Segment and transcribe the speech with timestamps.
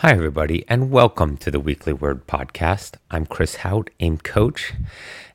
[0.00, 2.94] Hi, everybody, and welcome to the Weekly Word Podcast.
[3.10, 4.72] I'm Chris Hauth, AIM Coach,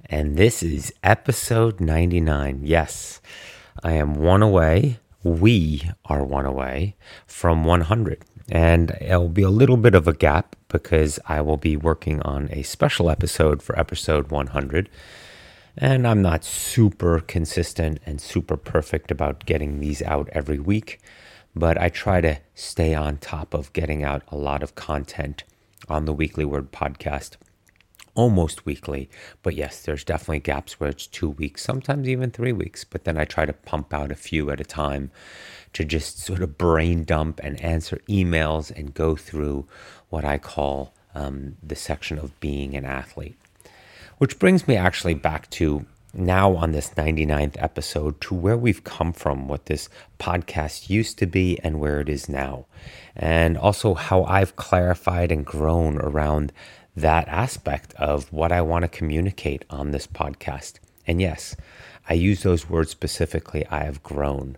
[0.05, 2.61] and this is episode 99.
[2.63, 3.21] Yes,
[3.83, 4.97] I am one away.
[5.21, 6.95] We are one away
[7.27, 8.25] from 100.
[8.49, 12.49] And it'll be a little bit of a gap because I will be working on
[12.51, 14.89] a special episode for episode 100.
[15.77, 20.99] And I'm not super consistent and super perfect about getting these out every week
[21.55, 25.43] but I try to stay on top of getting out a lot of content
[25.87, 27.37] on the Weekly Word podcast
[28.15, 29.09] almost weekly.
[29.43, 32.83] But yes, there's definitely gaps where it's two weeks, sometimes even three weeks.
[32.83, 35.11] But then I try to pump out a few at a time
[35.73, 39.67] to just sort of brain dump and answer emails and go through
[40.09, 43.37] what I call um, the section of being an athlete.
[44.17, 45.85] Which brings me actually back to
[46.17, 51.25] now on this 99th episode to where we've come from, what this podcast used to
[51.25, 52.65] be and where it is now.
[53.15, 56.51] And also how I've clarified and grown around
[56.95, 60.79] that aspect of what I want to communicate on this podcast.
[61.05, 61.55] And yes,
[62.09, 63.65] I use those words specifically.
[63.67, 64.57] I have grown.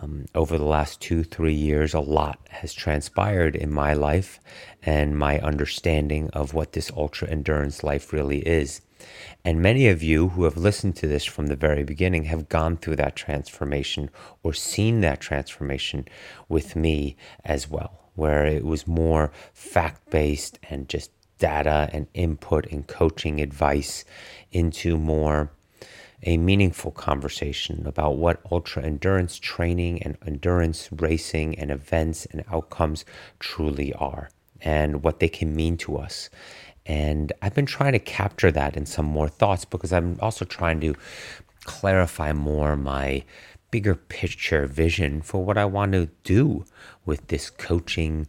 [0.00, 4.38] Um, over the last two, three years, a lot has transpired in my life
[4.82, 8.80] and my understanding of what this ultra endurance life really is.
[9.44, 12.76] And many of you who have listened to this from the very beginning have gone
[12.76, 14.10] through that transformation
[14.42, 16.06] or seen that transformation
[16.48, 22.66] with me as well, where it was more fact based and just data and input
[22.66, 24.04] and coaching advice
[24.50, 25.50] into more
[26.24, 33.04] a meaningful conversation about what ultra endurance training and endurance racing and events and outcomes
[33.38, 34.28] truly are
[34.60, 36.28] and what they can mean to us
[36.88, 40.80] and I've been trying to capture that in some more thoughts because I'm also trying
[40.80, 40.94] to
[41.64, 43.24] clarify more my
[43.70, 46.64] bigger picture vision for what I want to do
[47.04, 48.26] with this coaching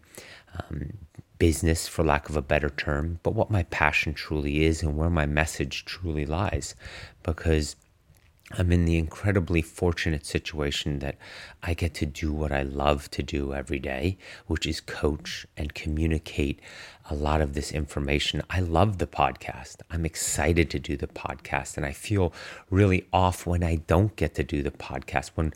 [0.59, 0.97] um,
[1.37, 5.09] business, for lack of a better term, but what my passion truly is and where
[5.09, 6.75] my message truly lies.
[7.23, 7.77] Because
[8.57, 11.17] I'm in the incredibly fortunate situation that
[11.61, 15.73] I get to do what I love to do every day, which is coach and
[15.73, 16.59] communicate
[17.09, 18.41] a lot of this information.
[18.49, 19.77] I love the podcast.
[19.89, 22.31] I'm excited to do the podcast, and I feel
[22.69, 25.53] really off when I don't get to do the podcast, when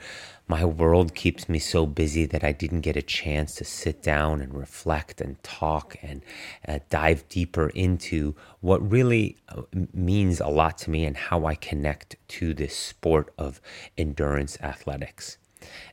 [0.47, 4.41] my world keeps me so busy that I didn't get a chance to sit down
[4.41, 6.22] and reflect and talk and
[6.68, 9.62] uh, dive deeper into what really uh,
[9.94, 13.62] means a lot to me and how I connect to this sport of
[13.97, 15.38] endurance athletics.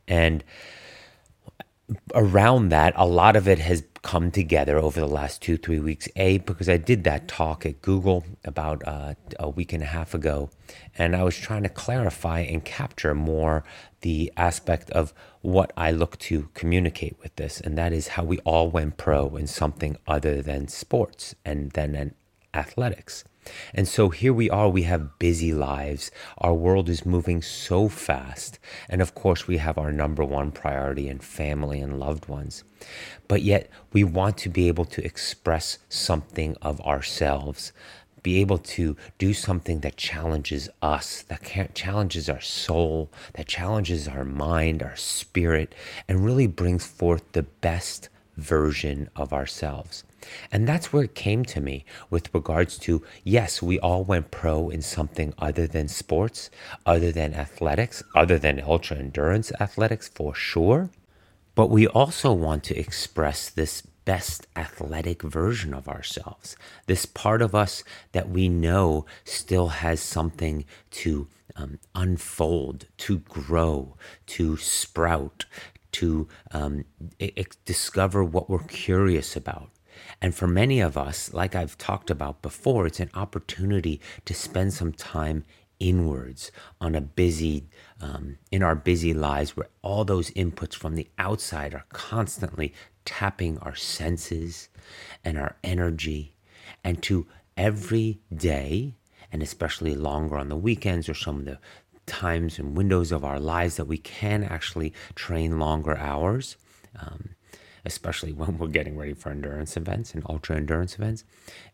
[0.08, 0.42] And
[2.14, 6.08] around that, a lot of it has come together over the last two, three weeks.
[6.16, 10.14] A, because I did that talk at Google about uh, a week and a half
[10.14, 10.50] ago,
[10.96, 13.64] and I was trying to clarify and capture more
[14.00, 15.12] the aspect of
[15.42, 19.36] what I look to communicate with this, and that is how we all went pro
[19.36, 22.14] in something other than sports and then in
[22.54, 23.24] athletics.
[23.74, 26.10] And so here we are, we have busy lives.
[26.38, 28.58] Our world is moving so fast.
[28.88, 32.64] And of course, we have our number one priority in family and loved ones.
[33.28, 37.72] But yet, we want to be able to express something of ourselves,
[38.22, 44.24] be able to do something that challenges us, that challenges our soul, that challenges our
[44.24, 45.74] mind, our spirit,
[46.08, 50.04] and really brings forth the best version of ourselves.
[50.50, 54.68] And that's where it came to me with regards to yes, we all went pro
[54.70, 56.50] in something other than sports,
[56.86, 60.90] other than athletics, other than ultra endurance athletics for sure.
[61.54, 67.54] But we also want to express this best athletic version of ourselves, this part of
[67.54, 75.44] us that we know still has something to um, unfold, to grow, to sprout,
[75.92, 76.84] to um,
[77.64, 79.70] discover what we're curious about.
[80.20, 84.72] And for many of us, like I've talked about before, it's an opportunity to spend
[84.72, 85.44] some time
[85.78, 87.66] inwards on a busy
[88.00, 92.74] um, in our busy lives where all those inputs from the outside are constantly
[93.04, 94.68] tapping our senses
[95.24, 96.36] and our energy.
[96.84, 97.26] And to
[97.56, 98.94] every day
[99.32, 101.58] and especially longer on the weekends or some of the
[102.06, 106.56] times and windows of our lives that we can actually train longer hours
[106.98, 107.30] um,
[107.84, 111.24] especially when we're getting ready for endurance events and ultra endurance events,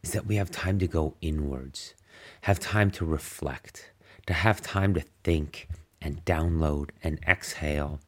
[0.03, 1.95] is that we have time to go inwards,
[2.43, 3.93] have time to reflect,
[4.27, 5.69] to have time to think
[6.01, 8.01] and download and exhale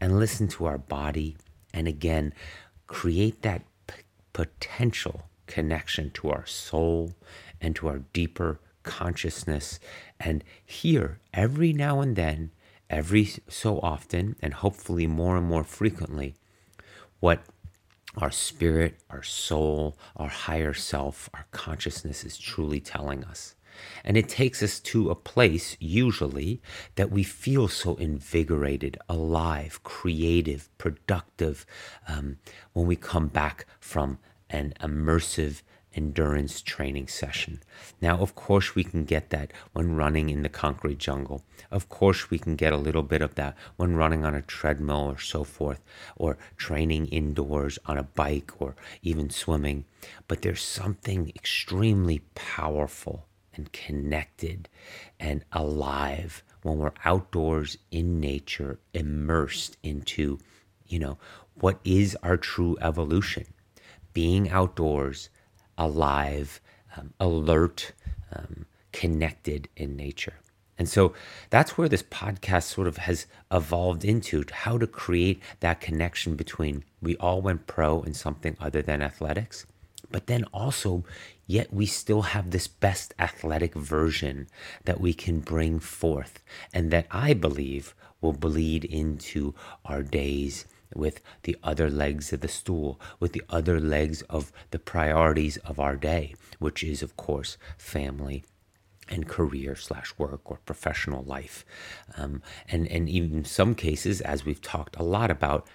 [0.00, 1.36] and listen to our body.
[1.72, 2.32] And again,
[2.86, 7.12] create that p- potential connection to our soul
[7.60, 9.78] and to our deeper consciousness.
[10.18, 12.50] And here, every now and then,
[12.88, 16.34] every so often, and hopefully more and more frequently,
[17.20, 17.42] what
[18.16, 23.54] our spirit, our soul, our higher self, our consciousness is truly telling us.
[24.04, 26.60] And it takes us to a place, usually,
[26.96, 31.64] that we feel so invigorated, alive, creative, productive
[32.08, 32.38] um,
[32.72, 34.18] when we come back from
[34.50, 35.62] an immersive
[35.94, 37.60] endurance training session.
[38.00, 41.44] Now, of course, we can get that when running in the concrete jungle.
[41.70, 45.10] Of course, we can get a little bit of that when running on a treadmill
[45.10, 45.80] or so forth,
[46.16, 49.84] or training indoors on a bike or even swimming.
[50.28, 54.68] But there's something extremely powerful and connected
[55.18, 60.38] and alive when we're outdoors in nature, immersed into,
[60.86, 61.18] you know,
[61.54, 63.46] what is our true evolution.
[64.12, 65.30] Being outdoors
[65.80, 66.60] alive,
[66.96, 67.92] um, alert,
[68.32, 70.34] um, connected in nature.
[70.78, 71.14] And so
[71.50, 76.84] that's where this podcast sort of has evolved into how to create that connection between
[77.02, 79.66] we all went pro in something other than athletics,
[80.10, 81.04] but then also,
[81.46, 84.48] yet we still have this best athletic version
[84.84, 86.42] that we can bring forth
[86.72, 89.54] and that I believe will bleed into
[89.84, 94.78] our days with the other legs of the stool, with the other legs of the
[94.78, 98.44] priorities of our day, which is, of course, family
[99.08, 101.64] and career slash work or professional life.
[102.16, 105.66] Um, and, and even in some cases, as we've talked a lot about,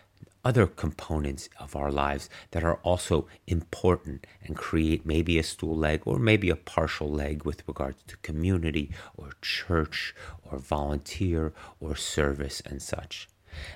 [0.46, 6.04] other components of our lives that are also important and create maybe a stool leg
[6.06, 10.14] or maybe a partial leg with regards to community or church
[10.44, 13.28] or volunteer or service and such.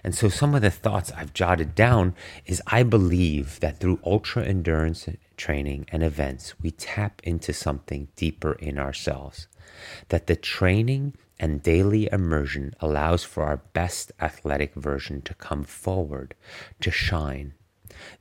[0.03, 2.15] And so some of the thoughts I've jotted down
[2.45, 8.53] is I believe that through ultra endurance training and events, we tap into something deeper
[8.53, 9.47] in ourselves.
[10.09, 16.35] That the training and daily immersion allows for our best athletic version to come forward,
[16.81, 17.53] to shine.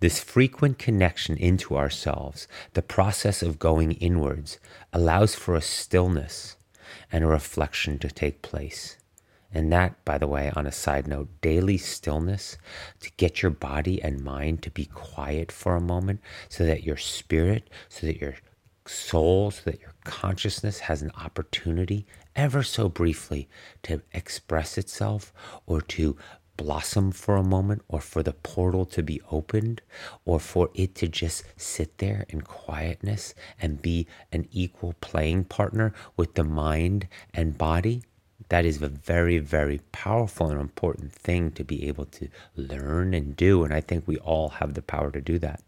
[0.01, 4.59] This frequent connection into ourselves, the process of going inwards,
[4.93, 6.57] allows for a stillness
[7.13, 8.97] and a reflection to take place.
[9.53, 12.59] And that, by the way, on a side note, daily stillness
[13.01, 16.99] to get your body and mind to be quiet for a moment so that your
[16.99, 18.35] spirit, so that your
[18.87, 22.07] soul, so that your consciousness has an opportunity,
[22.37, 23.49] ever so briefly,
[23.83, 25.33] to express itself
[25.67, 26.17] or to
[26.59, 29.81] blossom for a moment or for the portal to be opened
[30.25, 35.95] or for it to just sit there in quietness and be an equal playing partner
[36.17, 38.03] with the mind and body
[38.49, 43.37] that is a very, very powerful and important thing to be able to learn and
[43.37, 43.65] do.
[43.65, 45.63] And I think we all have the power to do that.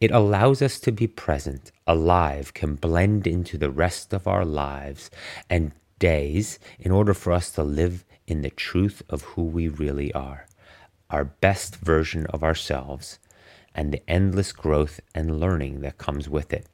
[0.00, 5.10] It allows us to be present, alive, can blend into the rest of our lives
[5.48, 10.12] and days in order for us to live in the truth of who we really
[10.12, 10.46] are,
[11.10, 13.18] our best version of ourselves,
[13.74, 16.66] and the endless growth and learning that comes with it.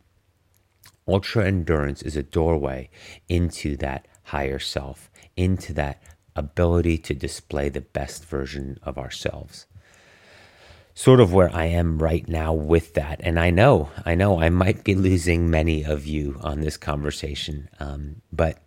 [1.07, 2.91] Ultra endurance is a doorway
[3.29, 6.03] into that higher self, into that
[6.35, 9.67] ability to display the best version of ourselves.
[10.95, 13.21] Sort of where I am right now with that.
[13.23, 17.69] And I know, I know I might be losing many of you on this conversation,
[17.79, 18.59] um, but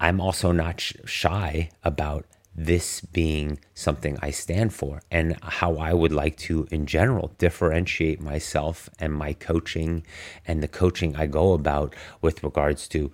[0.00, 2.24] I'm also not sh- shy about
[2.54, 8.20] this being something I stand for and how I would like to, in general, differentiate
[8.20, 10.06] myself and my coaching
[10.46, 13.10] and the coaching I go about with regards to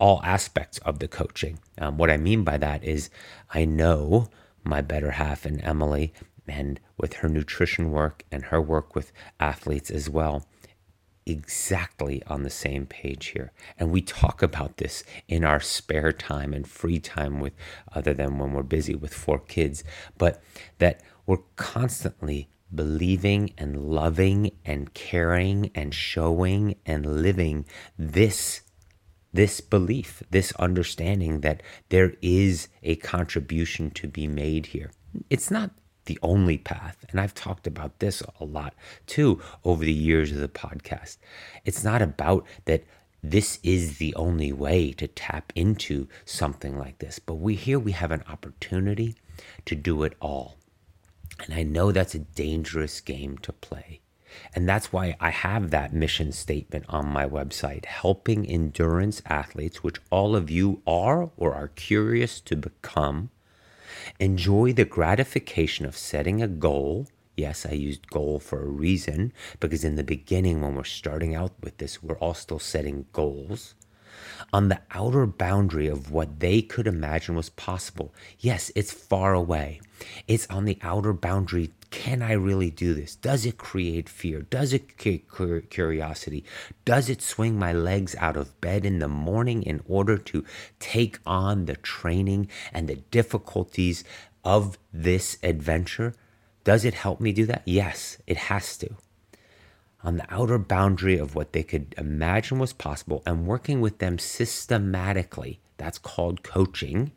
[0.00, 1.58] all aspects of the coaching.
[1.78, 3.10] Um, what I mean by that is
[3.52, 4.28] I know
[4.64, 6.12] my better half and Emily,
[6.48, 10.46] and with her nutrition work and her work with athletes as well,
[11.24, 13.52] exactly on the same page here.
[13.78, 17.52] And we talk about this in our spare time and free time with
[17.92, 19.84] other than when we're busy with four kids,
[20.18, 20.42] but
[20.78, 27.64] that we're constantly believing and loving and caring and showing and living
[27.98, 28.62] this
[29.32, 34.90] this belief, this understanding that there is a contribution to be made here.
[35.28, 35.70] It's not
[36.06, 37.04] the only path.
[37.10, 38.74] And I've talked about this a lot
[39.06, 41.18] too over the years of the podcast.
[41.64, 42.84] It's not about that
[43.22, 47.92] this is the only way to tap into something like this, but we here we
[47.92, 49.14] have an opportunity
[49.66, 50.56] to do it all.
[51.44, 54.00] And I know that's a dangerous game to play.
[54.54, 60.00] And that's why I have that mission statement on my website helping endurance athletes, which
[60.10, 63.30] all of you are or are curious to become,
[64.18, 67.06] enjoy the gratification of setting a goal.
[67.36, 71.52] Yes, I used goal for a reason because in the beginning, when we're starting out
[71.62, 73.74] with this, we're all still setting goals
[74.52, 78.12] on the outer boundary of what they could imagine was possible.
[78.38, 79.80] Yes, it's far away.
[80.26, 83.16] It's on the outer boundary Can I really do this?
[83.16, 84.42] Does it create fear?
[84.42, 85.28] Does it create
[85.70, 86.44] curiosity?
[86.84, 90.44] Does it swing my legs out of bed in the morning in order to
[90.78, 94.04] take on the training and the difficulties
[94.44, 96.14] of this adventure?
[96.62, 97.62] Does it help me do that?
[97.64, 98.94] Yes, it has to.
[100.04, 104.18] On the outer boundary of what they could imagine was possible and working with them
[104.18, 105.58] systematically.
[105.76, 107.10] That's called coaching,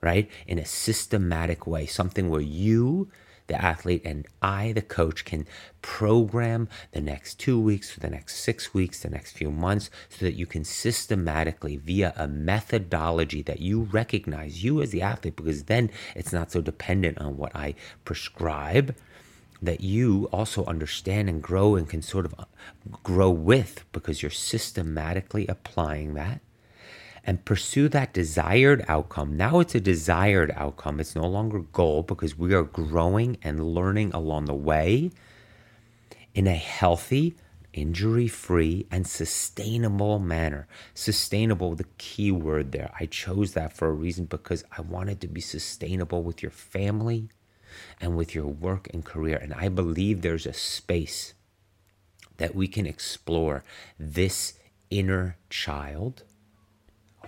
[0.00, 0.30] right?
[0.46, 3.10] In a systematic way, something where you
[3.46, 5.46] the athlete, and I, the coach, can
[5.82, 10.34] program the next two weeks, the next six weeks, the next few months, so that
[10.34, 15.90] you can systematically, via a methodology that you recognize, you as the athlete, because then
[16.14, 17.74] it's not so dependent on what I
[18.04, 18.94] prescribe
[19.62, 22.44] that you also understand and grow and can sort of uh,
[23.02, 26.40] grow with because you're systematically applying that
[27.26, 29.36] and pursue that desired outcome.
[29.36, 31.00] Now it's a desired outcome.
[31.00, 35.10] It's no longer goal because we are growing and learning along the way
[36.34, 37.34] in a healthy,
[37.72, 40.68] injury free, and sustainable manner.
[40.92, 42.90] Sustainable, the key word there.
[43.00, 47.30] I chose that for a reason because I wanted to be sustainable with your family
[48.00, 49.36] and with your work and career.
[49.36, 51.34] And I believe there's a space
[52.36, 53.64] that we can explore
[53.98, 54.58] this
[54.90, 56.24] inner child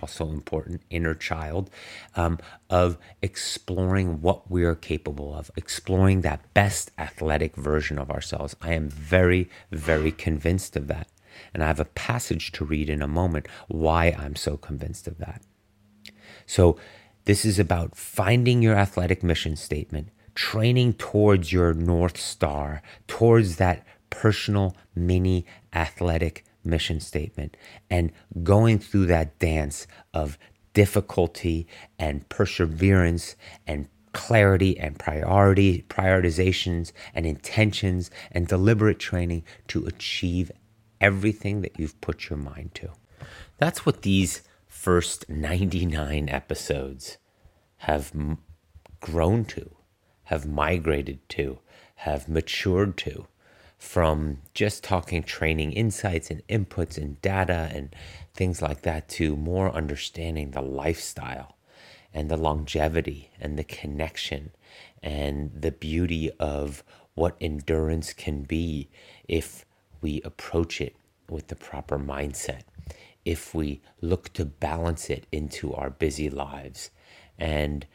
[0.01, 1.69] also important inner child
[2.15, 2.39] um,
[2.69, 8.55] of exploring what we are capable of, exploring that best athletic version of ourselves.
[8.61, 11.07] I am very, very convinced of that.
[11.53, 15.17] And I have a passage to read in a moment why I'm so convinced of
[15.19, 15.41] that.
[16.45, 16.77] So,
[17.25, 23.85] this is about finding your athletic mission statement, training towards your North Star, towards that
[24.09, 27.57] personal mini athletic mission statement
[27.89, 28.11] and
[28.43, 30.37] going through that dance of
[30.73, 40.51] difficulty and perseverance and clarity and priority prioritizations and intentions and deliberate training to achieve
[40.99, 42.89] everything that you've put your mind to.
[43.57, 47.17] That's what these first 99 episodes
[47.77, 48.11] have
[48.99, 49.75] grown to,
[50.25, 51.59] have migrated to,
[51.95, 53.27] have matured to
[53.77, 57.95] from just talking training insights and inputs and data and
[58.33, 61.55] things like that to more understanding the lifestyle
[62.13, 64.51] and the longevity and the connection
[65.03, 68.89] and the beauty of what endurance can be
[69.27, 69.65] if
[70.01, 70.95] we approach it
[71.29, 72.61] with the proper mindset,
[73.25, 76.89] if we look to balance it into our busy lives.
[77.37, 77.85] And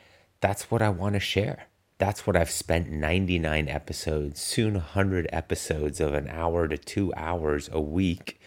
[0.41, 1.67] that's what I want to share
[2.03, 7.71] that's what I've spent 99 episodes, soon 100 episodes of an hour to two hours
[7.73, 8.41] a week.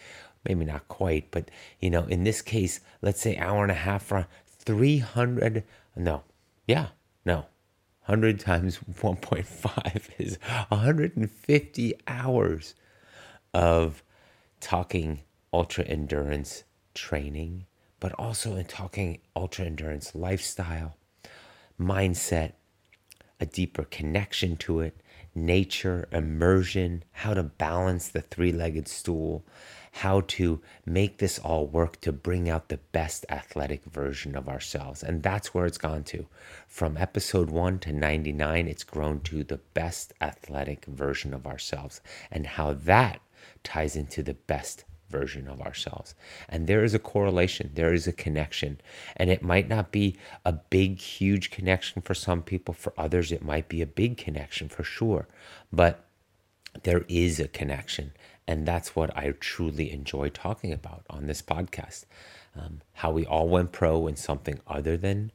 [0.46, 4.02] Maybe not quite, but you know, in this case, let's say hour and a half
[4.02, 5.64] for 300.
[5.96, 6.24] No,
[6.66, 6.88] yeah,
[7.24, 7.46] no.
[8.04, 12.74] 100 times 1.5 is 150 hours
[13.54, 14.02] of
[14.60, 17.64] talking ultra endurance training,
[18.00, 20.98] but also in talking ultra endurance lifestyle,
[21.80, 22.52] mindset,
[23.40, 25.00] a deeper connection to it,
[25.34, 29.44] nature, immersion, how to balance the three legged stool,
[29.92, 35.02] how to make this all work to bring out the best athletic version of ourselves.
[35.02, 36.26] And that's where it's gone to.
[36.66, 42.00] From episode one to 99, it's grown to the best athletic version of ourselves
[42.30, 43.20] and how that
[43.62, 46.14] ties into the best version of ourselves.
[46.48, 48.80] And there is a correlation, there is a connection.
[49.16, 53.44] And it might not be a big, huge connection for some people, for others, it
[53.44, 55.28] might be a big connection for sure.
[55.72, 56.04] But
[56.82, 58.12] there is a connection.
[58.46, 62.04] And that's what I truly enjoy talking about on this podcast.
[62.54, 65.32] Um, how we all went pro in something other than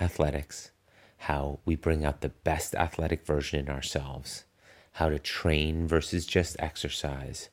[0.00, 0.70] athletics,
[1.18, 4.44] how we bring out the best athletic version in ourselves,
[4.92, 7.48] how to train versus just exercise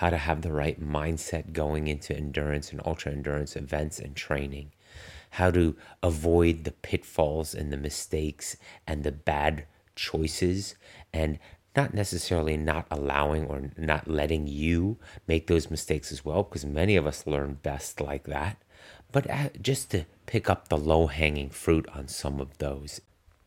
[0.00, 4.72] how to have the right mindset going into endurance and ultra endurance events and training,
[5.32, 9.62] how to avoid the pitfalls and the mistakes and the bad
[9.94, 10.74] choices,
[11.12, 11.38] and
[11.76, 16.96] not necessarily not allowing or not letting you make those mistakes as well, because many
[16.96, 18.56] of us learn best like that,
[19.12, 23.02] but uh, just to pick up the low hanging fruit on some of those.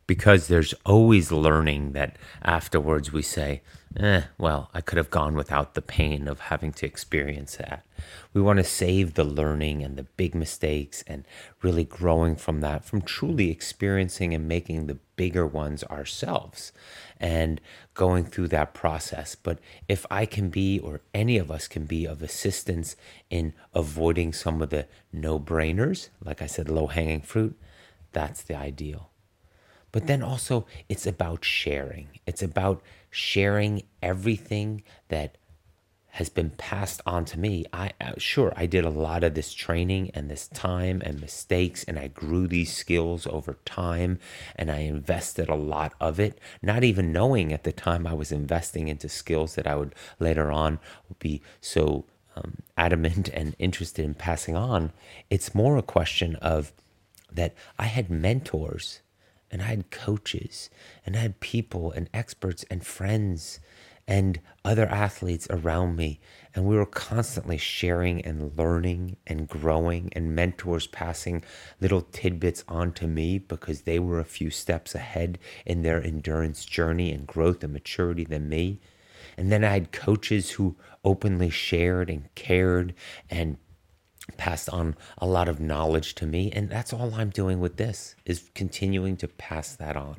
[0.06, 3.62] Because there's always learning that afterwards we say,
[3.96, 7.84] eh, well, I could have gone without the pain of having to experience that.
[8.32, 11.24] We want to save the learning and the big mistakes and
[11.62, 16.72] really growing from that, from truly experiencing and making the bigger ones ourselves
[17.18, 17.60] and
[17.94, 19.34] going through that process.
[19.34, 19.58] But
[19.88, 22.96] if I can be, or any of us can be, of assistance
[23.30, 27.56] in avoiding some of the no brainers, like I said, low hanging fruit,
[28.12, 29.10] that's the ideal.
[29.94, 32.08] But then also, it's about sharing.
[32.26, 35.38] It's about sharing everything that
[36.08, 37.64] has been passed on to me.
[37.72, 41.84] I uh, sure I did a lot of this training and this time and mistakes
[41.84, 44.18] and I grew these skills over time
[44.56, 48.32] and I invested a lot of it, not even knowing at the time I was
[48.32, 50.80] investing into skills that I would later on
[51.20, 54.92] be so um, adamant and interested in passing on.
[55.30, 56.72] It's more a question of
[57.30, 59.00] that I had mentors
[59.54, 60.68] and I had coaches
[61.06, 63.60] and I had people and experts and friends
[64.04, 66.18] and other athletes around me.
[66.56, 71.44] And we were constantly sharing and learning and growing, and mentors passing
[71.80, 76.64] little tidbits on to me because they were a few steps ahead in their endurance
[76.64, 78.80] journey and growth and maturity than me.
[79.36, 82.92] And then I had coaches who openly shared and cared
[83.30, 83.58] and
[84.36, 88.14] passed on a lot of knowledge to me and that's all I'm doing with this
[88.24, 90.16] is continuing to pass that on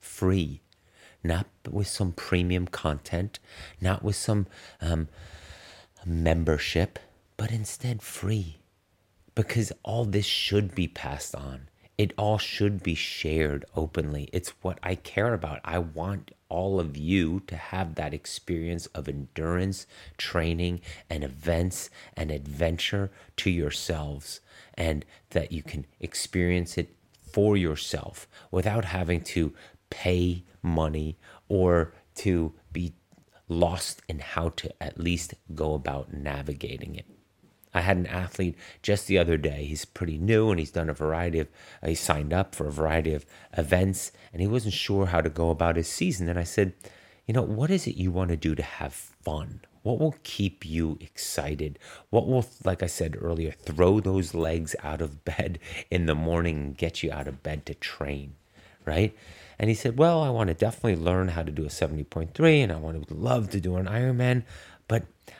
[0.00, 0.62] free
[1.24, 3.38] not with some premium content,
[3.80, 4.46] not with some
[4.80, 5.08] um,
[6.04, 6.98] membership,
[7.36, 8.58] but instead free.
[9.34, 11.68] Because all this should be passed on.
[11.96, 14.28] It all should be shared openly.
[14.32, 15.60] It's what I care about.
[15.64, 19.86] I want all of you to have that experience of endurance,
[20.18, 24.40] training, and events and adventure to yourselves,
[24.74, 26.94] and that you can experience it
[27.32, 29.54] for yourself without having to
[29.88, 31.16] pay money
[31.48, 32.92] or to be
[33.48, 37.06] lost in how to at least go about navigating it.
[37.74, 39.64] I had an athlete just the other day.
[39.64, 41.48] He's pretty new and he's done a variety of,
[41.82, 43.24] uh, he signed up for a variety of
[43.56, 46.28] events and he wasn't sure how to go about his season.
[46.28, 46.74] And I said,
[47.26, 49.60] you know, what is it you want to do to have fun?
[49.82, 51.78] What will keep you excited?
[52.10, 55.58] What will, like I said earlier, throw those legs out of bed
[55.90, 58.34] in the morning and get you out of bed to train,
[58.84, 59.16] right?
[59.58, 62.72] And he said, Well, I want to definitely learn how to do a 70.3 and
[62.72, 64.44] I want to love to do an Ironman.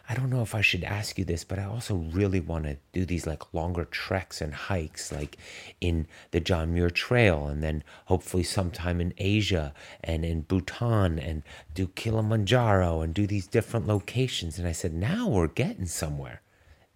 [0.09, 2.76] I don't know if I should ask you this, but I also really want to
[2.93, 5.36] do these like longer treks and hikes, like
[5.80, 11.43] in the John Muir Trail, and then hopefully sometime in Asia and in Bhutan, and
[11.75, 14.58] do Kilimanjaro and do these different locations.
[14.58, 16.43] And I said, now we're getting somewhere.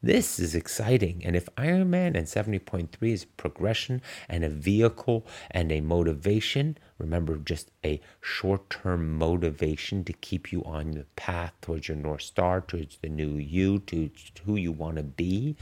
[0.07, 1.23] This is exciting.
[1.25, 7.73] And if Ironman and 70.3 is progression and a vehicle and a motivation, remember just
[7.85, 12.99] a short term motivation to keep you on the path towards your North Star, towards
[12.99, 14.09] the new you, to,
[14.45, 15.57] who you want to be,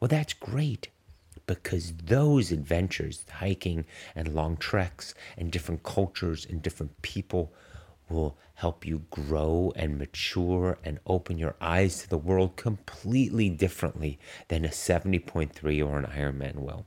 [0.00, 0.88] well, that's great
[1.46, 3.84] because those adventures, hiking
[4.14, 7.52] and long treks and different cultures and different people,
[8.08, 14.18] will help you grow and mature and open your eyes to the world completely differently
[14.48, 16.86] than a 70.3 or an Ironman will.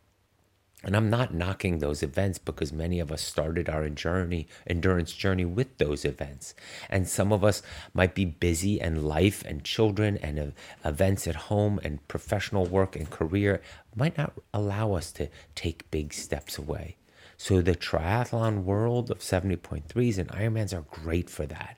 [0.81, 5.43] And I'm not knocking those events because many of us started our journey, endurance journey
[5.43, 6.53] with those events.
[6.89, 7.61] And some of us
[7.93, 10.45] might be busy and life and children and uh,
[10.85, 13.61] events at home and professional work and career
[13.93, 16.95] might not allow us to take big steps away.
[17.41, 21.77] So the triathlon world of 70.3s and Ironmans are great for that,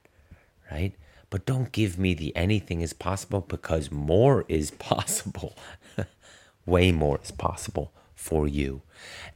[0.71, 0.95] right?
[1.30, 5.56] But don't give me the anything is possible because more is possible.
[6.65, 8.82] Way more is possible for you.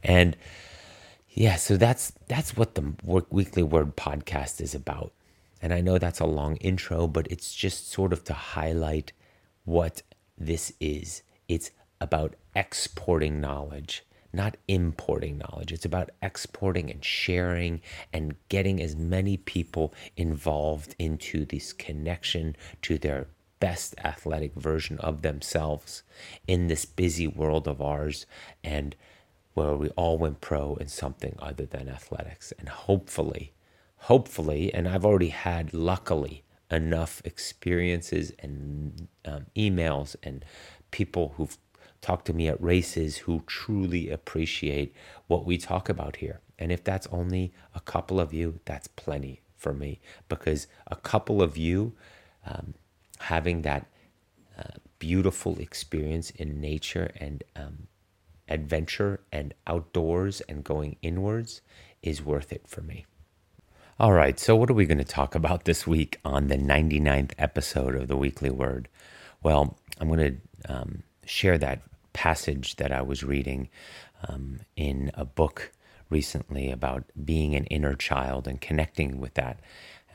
[0.02, 0.36] And
[1.30, 2.94] yeah, so that's that's what the
[3.30, 5.12] weekly word podcast is about.
[5.62, 9.12] And I know that's a long intro, but it's just sort of to highlight
[9.64, 10.02] what
[10.36, 11.22] this is.
[11.46, 14.02] It's about exporting knowledge
[14.36, 15.72] not importing knowledge.
[15.72, 17.80] It's about exporting and sharing
[18.12, 25.22] and getting as many people involved into this connection to their best athletic version of
[25.22, 26.02] themselves
[26.46, 28.26] in this busy world of ours
[28.62, 28.94] and
[29.54, 32.52] where we all went pro in something other than athletics.
[32.58, 33.54] And hopefully,
[33.96, 40.44] hopefully, and I've already had luckily enough experiences and um, emails and
[40.90, 41.56] people who've
[42.00, 44.94] talk to me at races who truly appreciate
[45.26, 46.40] what we talk about here.
[46.58, 51.42] And if that's only a couple of you, that's plenty for me because a couple
[51.42, 51.92] of you
[52.46, 52.74] um,
[53.18, 53.86] having that
[54.58, 57.88] uh, beautiful experience in nature and um,
[58.48, 61.60] adventure and outdoors and going inwards
[62.02, 63.04] is worth it for me.
[63.98, 67.32] All right, so what are we going to talk about this week on the 99th
[67.38, 68.88] episode of the Weekly Word?
[69.42, 73.68] Well, I'm going to um, share that passage that I was reading
[74.26, 75.72] um, in a book
[76.08, 79.60] recently about being an inner child and connecting with that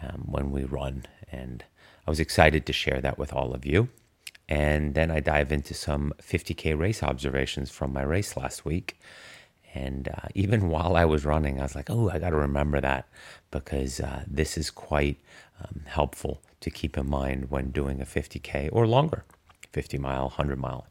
[0.02, 1.06] um, when we run.
[1.32, 1.64] And
[2.08, 3.90] I was excited to share that with all of you.
[4.50, 9.00] And then I dive into some 50K race observations from my race last week.
[9.74, 12.82] And uh, even while I was running, I was like, oh, I got to remember
[12.82, 13.08] that
[13.52, 15.18] because uh, this is quite
[15.62, 19.24] um, helpful to keep in mind when doing a 50K or longer
[19.72, 20.86] 50 mile, 100 mile.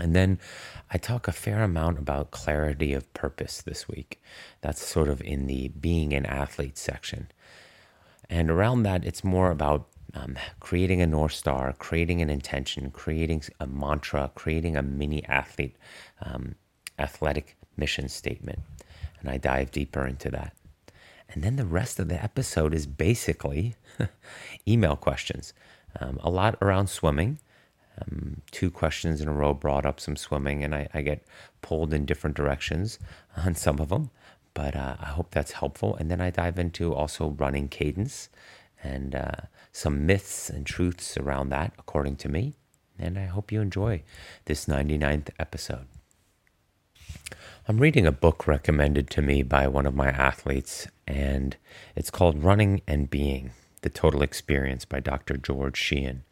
[0.00, 0.38] And then
[0.90, 4.22] I talk a fair amount about clarity of purpose this week.
[4.60, 7.28] That's sort of in the being an athlete section.
[8.30, 13.42] And around that, it's more about um, creating a North Star, creating an intention, creating
[13.60, 15.76] a mantra, creating a mini athlete,
[16.22, 16.54] um,
[16.98, 18.60] athletic mission statement.
[19.20, 20.54] And I dive deeper into that.
[21.30, 23.74] And then the rest of the episode is basically
[24.68, 25.52] email questions,
[26.00, 27.38] um, a lot around swimming.
[28.00, 31.24] Um, two questions in a row brought up some swimming, and I, I get
[31.62, 32.98] pulled in different directions
[33.36, 34.10] on some of them.
[34.54, 35.94] But uh, I hope that's helpful.
[35.96, 38.28] And then I dive into also running cadence
[38.82, 39.32] and uh,
[39.72, 42.54] some myths and truths around that, according to me.
[42.98, 44.02] And I hope you enjoy
[44.46, 45.86] this 99th episode.
[47.68, 51.56] I'm reading a book recommended to me by one of my athletes, and
[51.94, 53.50] it's called Running and Being
[53.82, 55.36] The Total Experience by Dr.
[55.36, 56.24] George Sheehan.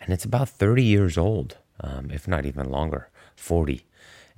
[0.00, 3.84] And it's about 30 years old, um, if not even longer, 40.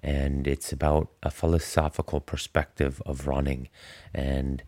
[0.02, 3.68] And it's about a philosophical perspective of running
[4.14, 4.62] and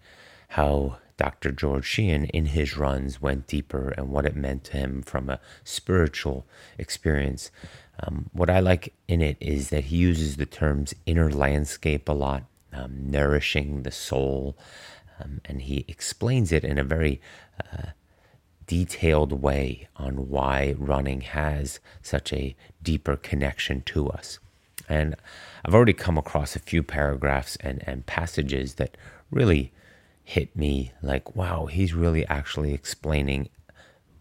[0.49, 1.53] how Dr.
[1.53, 5.39] George Sheehan, in his runs, went deeper and what it meant to him from a
[5.65, 6.47] spiritual
[6.79, 7.51] experience.
[8.03, 12.13] Um, what I like in it is that he uses the terms inner landscape a
[12.13, 14.57] lot, um, nourishing the soul,
[15.21, 17.21] um, and he explains it in a very
[17.73, 17.89] uh,
[18.71, 24.39] detailed way on why running has such a deeper connection to us.
[24.89, 25.17] And
[25.65, 28.97] I've already come across a few paragraphs and, and passages that
[29.29, 29.73] really
[30.23, 33.49] hit me like, wow, he's really actually explaining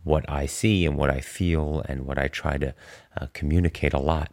[0.03, 2.73] what I see and what I feel and what I try to
[3.21, 4.31] uh, communicate a lot.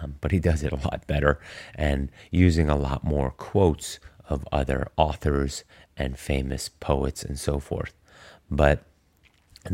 [0.00, 1.40] Um, but he does it a lot better
[1.74, 3.98] and using a lot more quotes
[4.28, 5.64] of other authors
[5.96, 7.94] and famous poets and so forth.
[8.48, 8.84] But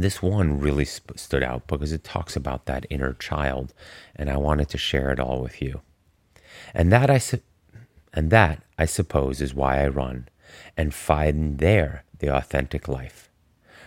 [0.00, 3.74] this one really sp- stood out because it talks about that inner child,
[4.14, 5.80] and I wanted to share it all with you.
[6.72, 7.40] And that I su-
[8.14, 10.28] and that I suppose is why I run
[10.76, 13.30] and find there the authentic life.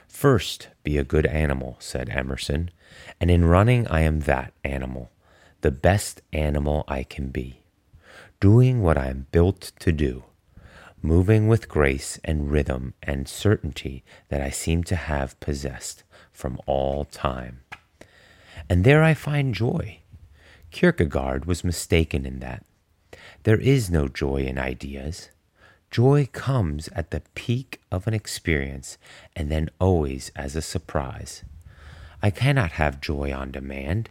[0.07, 2.71] First, be a good animal, said Emerson,
[3.19, 5.11] and in running I am that animal,
[5.61, 7.61] the best animal I can be,
[8.39, 10.23] doing what I am built to do,
[11.05, 17.05] moving with grace and rhythm and certainty that I seem to have possessed from all
[17.05, 17.61] time.
[18.69, 19.99] And there I find joy.
[20.71, 22.65] Kierkegaard was mistaken in that.
[23.43, 25.29] There is no joy in ideas.
[25.91, 28.97] Joy comes at the peak of an experience
[29.35, 31.43] and then always as a surprise.
[32.21, 34.09] I cannot have joy on demand.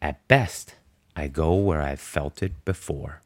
[0.00, 0.74] At best,
[1.14, 3.20] I go where I've felt it before.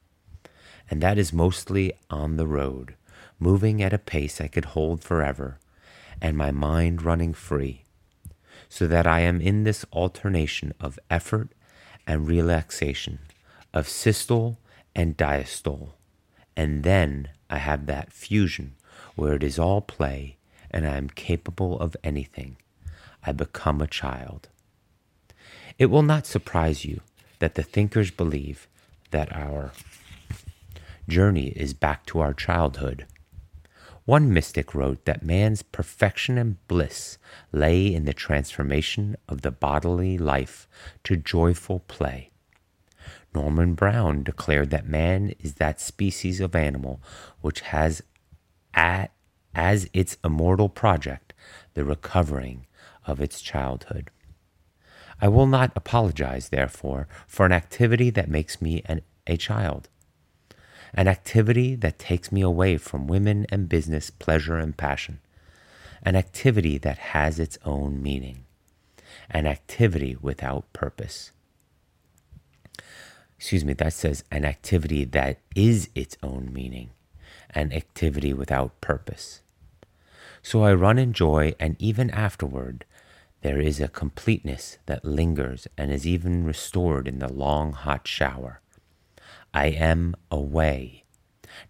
[0.91, 2.95] And that is mostly on the road,
[3.45, 5.59] moving at a pace I could hold forever,
[6.19, 7.83] and my mind running free,
[8.71, 11.51] so that I am in this alternation of effort
[12.07, 13.19] and relaxation,
[13.75, 14.57] of systole
[14.97, 15.91] and diastole,
[16.57, 18.77] and then I have that fusion
[19.15, 20.37] where it is all play
[20.71, 22.57] and I am capable of anything.
[23.23, 24.49] I become a child.
[25.79, 27.01] It will not surprise you
[27.39, 28.67] that the thinkers believe
[29.11, 29.73] that our
[31.09, 33.07] journey is back to our childhood.
[34.05, 37.17] One mystic wrote that man's perfection and bliss
[37.53, 40.69] lay in the transformation of the bodily life
[41.05, 42.31] to joyful play.
[43.35, 47.01] Norman Brown declared that man is that species of animal
[47.41, 48.03] which has
[48.75, 49.11] at,
[49.55, 51.33] as its immortal project
[51.73, 52.67] the recovering
[53.07, 54.11] of its childhood.
[55.21, 59.89] I will not apologize, therefore, for an activity that makes me an, a child,
[60.95, 65.21] an activity that takes me away from women and business, pleasure and passion,
[66.03, 68.45] an activity that has its own meaning,
[69.31, 71.33] an activity without purpose
[73.45, 76.89] excuse me, that says an activity that is its own meaning,
[77.51, 79.43] an activity without purpose.
[80.43, 82.87] So I run in joy, and even afterward,
[83.43, 88.63] there is a completeness that lingers and is even restored in the long hot shower.
[89.57, 91.05] I am away,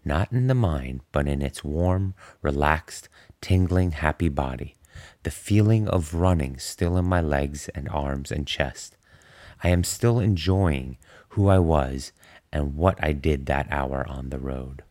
[0.07, 3.11] not in the mind, but in its warm, relaxed,
[3.43, 4.77] tingling, happy body,
[5.23, 8.97] the feeling of running still in my legs and arms and chest.
[9.63, 10.97] I am still enjoying
[11.31, 12.13] who I was
[12.51, 14.83] and what I did that hour on the road.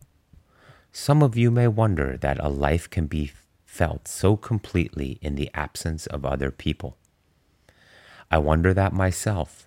[0.92, 3.32] Some of you may wonder that a life can be
[3.64, 6.96] felt so completely in the absence of other people.
[8.30, 9.66] I wonder that myself.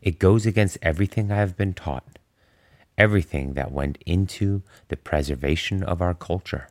[0.00, 2.20] It goes against everything I have been taught.
[2.96, 6.68] Everything that went into the preservation of our culture.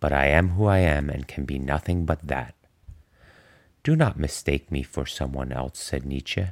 [0.00, 2.54] But I am who I am and can be nothing but that.
[3.82, 6.46] Do not mistake me for someone else, said Nietzsche.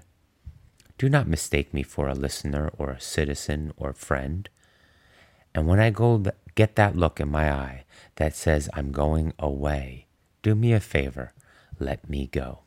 [0.99, 4.49] Do not mistake me for a listener or a citizen or friend.
[5.55, 7.85] And when I go th- get that look in my eye
[8.17, 10.07] that says I'm going away,
[10.43, 11.33] do me a favor,
[11.81, 12.61] let me go.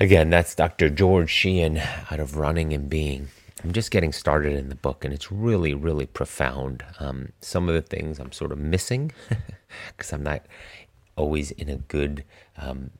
[0.00, 0.90] Again, that's Dr.
[0.90, 1.78] George Sheehan
[2.10, 3.28] out of Running and Being.
[3.62, 6.84] I'm just getting started in the book, and it's really, really profound.
[7.00, 9.12] Um, some of the things I'm sort of missing
[9.88, 10.42] because I'm not
[11.16, 12.24] always in a good
[12.56, 12.90] um,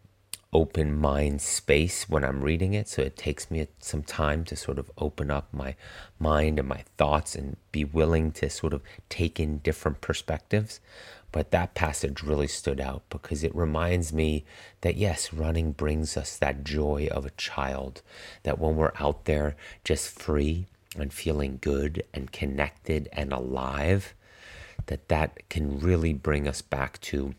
[0.52, 2.88] open mind space when I'm reading it.
[2.88, 5.76] So it takes me some time to sort of open up my
[6.18, 10.80] mind and my thoughts and be willing to sort of take in different perspectives.
[11.30, 14.44] But that passage really stood out because it reminds me
[14.80, 18.02] that yes, running brings us that joy of a child,
[18.44, 24.14] that when we're out there just free and feeling good and connected and alive,
[24.86, 27.34] that that can really bring us back to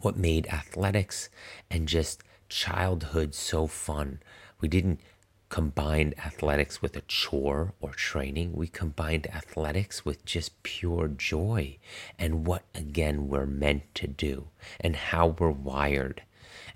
[0.00, 1.28] what made athletics
[1.70, 4.20] and just childhood so fun.
[4.60, 5.00] We didn't
[5.48, 8.52] combine athletics with a chore or training.
[8.52, 11.78] We combined athletics with just pure joy
[12.18, 14.48] and what, again, we're meant to do
[14.80, 16.22] and how we're wired.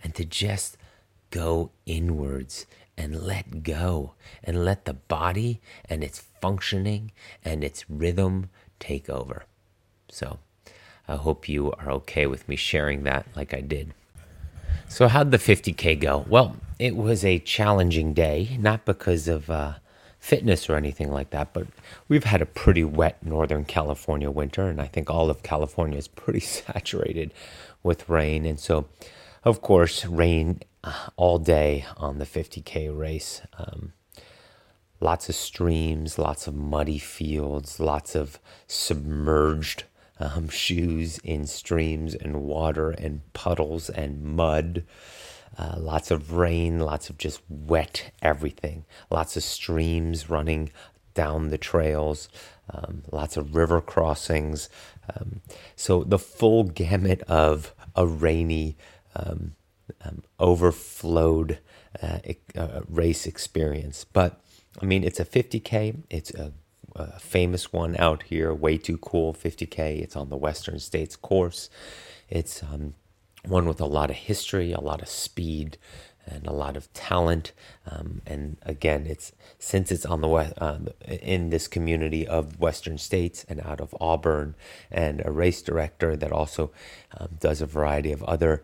[0.02, 0.76] And to just
[1.30, 7.12] go inwards and let go and let the body and its functioning
[7.44, 9.44] and its rhythm take over.
[10.08, 10.38] So,
[11.08, 13.94] I hope you are okay with me sharing that like I did.
[14.88, 16.24] So, how'd the 50K go?
[16.28, 19.74] Well, it was a challenging day, not because of uh,
[20.18, 21.68] fitness or anything like that, but
[22.08, 26.08] we've had a pretty wet Northern California winter, and I think all of California is
[26.08, 27.32] pretty saturated
[27.84, 28.44] with rain.
[28.44, 28.86] And so,
[29.44, 33.42] of course, rain uh, all day on the 50K race.
[33.56, 33.92] Um,
[34.98, 39.84] lots of streams, lots of muddy fields, lots of submerged
[40.18, 44.84] um, shoes in streams and water and puddles and mud.
[45.58, 50.70] Uh, lots of rain, lots of just wet everything, lots of streams running
[51.14, 52.28] down the trails,
[52.70, 54.68] um, lots of river crossings.
[55.14, 55.42] Um,
[55.76, 58.76] so the full gamut of a rainy,
[59.14, 59.54] um,
[60.04, 61.58] um overflowed
[62.02, 62.18] uh,
[62.56, 64.04] uh, race experience.
[64.04, 64.40] But
[64.80, 66.52] I mean, it's a 50K, it's a
[66.94, 70.02] a famous one out here, way too cool, 50K.
[70.02, 71.70] It's on the Western States course.
[72.28, 72.94] It's um,
[73.46, 75.78] one with a lot of history, a lot of speed,
[76.26, 77.52] and a lot of talent.
[77.90, 80.78] Um, and again, it's since it's on the west, uh,
[81.08, 84.54] in this community of Western states and out of Auburn,
[84.90, 86.72] and a race director that also
[87.18, 88.62] um, does a variety of other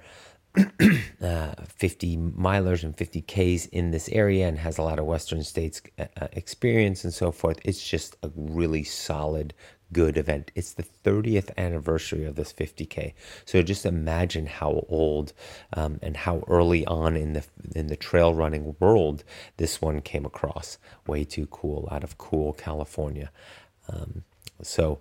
[1.23, 5.43] uh, 50 milers and 50 Ks in this area and has a lot of Western
[5.45, 7.59] states uh, uh, experience and so forth.
[7.65, 9.55] It's just a really solid,
[9.93, 10.51] good event.
[10.55, 13.15] It's the 30th anniversary of this 50K.
[13.45, 15.33] So just imagine how old
[15.73, 19.25] um, and how early on in the in the trail running world
[19.57, 20.79] this one came across.
[21.07, 23.31] Way too cool out of cool California.
[23.89, 24.25] Um,
[24.63, 25.01] so.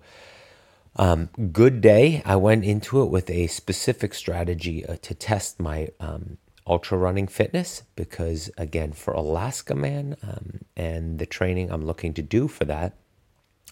[1.00, 2.24] Um, good day.
[2.26, 7.28] I went into it with a specific strategy uh, to test my um, ultra running
[7.28, 12.96] fitness because, again, for Alaskaman um, and the training I'm looking to do for that,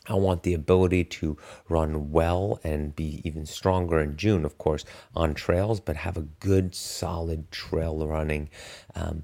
[0.08, 1.38] I want the ability to
[1.70, 6.28] run well and be even stronger in June, of course, on trails, but have a
[6.40, 8.50] good, solid trail running,
[8.96, 9.24] um,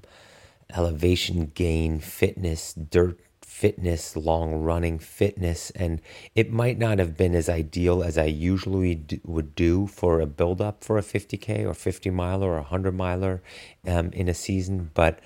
[0.74, 3.20] elevation gain, fitness, dirt
[3.52, 6.00] fitness, long running fitness, and
[6.34, 10.26] it might not have been as ideal as I usually do, would do for a
[10.26, 13.40] build up for a 50K or 50 miler or 100 miler
[13.86, 14.90] um, in a season.
[14.94, 15.20] But,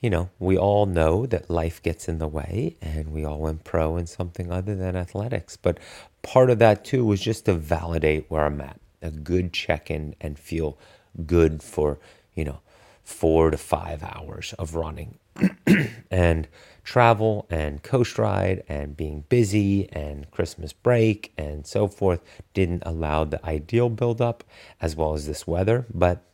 [0.00, 3.64] you know, we all know that life gets in the way and we all went
[3.64, 5.56] pro in something other than athletics.
[5.56, 5.78] But
[6.22, 10.14] part of that too was just to validate where I'm at, a good check in
[10.20, 10.78] and feel
[11.26, 11.98] good for,
[12.34, 12.60] you know,
[13.04, 15.18] four to five hours of running.
[16.10, 16.48] and
[16.82, 22.20] travel and coast ride and being busy and Christmas break and so forth
[22.54, 24.44] didn't allow the ideal buildup
[24.80, 26.24] as well as this weather, but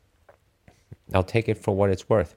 [1.12, 2.36] I'll take it for what it's worth.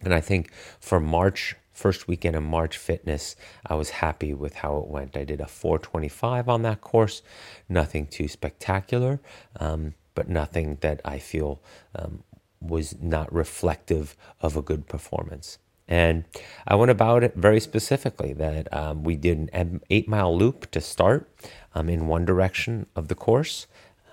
[0.00, 4.78] And I think for March, first weekend of March fitness, I was happy with how
[4.78, 5.16] it went.
[5.16, 7.22] I did a 425 on that course,
[7.68, 9.20] nothing too spectacular,
[9.58, 11.60] um, but nothing that I feel
[11.94, 12.22] um,
[12.60, 15.58] was not reflective of a good performance.
[15.88, 16.24] And
[16.66, 20.80] I went about it very specifically that um, we did an eight mile loop to
[20.80, 21.30] start
[21.74, 23.66] um, in one direction of the course.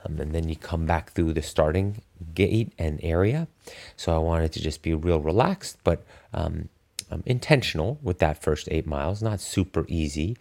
[0.05, 2.01] Um, and then you come back through the starting
[2.33, 3.47] gate and area.
[3.95, 6.69] So I wanted to just be real relaxed, but um,
[7.11, 10.37] um, intentional with that first eight miles, not super easy.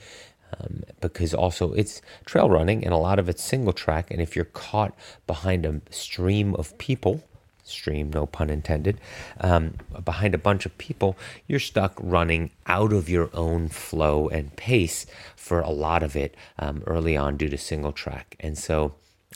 [0.60, 4.10] Um, because also it's trail running and a lot of it's single track.
[4.12, 4.94] And if you're caught
[5.26, 7.24] behind a stream of people,
[7.64, 9.00] stream, no pun intended,
[9.40, 9.74] um,
[10.04, 11.16] behind a bunch of people,
[11.48, 16.36] you're stuck running out of your own flow and pace for a lot of it
[16.58, 18.36] um, early on due to single track.
[18.38, 18.94] And so,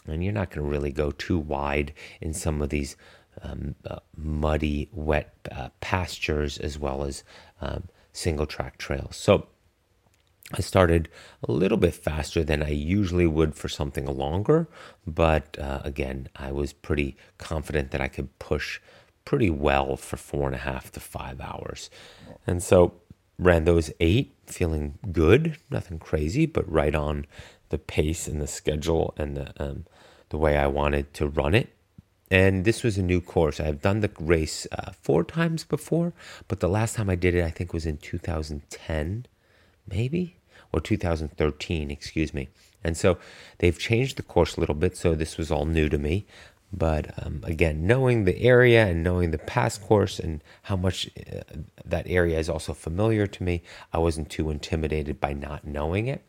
[0.08, 2.96] and you're not going to really go too wide in some of these
[3.42, 7.22] um, uh, muddy, wet uh, pastures as well as
[7.60, 9.16] um, single track trails.
[9.16, 9.46] So
[10.52, 11.08] I started
[11.46, 14.66] a little bit faster than I usually would for something longer,
[15.06, 18.80] but uh, again, I was pretty confident that I could push
[19.26, 21.90] pretty well for four and a half to five hours.
[22.46, 22.94] And so
[23.38, 27.26] ran those eight, feeling good, nothing crazy, but right on
[27.70, 29.84] the pace and the schedule and the um,
[30.30, 31.70] the way I wanted to run it.
[32.30, 33.58] And this was a new course.
[33.58, 36.12] I've done the race uh, four times before,
[36.46, 39.26] but the last time I did it, I think, was in 2010,
[39.88, 40.36] maybe,
[40.72, 42.48] or 2013, excuse me.
[42.84, 43.16] And so
[43.58, 46.26] they've changed the course a little bit, so this was all new to me.
[46.70, 51.40] But um, again, knowing the area and knowing the past course and how much uh,
[51.86, 56.22] that area is also familiar to me, I wasn't too intimidated by not knowing it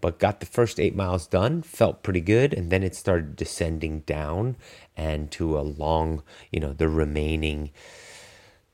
[0.00, 4.00] but got the first eight miles done, felt pretty good, and then it started descending
[4.00, 4.56] down
[4.96, 7.70] and to a long, you know, the remaining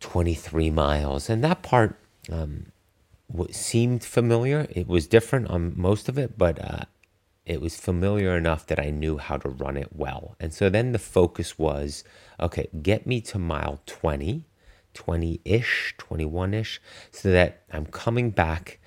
[0.00, 1.30] 23 miles.
[1.30, 1.96] And that part
[2.30, 2.66] um,
[3.50, 4.66] seemed familiar.
[4.70, 6.84] It was different on most of it, but uh,
[7.46, 10.36] it was familiar enough that I knew how to run it well.
[10.38, 12.04] And so then the focus was
[12.40, 14.46] okay, get me to mile 20,
[14.94, 16.80] 20 ish, 21 ish,
[17.10, 18.80] so that I'm coming back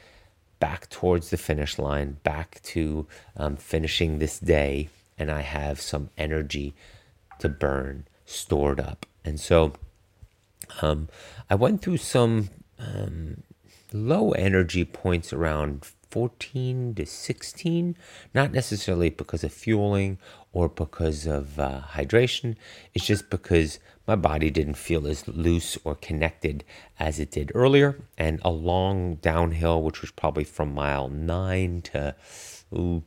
[0.59, 6.09] back towards the finish line, back to um, finishing this day, and I have some
[6.17, 6.73] energy
[7.39, 9.05] to burn stored up.
[9.23, 9.73] And so
[10.81, 11.09] um,
[11.49, 13.43] I went through some um,
[13.93, 17.97] low energy points around 14 to 16,
[18.33, 20.17] not necessarily because of fueling
[20.55, 22.55] or because of uh, hydration.
[22.93, 26.63] It's just because my body didn't feel as loose or connected
[26.97, 28.01] as it did earlier.
[28.17, 32.15] And a long downhill, which was probably from mile 9 to
[32.73, 33.03] ooh,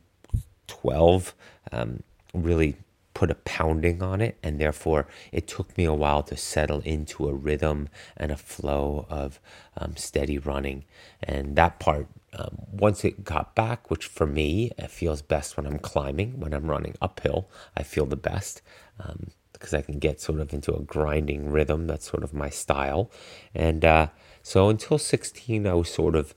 [0.67, 1.33] 12,
[1.71, 2.03] um,
[2.35, 2.77] really
[3.15, 4.37] put a pounding on it.
[4.43, 9.07] And therefore, it took me a while to settle into a rhythm and a flow
[9.09, 9.39] of
[9.75, 10.85] um, steady running.
[11.23, 15.65] And that part um, once it got back, which for me it feels best when
[15.65, 18.61] I'm climbing, when I'm running uphill, I feel the best
[18.99, 21.87] um, because I can get sort of into a grinding rhythm.
[21.87, 23.11] That's sort of my style.
[23.53, 24.07] And uh,
[24.43, 26.33] so until 16, I was sort of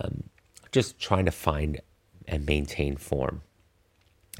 [0.00, 0.24] um,
[0.72, 1.80] just trying to find
[2.26, 3.42] and maintain form.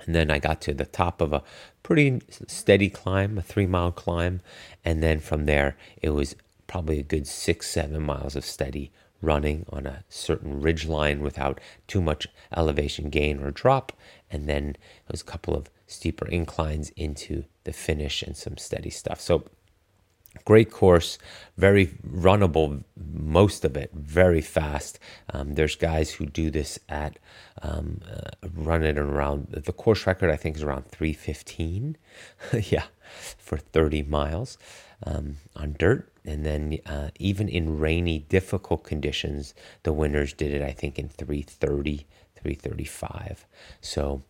[0.04, 1.42] And then I got to the top of a
[1.82, 4.40] pretty steady climb, a three mile climb.
[4.84, 9.64] And then from there, it was probably a good six, seven miles of steady running
[9.70, 12.26] on a certain ridge line without too much
[12.56, 13.92] elevation gain or drop.
[14.30, 14.76] And then
[15.08, 19.20] a couple of steeper inclines into the finish and some steady stuff.
[19.20, 19.44] So
[20.44, 21.18] great course,
[21.56, 24.98] very runnable, most of it very fast.
[25.32, 27.18] Um, there's guys who do this at
[27.62, 30.30] um, uh, run it around the course record.
[30.30, 31.96] I think is around 315.
[32.70, 32.84] yeah,
[33.38, 34.58] for 30 miles
[35.04, 36.08] um, on dirt.
[36.24, 39.54] And then uh, even in rainy, difficult conditions,
[39.84, 42.06] the winners did it, I think, in 330,
[42.36, 43.46] 335.
[43.80, 44.22] So,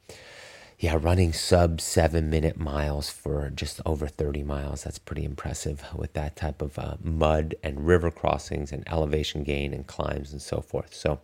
[0.79, 4.85] yeah, running sub seven minute miles for just over 30 miles.
[4.85, 9.73] That's pretty impressive with that type of uh, mud and river crossings and elevation gain
[9.73, 10.95] and climbs and so forth.
[10.95, 11.21] So,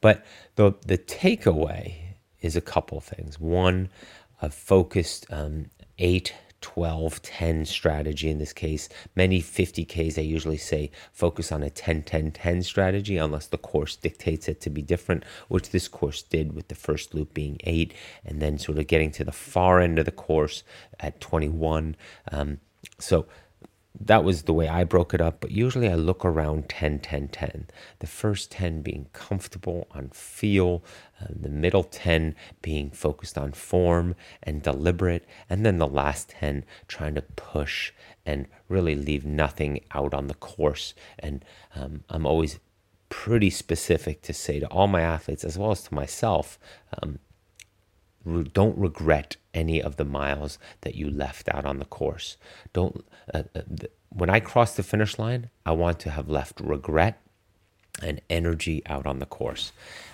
[0.00, 0.24] but
[0.56, 1.94] the, the takeaway
[2.42, 3.40] is a couple things.
[3.40, 3.90] One,
[4.40, 5.66] a focused um,
[5.98, 8.88] eight 12 10 strategy in this case.
[9.14, 13.96] Many 50Ks, I usually say focus on a 10 10 10 strategy unless the course
[13.96, 17.94] dictates it to be different, which this course did with the first loop being 8
[18.24, 20.62] and then sort of getting to the far end of the course
[20.98, 21.96] at 21.
[22.30, 22.60] Um,
[22.98, 23.26] so
[23.98, 27.28] that was the way I broke it up, but usually I look around 10, 10,
[27.28, 27.66] 10.
[27.98, 30.84] The first 10 being comfortable on feel,
[31.28, 37.14] the middle 10 being focused on form and deliberate, and then the last 10 trying
[37.16, 37.92] to push
[38.24, 40.94] and really leave nothing out on the course.
[41.18, 42.60] And um, I'm always
[43.08, 46.58] pretty specific to say to all my athletes, as well as to myself,
[47.02, 47.18] um,
[48.52, 52.36] don't regret any of the miles that you left out on the course.
[52.72, 53.62] Don't uh, uh,
[54.10, 57.20] when I cross the finish line, I want to have left regret
[58.02, 59.72] and energy out on the course.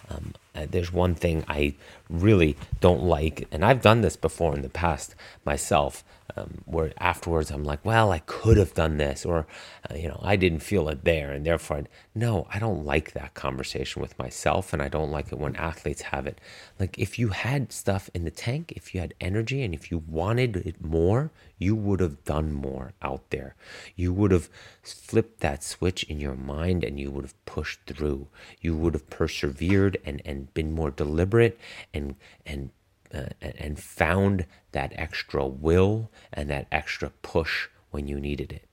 [0.09, 1.75] Um, uh, there's one thing I
[2.09, 6.05] really don't like, and I've done this before in the past myself,
[6.37, 9.47] um, where afterwards I'm like, well, I could have done this, or,
[9.91, 13.13] uh, you know, I didn't feel it there, and therefore, I'd, no, I don't like
[13.13, 16.41] that conversation with myself, and I don't like it when athletes have it.
[16.79, 20.03] Like, if you had stuff in the tank, if you had energy, and if you
[20.07, 23.55] wanted it more, you would have done more out there.
[23.95, 24.49] You would have
[24.83, 28.29] flipped that switch in your mind and you would have pushed through.
[28.61, 31.59] You would have persevered and, and been more deliberate
[31.95, 32.71] and, and,
[33.15, 38.65] uh, and found that extra will and that extra push when you needed it.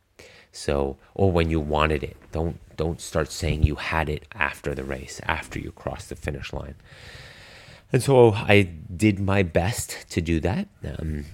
[0.52, 2.18] So, or when you wanted it.
[2.32, 6.54] Don't, don't start saying you had it after the race, after you crossed the finish
[6.54, 6.76] line.
[7.92, 8.64] And so I
[8.96, 10.68] did my best to do that.
[10.84, 11.26] Um,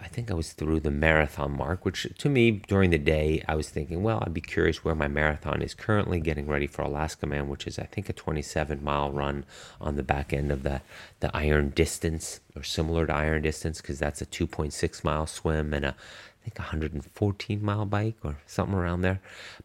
[0.00, 3.54] I think I was through the marathon mark, which to me during the day, I
[3.54, 7.48] was thinking, well, I'd be curious where my marathon is currently getting ready for Alaskaman,
[7.48, 9.44] which is, I think, a 27 mile run
[9.80, 10.82] on the back end of the,
[11.20, 15.84] the iron distance or similar to iron distance, because that's a 2.6 mile swim and
[15.84, 19.20] a, I think, 114 mile bike or something around there.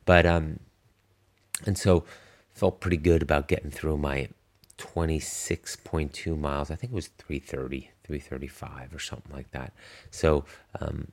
[0.05, 0.59] But, um,
[1.65, 2.05] and so
[2.53, 4.29] felt pretty good about getting through my
[4.77, 6.71] 26.2 miles.
[6.71, 9.73] I think it was 330, 335 or something like that.
[10.11, 10.45] So
[10.79, 11.11] um,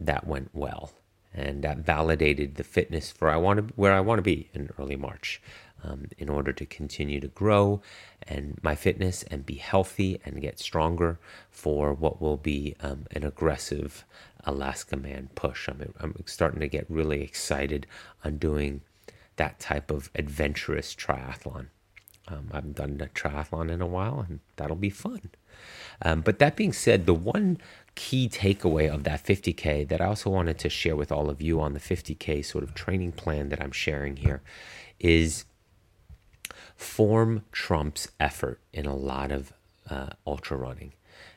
[0.00, 0.92] that went well.
[1.36, 4.70] And that validated the fitness for I want to, where I want to be in
[4.78, 5.42] early March
[5.82, 7.82] um, in order to continue to grow
[8.22, 11.18] and my fitness and be healthy and get stronger
[11.50, 14.04] for what will be um, an aggressive
[14.46, 15.68] Alaskaman push.
[15.68, 17.86] I'm, I'm starting to get really excited
[18.24, 18.82] on doing
[19.36, 21.66] that type of adventurous triathlon.
[22.28, 25.30] Um, I haven't done a triathlon in a while, and that'll be fun.
[26.02, 27.58] Um, but that being said, the one
[27.94, 31.60] key takeaway of that 50K that I also wanted to share with all of you
[31.60, 34.42] on the 50K sort of training plan that I'm sharing here
[34.98, 35.44] is
[36.76, 39.52] form trumps effort in a lot of
[39.88, 40.92] uh, ultra running.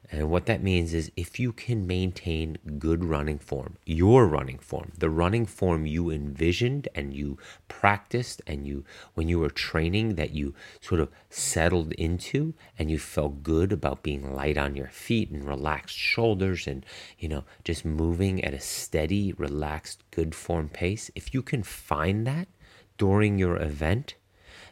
[0.09, 4.93] And what that means is if you can maintain good running form, your running form,
[4.97, 7.37] the running form you envisioned and you
[7.67, 8.85] practiced and you,
[9.15, 14.01] when you were training, that you sort of settled into and you felt good about
[14.01, 16.85] being light on your feet and relaxed shoulders and,
[17.19, 21.11] you know, just moving at a steady, relaxed, good form pace.
[21.15, 22.47] If you can find that
[22.97, 24.15] during your event,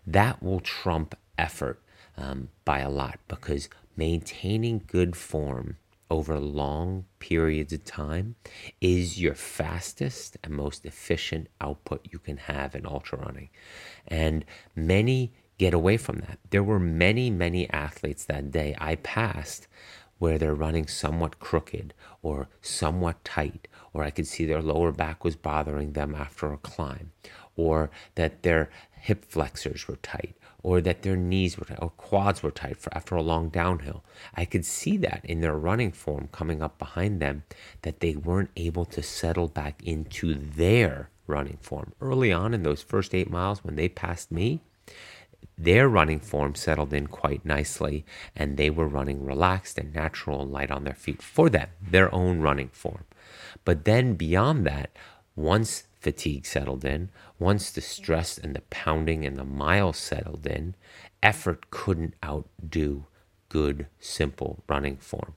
[0.07, 1.81] that will trump effort
[2.17, 5.77] um, by a lot because maintaining good form
[6.09, 8.35] over long periods of time
[8.79, 13.49] is your fastest and most efficient output you can have in ultra running.
[14.07, 16.39] And many get away from that.
[16.49, 19.67] There were many, many athletes that day I passed
[20.17, 25.23] where they're running somewhat crooked or somewhat tight, or I could see their lower back
[25.23, 27.11] was bothering them after a climb,
[27.55, 30.35] or that their hip flexors were tight,
[30.65, 34.03] or that their knees were tight, or quads were tight for, after a long downhill.
[34.33, 37.43] I could see that in their running form coming up behind them,
[37.83, 41.93] that they weren't able to settle back into their running form.
[42.01, 44.61] Early on in those first eight miles, when they passed me,
[45.55, 48.03] their running form settled in quite nicely
[48.35, 52.13] and they were running relaxed and natural and light on their feet for them, their
[52.13, 53.03] own running form.
[53.65, 54.89] But then beyond that,
[55.35, 60.75] once fatigue settled in, once the stress and the pounding and the miles settled in,
[61.23, 63.05] effort couldn't outdo
[63.49, 65.33] good, simple running form.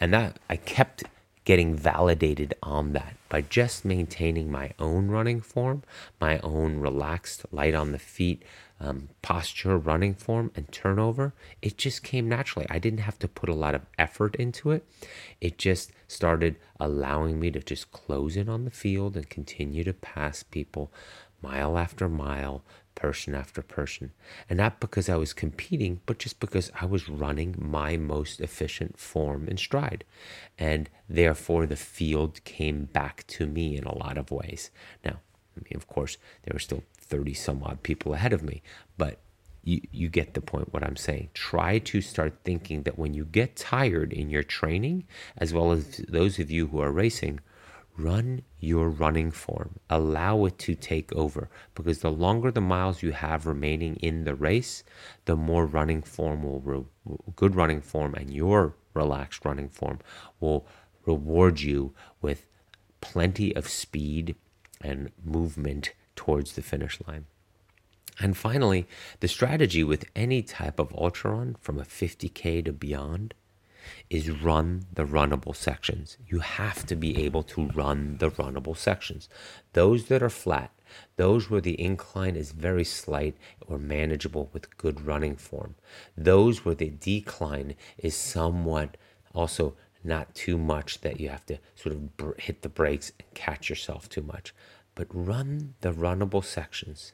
[0.00, 1.04] And that I kept
[1.44, 5.84] getting validated on that by just maintaining my own running form,
[6.20, 8.42] my own relaxed, light on the feet,
[8.80, 12.66] um, posture, running form, and turnover, it just came naturally.
[12.70, 14.86] I didn't have to put a lot of effort into it.
[15.40, 19.92] It just started allowing me to just close in on the field and continue to
[19.92, 20.92] pass people
[21.42, 22.64] mile after mile,
[22.94, 24.12] person after person.
[24.50, 28.98] And not because I was competing, but just because I was running my most efficient
[28.98, 30.04] form and stride.
[30.58, 34.70] And therefore, the field came back to me in a lot of ways.
[35.04, 35.20] Now,
[35.56, 38.62] I mean, of course, there were still 30 some odd people ahead of me,
[38.96, 39.20] but
[39.64, 41.30] you, you get the point what I'm saying.
[41.34, 45.04] Try to start thinking that when you get tired in your training,
[45.36, 47.40] as well as those of you who are racing,
[47.98, 49.78] run your running form.
[49.90, 54.34] Allow it to take over because the longer the miles you have remaining in the
[54.34, 54.84] race,
[55.24, 59.98] the more running form will, re- good running form and your relaxed running form
[60.40, 60.66] will
[61.04, 61.92] reward you
[62.22, 62.46] with
[63.00, 64.36] plenty of speed
[64.80, 67.26] and movement towards the finish line.
[68.18, 68.88] And finally,
[69.20, 73.34] the strategy with any type of ultra run from a 50K to beyond
[74.10, 76.16] is run the runnable sections.
[76.26, 79.28] You have to be able to run the runnable sections.
[79.74, 80.72] Those that are flat,
[81.14, 83.36] those where the incline is very slight
[83.68, 85.76] or manageable with good running form.
[86.16, 88.96] Those where the decline is somewhat
[89.32, 93.68] also not too much that you have to sort of hit the brakes and catch
[93.70, 94.52] yourself too much.
[94.98, 97.12] But run the runnable sections.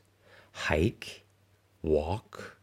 [0.52, 1.26] Hike,
[1.82, 2.56] walk,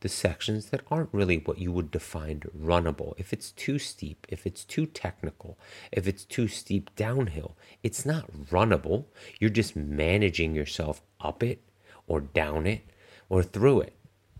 [0.00, 3.14] the sections that aren't really what you would define runnable.
[3.16, 5.58] If it's too steep, if it's too technical,
[5.90, 9.06] if it's too steep downhill, it's not runnable.
[9.40, 11.62] You're just managing yourself up it
[12.06, 12.82] or down it
[13.30, 13.94] or through it.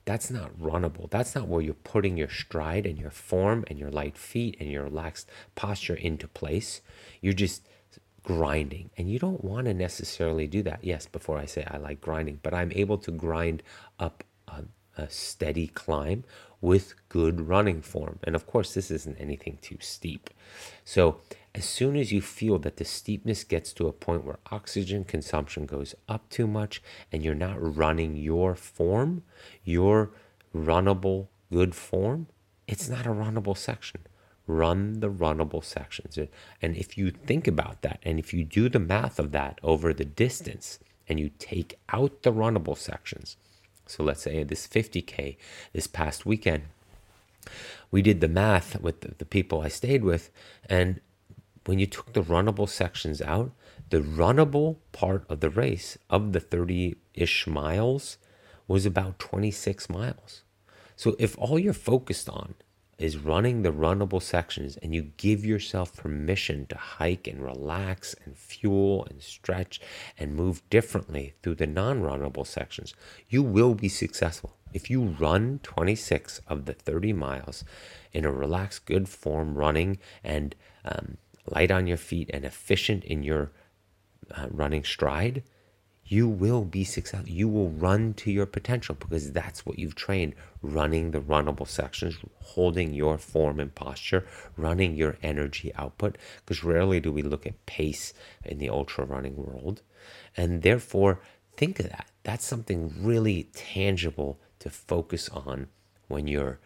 [0.05, 1.09] That's not runnable.
[1.09, 4.71] That's not where you're putting your stride and your form and your light feet and
[4.71, 6.83] your relaxed posture into place.
[7.23, 7.68] You're just
[8.23, 8.91] grinding.
[8.97, 10.81] And you don't want to necessarily do that.
[10.83, 13.63] Yes, before I say I like grinding, but I'm able to grind
[13.99, 14.25] up
[14.99, 16.25] a steady climb
[16.61, 18.19] with good running form.
[18.25, 20.31] And of course, this isn't anything too steep.
[20.85, 21.21] So,
[21.55, 25.67] as soon as you feel that the steepness gets to a point where oxygen consumption
[25.67, 29.23] goes up too much and you're not running your form,
[29.65, 30.11] your
[30.55, 32.27] runnable good form,
[32.67, 34.03] it's not a runnable section.
[34.49, 36.19] Run the runnable sections.
[36.61, 39.93] And if you think about that and if you do the math of that over
[39.93, 43.37] the distance and you take out the runnable sections,
[43.87, 45.37] so let's say this 50K
[45.73, 46.65] this past weekend,
[47.91, 50.31] we did the math with the, people I stayed with.
[50.69, 51.01] And
[51.67, 53.53] when you took the runnable sections out,
[53.91, 58.19] the runnable part of the race of the 30 ish miles
[58.67, 60.43] was about 26 miles.
[60.97, 62.55] So if all you're focused on
[62.99, 68.37] is running the runnable sections and you give yourself permission to hike and relax and
[68.37, 69.81] fuel and stretch
[70.19, 72.95] and move differently through the non runnable sections,
[73.29, 74.57] you will be successful.
[74.73, 77.65] If you run 26 of the 30 miles
[78.13, 83.23] in a relaxed, good form running and um, light on your feet and efficient in
[83.23, 83.53] your
[84.35, 85.43] uh, running stride,
[86.09, 87.29] you will be successful.
[87.29, 92.17] You will run to your potential because that's what you've trained running the runnable sections,
[92.41, 96.17] holding your form and posture, running your energy output.
[96.45, 99.83] Because rarely do we look at pace in the ultra running world.
[100.35, 101.21] And therefore,
[101.57, 102.09] think of that.
[102.23, 105.69] That's something really tangible to focus on
[106.09, 106.59] when you're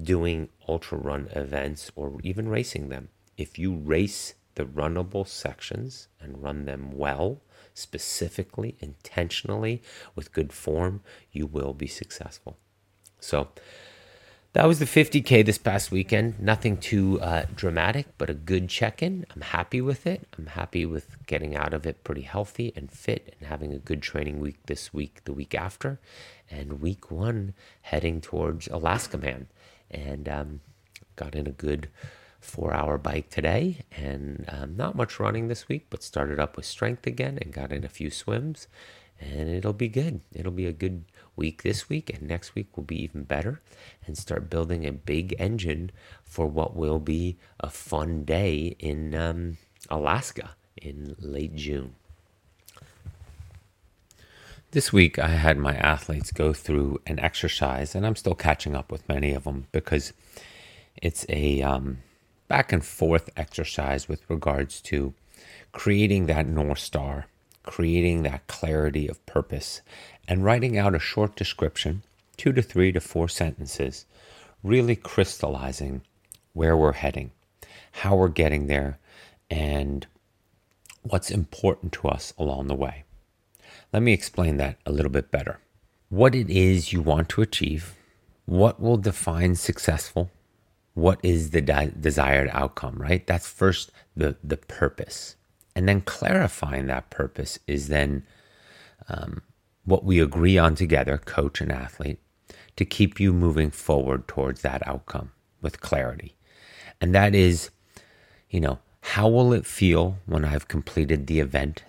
[0.00, 3.08] doing ultra run events or even racing them.
[3.36, 7.40] If you race the runnable sections and run them well,
[7.72, 9.82] specifically, intentionally,
[10.14, 12.56] with good form, you will be successful.
[13.20, 13.48] So
[14.54, 16.40] that was the 50K this past weekend.
[16.40, 19.26] Nothing too uh, dramatic, but a good check in.
[19.34, 20.26] I'm happy with it.
[20.38, 24.00] I'm happy with getting out of it pretty healthy and fit and having a good
[24.00, 26.00] training week this week, the week after,
[26.50, 27.52] and week one
[27.82, 29.48] heading towards Alaskaman.
[29.90, 30.60] And um,
[31.16, 31.88] got in a good
[32.46, 36.64] four hour bike today and um, not much running this week, but started up with
[36.64, 38.68] strength again and got in a few swims.
[39.20, 40.20] And it'll be good.
[40.32, 41.04] It'll be a good
[41.36, 43.60] week this week, and next week will be even better.
[44.06, 45.90] And start building a big engine
[46.22, 49.56] for what will be a fun day in um,
[49.88, 51.94] Alaska in late June.
[54.72, 58.92] This week, I had my athletes go through an exercise, and I'm still catching up
[58.92, 60.12] with many of them because
[61.00, 61.98] it's a um,
[62.48, 65.14] back and forth exercise with regards to
[65.72, 67.26] creating that North Star,
[67.62, 69.82] creating that clarity of purpose,
[70.28, 72.02] and writing out a short description,
[72.36, 74.06] two to three to four sentences,
[74.62, 76.02] really crystallizing
[76.52, 77.30] where we're heading,
[77.92, 78.98] how we're getting there,
[79.50, 80.06] and
[81.02, 83.04] what's important to us along the way.
[83.92, 85.60] Let me explain that a little bit better.
[86.08, 87.94] What it is you want to achieve,
[88.44, 90.30] what will define successful,
[90.96, 93.26] what is the de- desired outcome, right?
[93.26, 95.36] That's first the, the purpose.
[95.74, 98.26] And then clarifying that purpose is then
[99.06, 99.42] um,
[99.84, 102.18] what we agree on together, coach and athlete,
[102.76, 106.34] to keep you moving forward towards that outcome with clarity.
[106.98, 107.68] And that is,
[108.48, 111.84] you know, how will it feel when I've completed the event,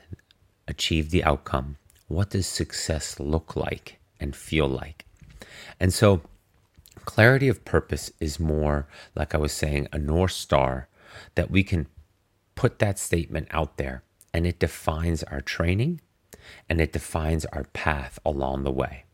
[0.68, 1.78] achieved the outcome?
[2.10, 5.06] What does success look like and feel like?
[5.80, 6.24] And so,
[7.08, 8.86] Clarity of purpose is more,
[9.16, 10.90] like I was saying, a North Star
[11.36, 11.88] that we can
[12.56, 14.04] put that statement out there
[14.34, 16.02] and it defines our training
[16.70, 19.06] and it defines our path along the way.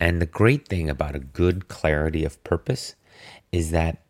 [0.00, 2.94] And the great thing about a good clarity of purpose
[3.52, 4.02] is that,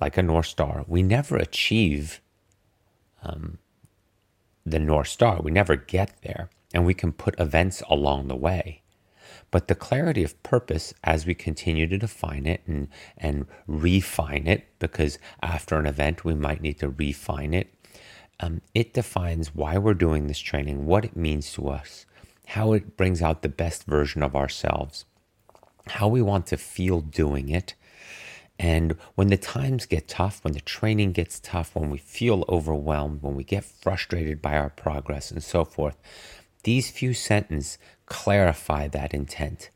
[0.00, 2.20] like a North Star, we never achieve
[3.24, 3.58] um,
[4.64, 5.40] the North Star.
[5.42, 6.50] We never get there.
[6.72, 8.82] And we can put events along the way.
[9.50, 14.66] But the clarity of purpose, as we continue to define it and, and refine it,
[14.78, 17.72] because after an event we might need to refine it,
[18.40, 22.06] um, it defines why we're doing this training, what it means to us,
[22.48, 25.06] how it brings out the best version of ourselves,
[25.88, 27.74] how we want to feel doing it.
[28.58, 33.22] And when the times get tough, when the training gets tough, when we feel overwhelmed,
[33.22, 35.96] when we get frustrated by our progress and so forth,
[36.64, 37.78] these few sentences
[38.08, 39.70] clarify that intent.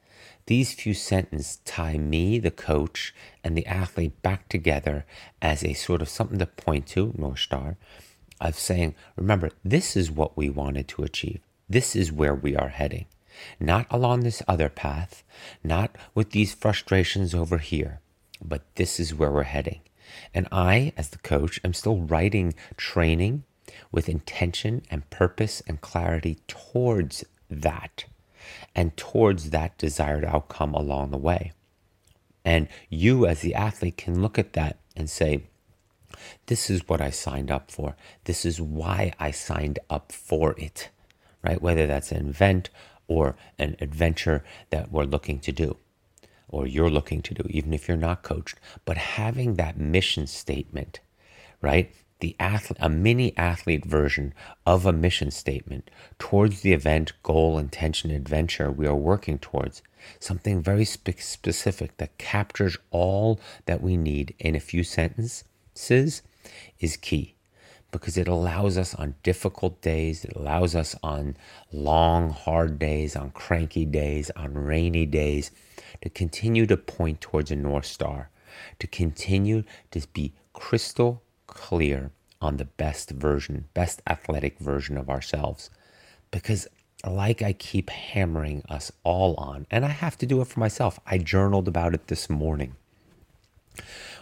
[0.46, 3.14] These few sentences tie me, the coach,
[3.44, 5.04] and the athlete back together
[5.40, 7.76] as a sort of something to point to, North Star,
[8.40, 11.40] of saying, remember, this is what we wanted to achieve.
[11.68, 13.06] This is where we are heading.
[13.60, 15.22] Not along this other path,
[15.62, 18.00] not with these frustrations over here,
[18.44, 19.80] but this is where we're heading.
[20.34, 23.44] And I, as the coach, am still writing training
[23.90, 28.04] with intention and purpose and clarity towards that
[28.74, 31.52] and towards that desired outcome along the way.
[32.44, 35.44] And you, as the athlete, can look at that and say,
[36.46, 37.96] This is what I signed up for.
[38.24, 40.90] This is why I signed up for it,
[41.42, 41.62] right?
[41.62, 42.70] Whether that's an event
[43.06, 45.76] or an adventure that we're looking to do
[46.52, 48.60] or you're looking to do, even if you're not coached.
[48.84, 51.00] But having that mission statement,
[51.60, 51.92] right?
[52.22, 54.32] The athlete, a mini athlete version
[54.64, 59.82] of a mission statement towards the event, goal, intention, adventure we are working towards.
[60.20, 66.22] Something very spe- specific that captures all that we need in a few sentences
[66.78, 67.34] is key
[67.90, 71.36] because it allows us on difficult days, it allows us on
[71.72, 75.50] long, hard days, on cranky days, on rainy days
[76.00, 78.30] to continue to point towards a North Star,
[78.78, 81.20] to continue to be crystal
[81.54, 85.70] clear on the best version, best athletic version of ourselves.
[86.30, 86.66] Because,
[87.06, 90.98] like I keep hammering us all on, and I have to do it for myself,
[91.06, 92.76] I journaled about it this morning.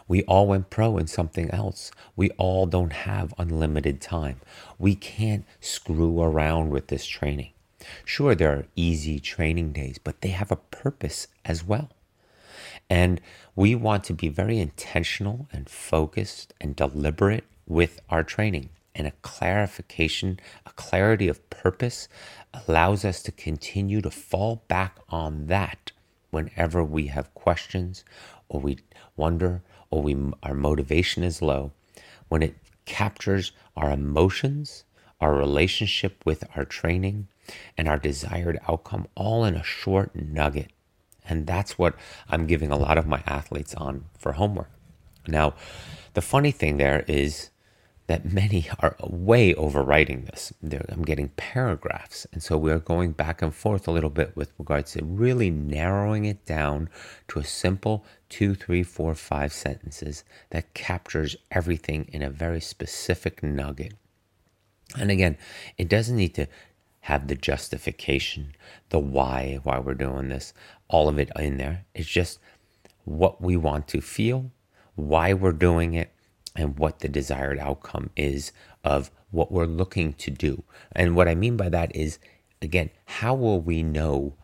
[0.07, 1.93] We all went pro in something else.
[2.17, 4.41] We all don't have unlimited time.
[4.79, 7.53] We can't screw around with this training.
[8.05, 11.91] Sure, there are easy training days, but they have a purpose as well.
[12.91, 13.21] And
[13.55, 18.71] we want to be very intentional and focused and deliberate with our training.
[18.97, 22.09] And a clarification, a clarity of purpose
[22.53, 25.93] allows us to continue to fall back on that
[26.31, 28.05] whenever we have questions
[28.49, 28.79] or we
[29.17, 31.71] wonder or we, our motivation is low.
[32.29, 34.85] When it captures our emotions,
[35.21, 37.29] our relationship with our training,
[37.77, 40.73] and our desired outcome all in a short nugget.
[41.29, 41.95] And that's what
[42.29, 44.71] I'm giving a lot of my athletes on for homework.
[45.29, 45.55] Now,
[46.15, 47.51] the funny thing there is
[48.11, 50.53] that many are way overwriting this.
[50.61, 52.27] They're, I'm getting paragraphs.
[52.33, 56.25] And so we're going back and forth a little bit with regards to really narrowing
[56.25, 56.89] it down
[57.29, 63.45] to a simple two, three, four, five sentences that captures everything in a very specific
[63.45, 63.95] nugget.
[64.99, 65.39] And again,
[65.79, 66.49] it doesn't need to
[67.03, 68.57] have the justification,
[68.89, 70.53] the why, why we're doing this,
[70.91, 71.87] all of it in there.
[71.95, 72.39] It's just
[73.05, 74.51] what we want to feel,
[74.97, 76.13] why we're doing it,
[76.57, 78.53] and what the desired outcome is
[78.85, 80.65] of what we're looking to do.
[80.93, 82.19] And what I mean by that is,
[82.61, 84.35] again, how will we know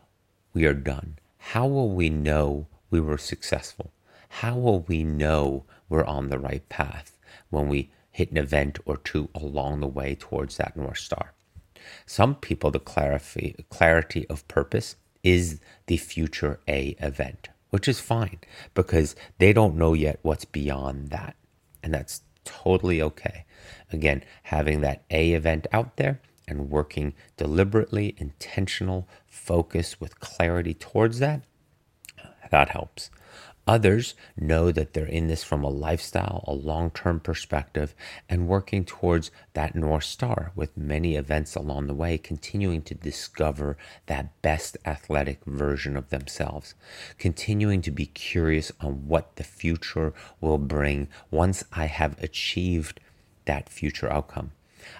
[0.53, 1.17] we are done?
[1.37, 3.91] How will we know we were successful?
[4.29, 7.17] How will we know we're on the right path
[7.49, 11.33] when we hit an event or two along the way towards that North Star?
[12.05, 18.39] Some people, the clarity of purpose is the future A event, which is fine
[18.73, 21.35] because they don't know yet what's beyond that
[21.83, 23.45] and that's totally okay.
[23.91, 31.19] Again, having that A event out there and working deliberately, intentional, focus with clarity towards
[31.19, 31.43] that,
[32.51, 33.09] that helps.
[33.67, 37.93] Others know that they're in this from a lifestyle, a long term perspective,
[38.29, 43.77] and working towards that North Star with many events along the way, continuing to discover
[44.05, 46.75] that best athletic version of themselves,
[47.17, 53.01] continuing to be curious on what the future will bring once I have achieved
[53.43, 54.51] that future outcome.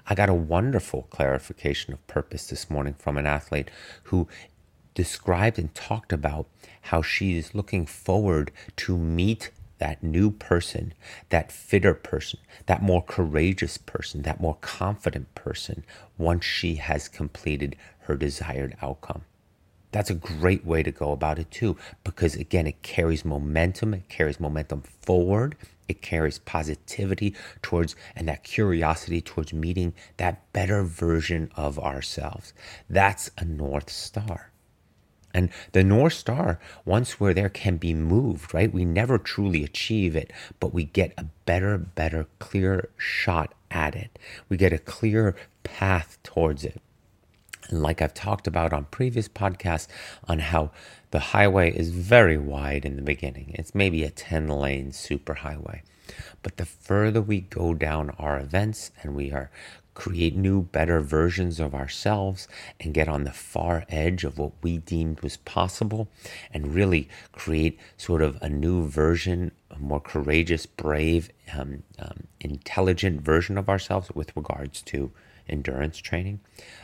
[0.08, 3.72] I got a wonderful clarification of purpose this morning from an athlete
[4.04, 4.28] who
[4.98, 6.48] described and talked about
[6.82, 10.92] how she is looking forward to meet that new person,
[11.30, 15.84] that fitter person, that more courageous person, that more confident person
[16.18, 19.22] once she has completed her desired outcome.
[19.92, 24.10] That's a great way to go about it too, because again, it carries momentum, it
[24.10, 25.56] carries momentum forward,
[25.88, 32.52] it carries positivity towards and that curiosity towards meeting that better version of ourselves.
[32.90, 34.50] That's a North Star.
[35.38, 38.74] And the North Star, once we're there, can be moved, right?
[38.74, 44.18] We never truly achieve it, but we get a better, better, clear shot at it.
[44.50, 46.82] We get a clear path towards it.
[47.70, 49.88] And like I've talked about on previous podcasts,
[50.28, 50.72] on how
[51.12, 55.82] the highway is very wide in the beginning, it's maybe a 10 lane superhighway.
[56.44, 59.50] But the further we go down our events and we are
[59.98, 62.48] create new, better versions of ourselves
[62.80, 66.08] and get on the far edge of what we deemed was possible
[66.54, 73.22] and really create sort of a new version, a more courageous, brave, um, um, intelligent
[73.22, 75.12] version of ourselves with regards to
[75.50, 76.40] endurance training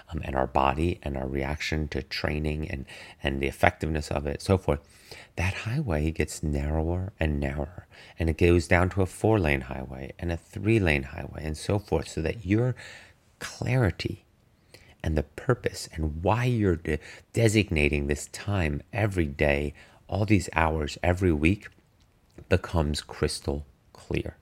[0.09, 2.85] um, and our body and our reaction to training and,
[3.21, 4.79] and the effectiveness of it, so forth,
[5.35, 7.87] that highway gets narrower and narrower.
[8.17, 11.57] And it goes down to a four lane highway and a three lane highway and
[11.57, 12.75] so forth, so that your
[13.39, 14.25] clarity
[15.03, 16.99] and the purpose and why you're de-
[17.33, 19.73] designating this time every day,
[20.07, 21.67] all these hours every week
[22.49, 24.37] becomes crystal clear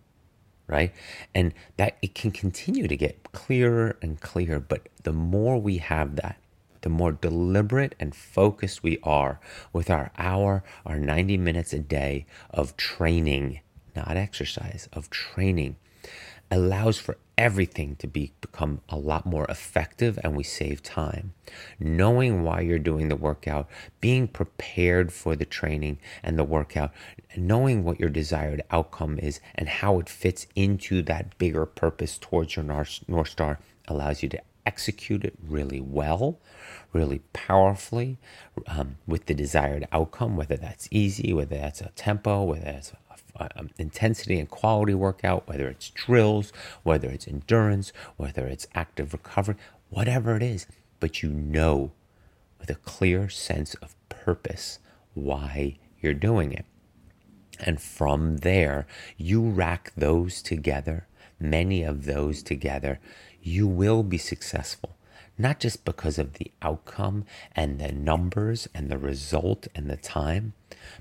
[0.71, 0.93] right?
[1.35, 4.59] And that it can continue to get clearer and clearer.
[4.59, 6.37] But the more we have that,
[6.81, 9.39] the more deliberate and focused we are
[9.71, 13.59] with our hour, our 90 minutes a day of training,
[13.95, 15.75] not exercise, of training,
[16.51, 21.33] allows for everything to be become a lot more effective and we save time.
[21.79, 23.67] Knowing why you're doing the workout
[23.99, 26.91] being prepared for the training and the workout
[27.35, 32.55] knowing what your desired outcome is and how it fits into that bigger purpose towards
[32.55, 36.39] your north star allows you to execute it really well
[36.93, 38.17] really powerfully
[38.67, 42.93] um, with the desired outcome whether that's easy whether that's a tempo whether that's
[43.39, 46.51] um, intensity and quality workout, whether it's drills,
[46.83, 49.55] whether it's endurance, whether it's active recovery,
[49.89, 50.67] whatever it is,
[50.99, 51.91] but you know
[52.59, 54.79] with a clear sense of purpose
[55.13, 56.65] why you're doing it.
[57.59, 61.07] And from there, you rack those together,
[61.39, 62.99] many of those together,
[63.41, 64.95] you will be successful.
[65.37, 67.25] Not just because of the outcome
[67.55, 70.53] and the numbers and the result and the time,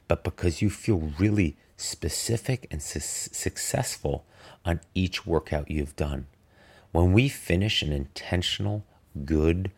[0.08, 4.24] but because you feel really specific and su- successful
[4.64, 6.26] on each workout you've done.
[6.92, 8.84] When we finish an intentional,
[9.24, 9.70] good,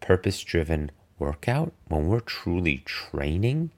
[0.00, 3.70] purpose driven workout, when we're truly training,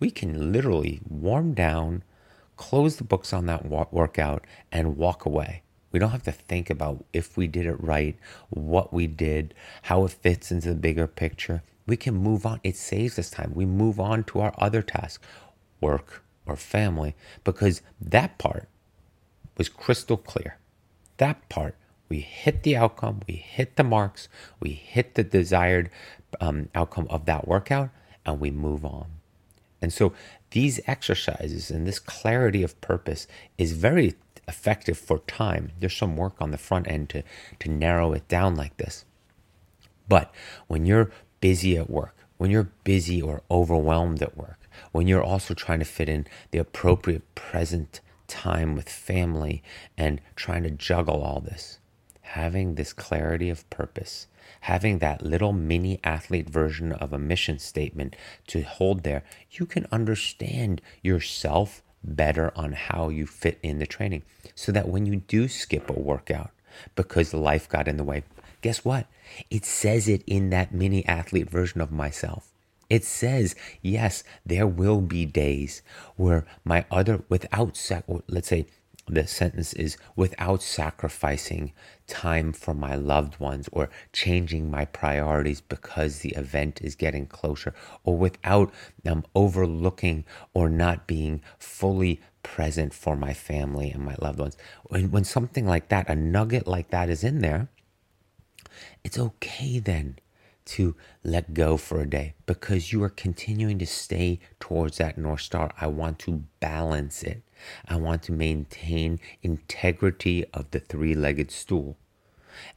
[0.00, 2.02] we can literally warm down,
[2.56, 5.62] close the books on that workout, and walk away.
[5.92, 8.16] We don't have to think about if we did it right,
[8.48, 11.62] what we did, how it fits into the bigger picture.
[11.86, 12.60] We can move on.
[12.64, 13.52] It saves us time.
[13.54, 15.22] We move on to our other task
[15.80, 17.14] work, or family
[17.44, 18.68] because that part
[19.56, 20.58] was crystal clear.
[21.18, 21.76] That part,
[22.08, 24.28] we hit the outcome, we hit the marks,
[24.60, 25.90] we hit the desired
[26.40, 27.90] um, outcome of that workout,
[28.24, 29.06] and we move on.
[29.80, 30.12] And so
[30.50, 33.26] these exercises and this clarity of purpose
[33.58, 34.14] is very
[34.46, 35.72] effective for time.
[35.78, 37.22] There's some work on the front end to,
[37.60, 39.04] to narrow it down like this.
[40.08, 40.32] But
[40.66, 44.58] when you're busy at work, when you're busy or overwhelmed at work,
[44.92, 49.62] when you're also trying to fit in the appropriate present time with family
[49.96, 51.78] and trying to juggle all this.
[52.22, 54.26] Having this clarity of purpose,
[54.60, 58.16] having that little mini athlete version of a mission statement
[58.46, 64.22] to hold there, you can understand yourself better on how you fit in the training.
[64.54, 66.50] So that when you do skip a workout
[66.94, 68.24] because life got in the way,
[68.62, 69.06] guess what?
[69.50, 72.51] It says it in that mini athlete version of myself.
[72.92, 75.80] It says, yes, there will be days
[76.16, 78.66] where my other, without, sac- let's say
[79.08, 81.72] the sentence is without sacrificing
[82.06, 87.72] time for my loved ones or changing my priorities because the event is getting closer
[88.04, 88.70] or without
[89.06, 94.58] um, overlooking or not being fully present for my family and my loved ones.
[94.82, 97.68] When, when something like that, a nugget like that is in there,
[99.02, 100.18] it's okay then
[100.64, 100.94] to
[101.24, 105.72] let go for a day because you are continuing to stay towards that North Star.
[105.80, 107.42] I want to balance it.
[107.86, 111.96] I want to maintain integrity of the three legged stool.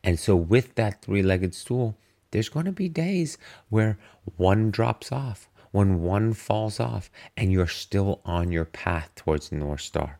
[0.03, 1.97] And so, with that three legged stool,
[2.31, 3.37] there's going to be days
[3.69, 3.97] where
[4.37, 9.57] one drops off, when one falls off, and you're still on your path towards the
[9.57, 10.19] North Star.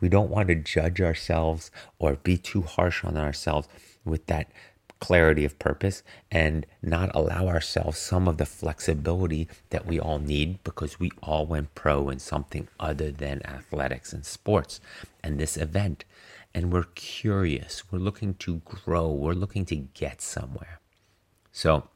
[0.00, 3.68] We don't want to judge ourselves or be too harsh on ourselves
[4.04, 4.50] with that
[5.00, 10.62] clarity of purpose and not allow ourselves some of the flexibility that we all need
[10.64, 14.80] because we all went pro in something other than athletics and sports
[15.22, 16.04] and this event.
[16.54, 20.80] And we're curious, we're looking to grow, we're looking to get somewhere.
[21.52, 21.88] So,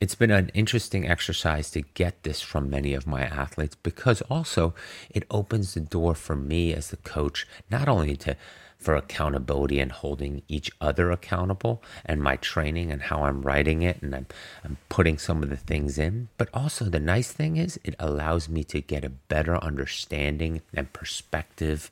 [0.00, 4.74] it's been an interesting exercise to get this from many of my athletes because also
[5.10, 8.36] it opens the door for me as the coach, not only to
[8.82, 14.02] for accountability and holding each other accountable and my training and how I'm writing it
[14.02, 14.26] and I'm,
[14.64, 16.28] I'm putting some of the things in.
[16.36, 20.92] But also, the nice thing is, it allows me to get a better understanding and
[20.92, 21.90] perspective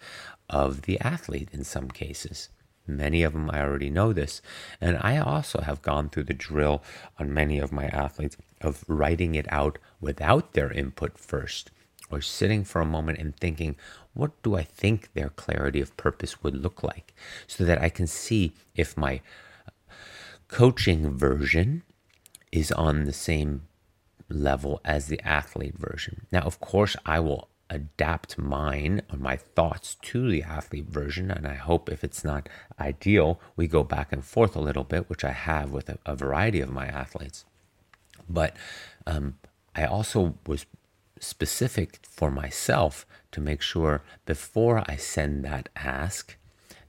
[0.48, 2.48] of the athlete in some cases.
[2.86, 4.42] Many of them I already know this.
[4.80, 6.82] And I also have gone through the drill
[7.18, 11.70] on many of my athletes of writing it out without their input first,
[12.10, 13.76] or sitting for a moment and thinking,
[14.14, 17.14] what do I think their clarity of purpose would look like?
[17.46, 19.20] So that I can see if my
[20.48, 21.82] coaching version
[22.50, 23.62] is on the same
[24.28, 26.26] level as the athlete version.
[26.32, 31.30] Now, of course, I will adapt mine or my thoughts to the athlete version.
[31.30, 32.48] And I hope if it's not
[32.80, 36.16] ideal, we go back and forth a little bit, which I have with a, a
[36.16, 37.44] variety of my athletes.
[38.28, 38.56] But
[39.06, 39.38] um,
[39.74, 40.66] I also was
[41.20, 46.36] specific for myself to make sure before I send that ask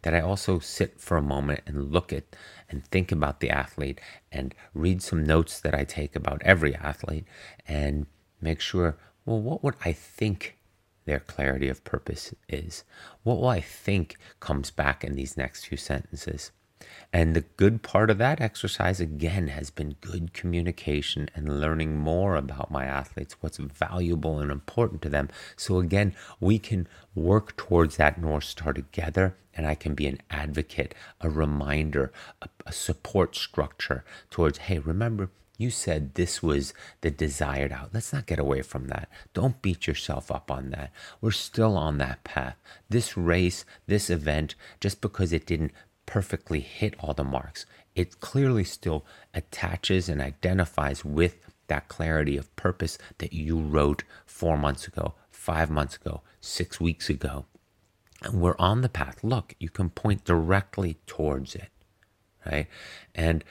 [0.01, 2.35] that I also sit for a moment and look at
[2.69, 7.25] and think about the athlete and read some notes that I take about every athlete
[7.67, 8.07] and
[8.39, 10.57] make sure, well, what would I think
[11.05, 12.83] their clarity of purpose is.
[13.23, 16.51] What will I think comes back in these next few sentences?
[17.13, 22.35] And the good part of that exercise, again, has been good communication and learning more
[22.35, 25.27] about my athletes, what's valuable and important to them.
[25.57, 30.19] So, again, we can work towards that North Star together, and I can be an
[30.29, 37.11] advocate, a reminder, a, a support structure towards, hey, remember, you said this was the
[37.11, 37.91] desired out.
[37.93, 39.09] Let's not get away from that.
[39.33, 40.91] Don't beat yourself up on that.
[41.19, 42.55] We're still on that path.
[42.89, 45.71] This race, this event, just because it didn't
[46.11, 51.37] perfectly hit all the marks, it clearly still attaches and identifies with
[51.67, 57.09] that clarity of purpose that you wrote four months ago, five months ago, six weeks
[57.09, 57.45] ago.
[58.23, 59.23] And we're on the path.
[59.23, 61.69] Look, you can point directly towards it,
[62.45, 62.67] right?
[63.15, 63.45] And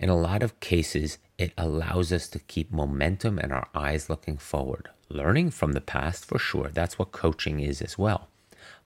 [0.00, 4.38] in a lot of cases, it allows us to keep momentum and our eyes looking
[4.38, 4.88] forward.
[5.10, 8.28] Learning from the past, for sure, that's what coaching is as well.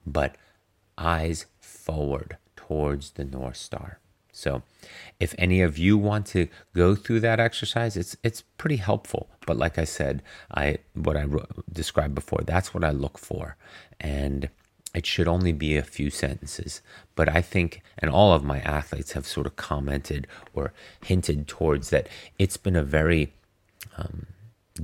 [0.04, 0.34] But
[0.98, 2.36] eyes forward
[2.72, 3.98] towards the North Star.
[4.32, 4.62] So,
[5.20, 9.28] if any of you want to go through that exercise, it's it's pretty helpful.
[9.46, 11.26] But like I said, I what I
[11.70, 13.56] described before, that's what I look for,
[14.00, 14.48] and
[14.94, 16.80] it should only be a few sentences.
[17.14, 20.72] But I think, and all of my athletes have sort of commented or
[21.04, 22.08] hinted towards that
[22.38, 23.34] it's been a very
[23.98, 24.26] um,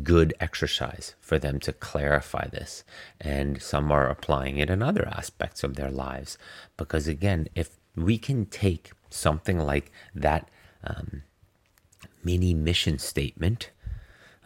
[0.02, 2.84] good exercise for them to clarify this.
[3.18, 6.36] And some are applying it in other aspects of their lives.
[6.76, 10.48] Because again, if we can take something like that
[10.84, 11.22] um,
[12.22, 13.70] mini mission statement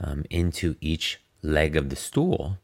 [0.01, 2.59] um, into each leg of the stool,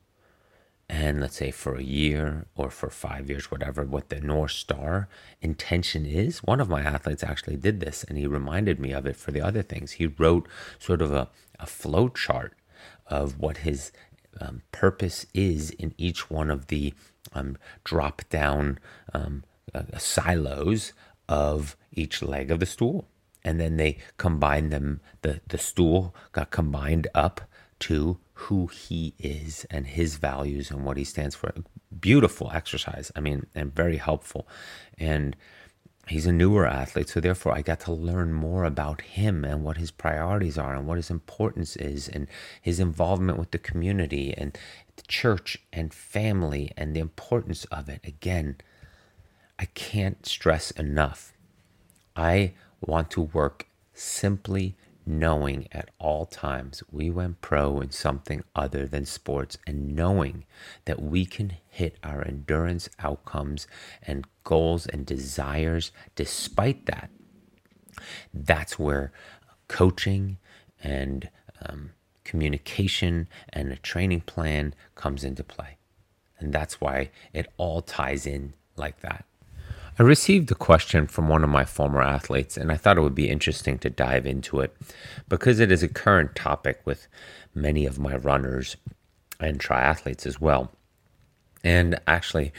[0.88, 5.08] and let's say for a year or for five years, whatever, what the North Star
[5.42, 6.38] intention is.
[6.38, 9.42] One of my athletes actually did this and he reminded me of it for the
[9.42, 9.92] other things.
[9.92, 11.28] He wrote sort of a,
[11.60, 12.54] a flow chart
[13.06, 13.92] of what his
[14.40, 16.94] um, purpose is in each one of the
[17.34, 18.78] um, drop down
[19.12, 19.44] um,
[19.74, 20.92] uh, silos
[21.28, 23.08] of each leg of the stool.
[23.44, 27.40] And then they combined them, the, the stool got combined up
[27.80, 31.52] to who he is and his values and what he stands for.
[32.00, 33.10] Beautiful exercise.
[33.14, 34.48] I mean, and very helpful.
[34.98, 35.36] And
[36.08, 39.76] he's a newer athlete, so therefore I got to learn more about him and what
[39.76, 42.26] his priorities are and what his importance is and
[42.60, 44.58] his involvement with the community and
[44.96, 48.00] the church and family and the importance of it.
[48.04, 48.56] Again,
[49.58, 51.32] I can't stress enough.
[52.14, 58.86] I want to work simply knowing at all times we went pro in something other
[58.86, 60.44] than sports and knowing
[60.84, 63.66] that we can hit our endurance outcomes
[64.02, 67.10] and goals and desires despite that.
[68.34, 69.10] That's where
[69.66, 70.36] coaching
[70.84, 71.30] and
[71.64, 71.90] um,
[72.22, 75.78] communication and a training plan comes into play.
[76.38, 79.24] And that's why it all ties in like that.
[79.98, 83.16] I received a question from one of my former athletes, and I thought it would
[83.16, 84.76] be interesting to dive into it
[85.28, 87.08] because it is a current topic with
[87.52, 88.76] many of my runners
[89.40, 90.70] and triathletes as well.
[91.64, 92.52] And actually,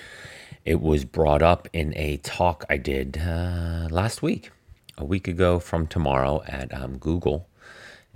[0.66, 4.52] it was brought up in a talk I did uh, last week,
[4.98, 7.48] a week ago from tomorrow at um, Google.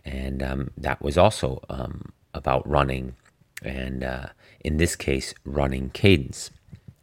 [0.03, 3.15] And um, that was also um, about running,
[3.61, 4.25] and uh,
[4.59, 6.51] in this case, running cadence.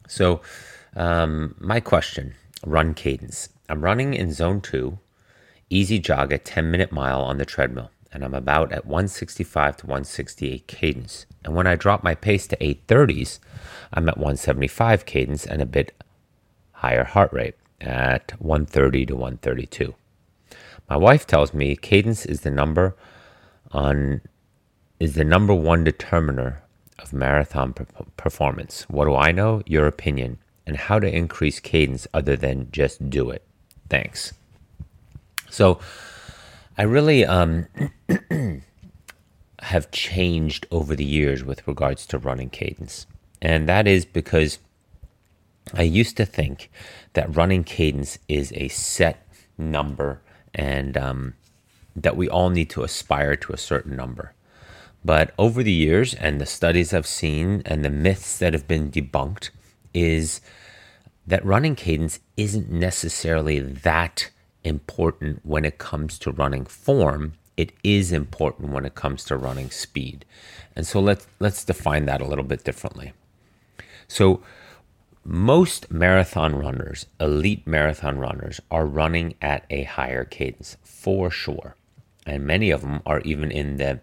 [0.06, 0.42] So,
[0.96, 2.34] um, my question
[2.64, 3.48] run cadence.
[3.68, 4.98] I'm running in zone two,
[5.70, 7.90] easy jog a 10 minute mile on the treadmill.
[8.12, 11.26] and I'm about at 165 to 168 cadence.
[11.44, 13.38] And when I drop my pace to 830s,
[13.92, 15.92] I'm at 175 cadence and a bit
[16.72, 19.94] higher heart rate at 130 to 132.
[20.88, 22.96] My wife tells me cadence is the number
[23.70, 24.22] on
[24.98, 26.62] is the number one determiner
[26.98, 27.72] of marathon
[28.16, 28.82] performance.
[28.88, 29.62] What do I know?
[29.66, 30.38] Your opinion
[30.70, 33.42] and how to increase cadence other than just do it.
[33.88, 34.32] Thanks.
[35.50, 35.80] So,
[36.78, 37.66] I really um,
[39.58, 43.08] have changed over the years with regards to running cadence.
[43.42, 44.60] And that is because
[45.74, 46.70] I used to think
[47.14, 49.26] that running cadence is a set
[49.58, 50.22] number
[50.54, 51.34] and um,
[51.96, 54.34] that we all need to aspire to a certain number.
[55.04, 58.92] But over the years, and the studies I've seen, and the myths that have been
[58.92, 59.50] debunked,
[59.92, 60.40] is
[61.30, 64.30] that running cadence isn't necessarily that
[64.64, 67.34] important when it comes to running form.
[67.56, 70.24] It is important when it comes to running speed.
[70.74, 73.12] And so let's let's define that a little bit differently.
[74.08, 74.42] So
[75.24, 81.76] most marathon runners, elite marathon runners, are running at a higher cadence for sure.
[82.26, 84.00] And many of them are even in the,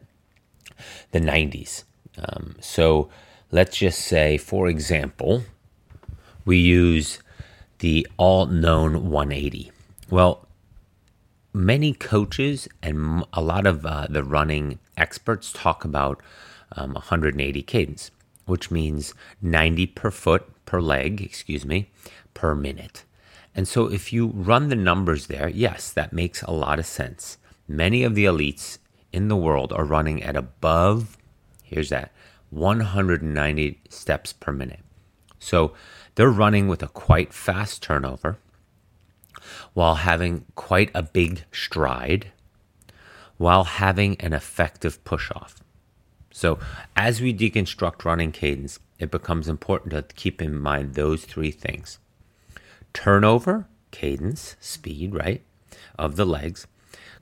[1.12, 1.84] the 90s.
[2.18, 3.10] Um, so
[3.52, 5.44] let's just say, for example,
[6.48, 7.20] we use
[7.80, 9.70] the all known 180.
[10.10, 10.48] Well,
[11.54, 16.24] many coaches and a lot of uh, the running experts talk about
[16.72, 18.12] um, 180 cadence,
[18.46, 21.92] which means 90 per foot per leg, excuse me,
[22.34, 23.04] per minute.
[23.54, 27.38] And so if you run the numbers there, yes, that makes a lot of sense.
[27.68, 28.78] Many of the elites
[29.12, 31.18] in the world are running at above,
[31.62, 32.14] here's that,
[32.52, 34.80] 190 steps per minute.
[35.40, 35.74] So
[36.16, 38.38] they're running with a quite fast turnover
[39.74, 42.32] while having quite a big stride,
[43.38, 45.62] while having an effective push off.
[46.32, 46.60] So,
[46.96, 52.00] as we deconstruct running cadence, it becomes important to keep in mind those three things
[52.94, 55.44] turnover, cadence, speed, right,
[55.98, 56.68] of the legs,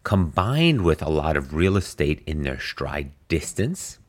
[0.04, 4.00] combined with a lot of real estate in their stride distance,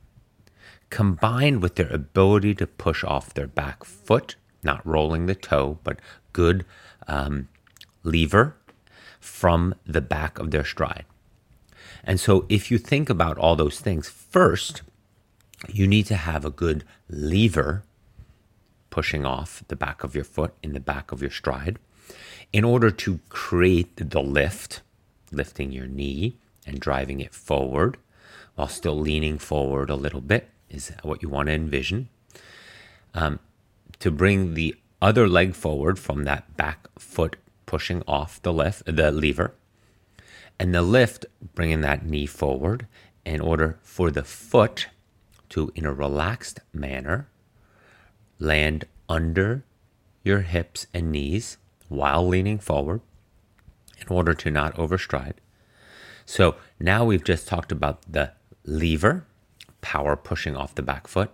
[0.91, 6.01] combined with their ability to push off their back foot, not rolling the toe, but
[6.33, 6.65] good
[7.07, 7.49] um,
[8.03, 8.57] lever
[9.21, 11.05] from the back of their stride.
[12.05, 14.83] And so, if you think about all those things, first,
[15.69, 17.83] you need to have a good lever
[18.91, 21.79] pushing off the back of your foot in the back of your stride
[22.53, 24.83] in order to create the lift,
[25.33, 27.97] lifting your knee and driving it forward
[28.55, 32.09] while still leaning forward a little bit is what you want to envision.
[33.15, 33.39] Um,
[34.01, 39.11] to bring the other leg forward from that back foot pushing off the lift, the
[39.11, 39.55] lever,
[40.59, 42.87] and the lift bringing that knee forward
[43.25, 44.89] in order for the foot
[45.51, 47.29] to, in a relaxed manner,
[48.39, 49.65] land under
[50.23, 51.57] your hips and knees
[51.89, 53.01] while leaning forward
[54.01, 55.35] in order to not overstride.
[56.25, 58.33] So now we've just talked about the
[58.65, 59.25] lever,
[59.87, 61.31] power pushing off the back foot,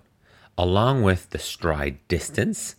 [0.59, 2.77] along with the stride distance,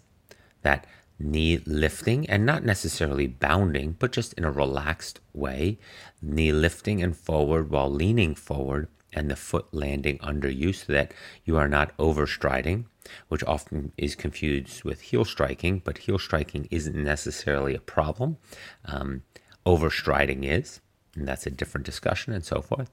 [0.61, 0.85] that
[1.17, 5.79] knee lifting and not necessarily bounding, but just in a relaxed way,
[6.21, 11.11] knee lifting and forward while leaning forward and the foot landing under you so that
[11.43, 12.85] you are not overstriding,
[13.29, 18.37] which often is confused with heel striking, but heel striking isn't necessarily a problem.
[18.85, 19.23] Um,
[19.65, 20.81] overstriding is,
[21.15, 22.89] and that's a different discussion and so forth.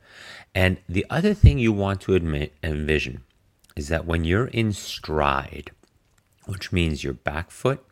[0.55, 3.23] And the other thing you want to admit, envision
[3.77, 5.71] is that when you're in stride,
[6.47, 7.85] which means your back foot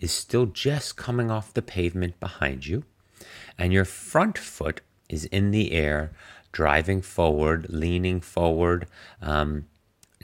[0.00, 2.84] is still just coming off the pavement behind you,
[3.58, 6.12] and your front foot is in the air
[6.52, 8.86] driving forward, leaning forward,
[9.20, 9.66] um,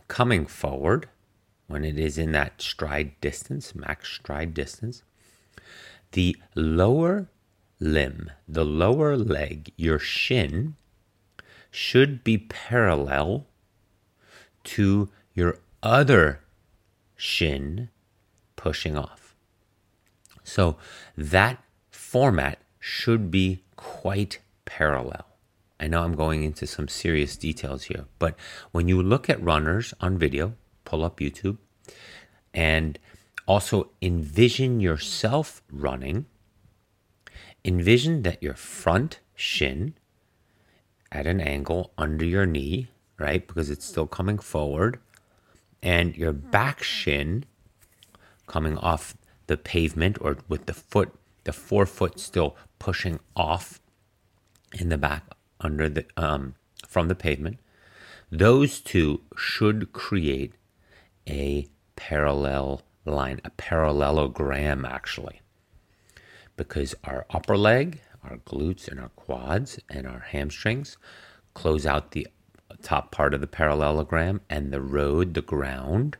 [0.09, 1.09] coming forward
[1.67, 5.03] when it is in that stride distance, max stride distance.
[6.13, 7.29] The lower
[7.81, 10.77] limb, the lower leg, your shin,
[11.71, 13.47] should be parallel
[14.63, 16.41] to your other
[17.17, 17.89] shin
[18.57, 19.35] pushing off.
[20.45, 20.77] So
[21.17, 25.27] that format should be quite parallel.
[25.79, 28.35] I know I'm going into some serious details here, but
[28.73, 30.55] when you look at runners on video,
[30.85, 31.57] pull up YouTube,
[32.53, 32.99] and
[33.47, 36.27] also envision yourself running,
[37.65, 39.95] envision that your front shin
[41.13, 42.89] at an angle under your knee,
[43.19, 43.47] right?
[43.47, 44.99] Because it's still coming forward,
[45.83, 47.45] and your back shin
[48.47, 51.13] coming off the pavement or with the foot,
[51.45, 53.81] the forefoot still pushing off
[54.73, 55.25] in the back
[55.61, 56.55] under the um,
[56.87, 57.59] from the pavement.
[58.31, 60.55] Those two should create
[61.29, 65.40] a parallel line, a parallelogram actually.
[66.61, 70.99] Because our upper leg, our glutes and our quads and our hamstrings
[71.55, 72.29] close out the
[72.83, 76.19] top part of the parallelogram, and the road, the ground,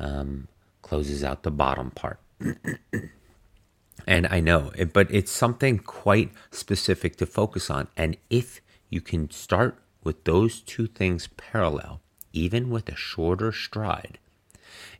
[0.00, 0.48] um,
[0.82, 2.18] closes out the bottom part.
[4.08, 7.86] and I know, but it's something quite specific to focus on.
[7.96, 12.00] And if you can start with those two things parallel,
[12.32, 14.18] even with a shorter stride,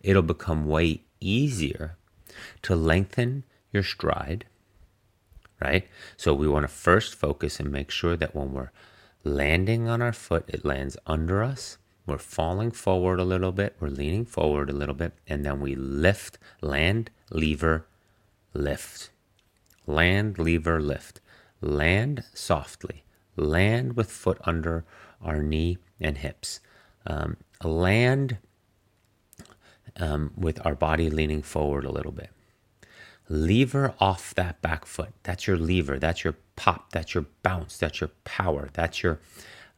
[0.00, 1.96] it'll become way easier
[2.62, 3.42] to lengthen
[3.74, 4.46] your stride,
[5.60, 5.86] right?
[6.16, 8.70] So we want to first focus and make sure that when we're
[9.24, 11.78] landing on our foot, it lands under us.
[12.06, 15.74] We're falling forward a little bit, we're leaning forward a little bit, and then we
[15.74, 17.86] lift, land, lever,
[18.52, 19.10] lift.
[19.86, 21.20] Land, lever, lift.
[21.60, 23.04] Land softly.
[23.36, 24.84] Land with foot under
[25.22, 26.60] our knee and hips.
[27.06, 28.38] Um, land
[29.96, 32.30] um, with our body leaning forward a little bit.
[33.28, 35.12] Lever off that back foot.
[35.22, 35.98] That's your lever.
[35.98, 36.92] That's your pop.
[36.92, 37.78] That's your bounce.
[37.78, 38.68] That's your power.
[38.72, 39.20] That's your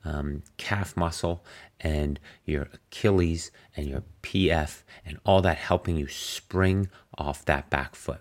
[0.04, 1.44] um, calf muscle
[1.80, 6.88] and your Achilles and your PF and all that helping you spring
[7.18, 8.20] off that back foot.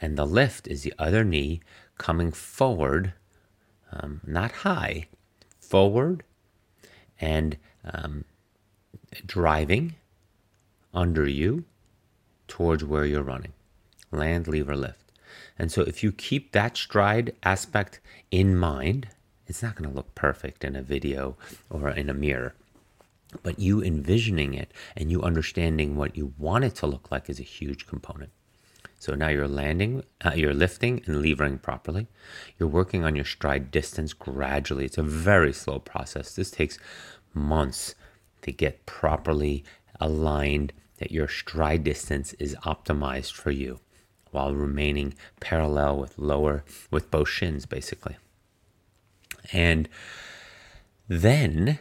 [0.00, 1.60] And the lift is the other knee
[1.98, 3.14] coming forward,
[3.92, 5.08] um, not high,
[5.60, 6.22] forward
[7.20, 8.24] and um,
[9.24, 9.94] driving
[10.92, 11.64] under you
[12.48, 13.52] towards where you're running.
[14.16, 15.12] Land, lever, lift.
[15.58, 18.00] And so if you keep that stride aspect
[18.30, 19.08] in mind,
[19.46, 21.36] it's not going to look perfect in a video
[21.70, 22.54] or in a mirror.
[23.42, 27.40] But you envisioning it and you understanding what you want it to look like is
[27.40, 28.30] a huge component.
[28.98, 32.06] So now you're landing, uh, you're lifting and levering properly.
[32.58, 34.86] You're working on your stride distance gradually.
[34.86, 36.34] It's a very slow process.
[36.34, 36.78] This takes
[37.34, 37.94] months
[38.42, 39.64] to get properly
[40.00, 43.80] aligned that your stride distance is optimized for you
[44.36, 48.16] while remaining parallel with lower with both shins basically.
[49.50, 49.88] And
[51.08, 51.78] then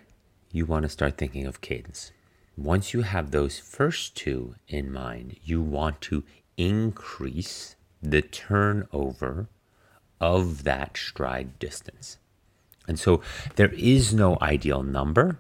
[0.54, 2.14] you want to start thinking of cadence.
[2.56, 6.24] Once you have those first two in mind, you want to
[6.56, 9.50] increase the turnover
[10.22, 12.18] of that stride distance.
[12.88, 13.22] And so
[13.58, 15.40] there is no ideal number.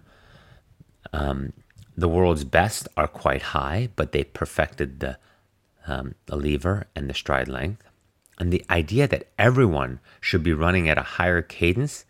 [1.13, 1.53] Um,
[1.95, 5.17] the world's best are quite high, but they perfected the,
[5.87, 7.83] um, the lever and the stride length.
[8.37, 12.05] And the idea that everyone should be running at a higher cadence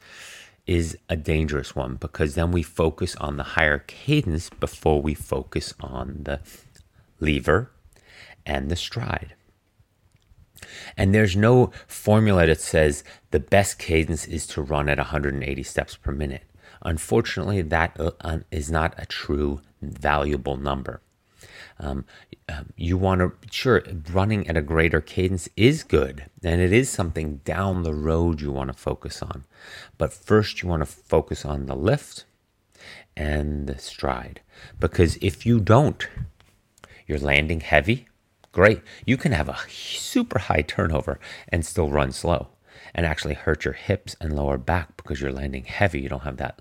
[0.66, 5.74] is a dangerous one because then we focus on the higher cadence before we focus
[5.80, 6.40] on the
[7.20, 7.72] lever
[8.46, 9.36] and the stride.
[10.98, 15.96] And there's no formula that says the best cadence is to run at 180 steps
[15.96, 16.44] per minute.
[16.82, 18.12] Unfortunately, that uh,
[18.70, 21.02] not a true valuable number.
[21.80, 22.06] Um,
[22.48, 26.90] um, you want to, sure, running at a greater cadence is good, and it is
[26.90, 29.46] something down the road you want to focus on.
[29.98, 32.26] But first, you want to focus on the lift
[33.18, 34.42] and the stride.
[34.80, 36.08] Because if you don't,
[37.08, 38.08] you're landing heavy,
[38.52, 38.82] great.
[39.06, 41.20] You can have a super high turnover
[41.50, 42.50] and still run slow
[42.94, 46.02] and actually hurt your hips and lower back because you're landing heavy.
[46.02, 46.60] You don't have that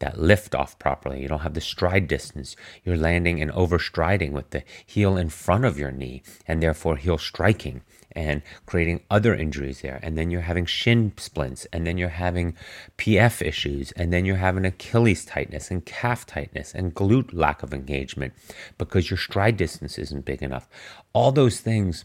[0.00, 1.22] that lift off properly.
[1.22, 2.56] You don't have the stride distance.
[2.84, 7.18] You're landing and overstriding with the heel in front of your knee and therefore heel
[7.18, 7.82] striking
[8.12, 10.00] and creating other injuries there.
[10.02, 12.56] And then you're having shin splints and then you're having
[12.98, 17.72] PF issues and then you're having Achilles tightness and calf tightness and glute lack of
[17.72, 18.32] engagement
[18.78, 20.68] because your stride distance isn't big enough.
[21.12, 22.04] All those things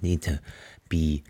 [0.00, 0.40] need to
[0.88, 1.24] be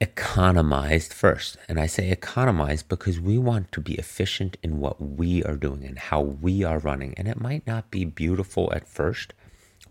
[0.00, 1.56] economized first.
[1.68, 5.84] And I say economized because we want to be efficient in what we are doing
[5.84, 7.14] and how we are running.
[7.16, 9.32] And it might not be beautiful at first,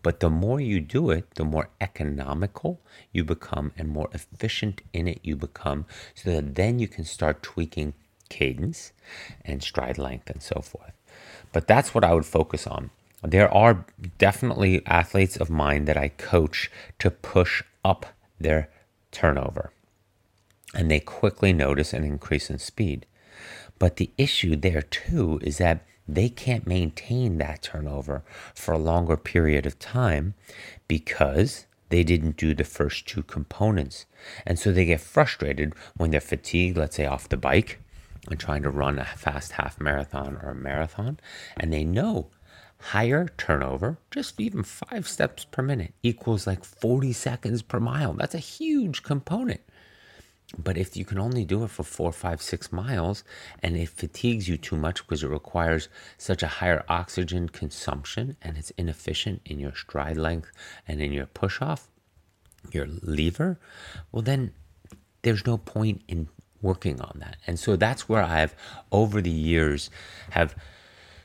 [0.04, 2.80] but the more you do it, the more economical
[3.12, 7.42] you become and more efficient in it you become, so that then you can start
[7.42, 7.94] tweaking
[8.30, 8.92] cadence
[9.44, 10.94] and stride length and so forth.
[11.52, 12.92] But that's what I would focus on.
[13.24, 13.86] There are
[14.20, 16.70] definitely athletes of mine that I coach
[17.00, 18.06] to push up
[18.40, 18.70] their
[19.12, 19.72] turnover
[20.74, 23.06] and they quickly notice an increase in speed.
[23.78, 28.24] But the issue there too is that they can't maintain that turnover
[28.54, 30.36] for a longer period of time
[30.88, 34.06] because they didn't do the first two components.
[34.46, 37.80] And so they get frustrated when they're fatigued, let's say off the bike
[38.30, 41.20] and trying to run a fast half marathon or a marathon.
[41.58, 42.28] And they know
[42.80, 48.14] higher turnover, just even five steps per minute, equals like 40 seconds per mile.
[48.14, 49.62] That's a huge component.
[50.58, 53.24] But if you can only do it for four, five, six miles,
[53.64, 58.58] and it fatigues you too much because it requires such a higher oxygen consumption and
[58.58, 60.52] it's inefficient in your stride length
[60.88, 61.88] and in your push off,
[62.72, 63.60] your lever,
[64.12, 64.54] well, then
[65.24, 66.30] there's no point in
[66.62, 67.38] working on that.
[67.48, 68.56] And so that's where I've,
[68.92, 69.90] over the years,
[70.32, 70.56] have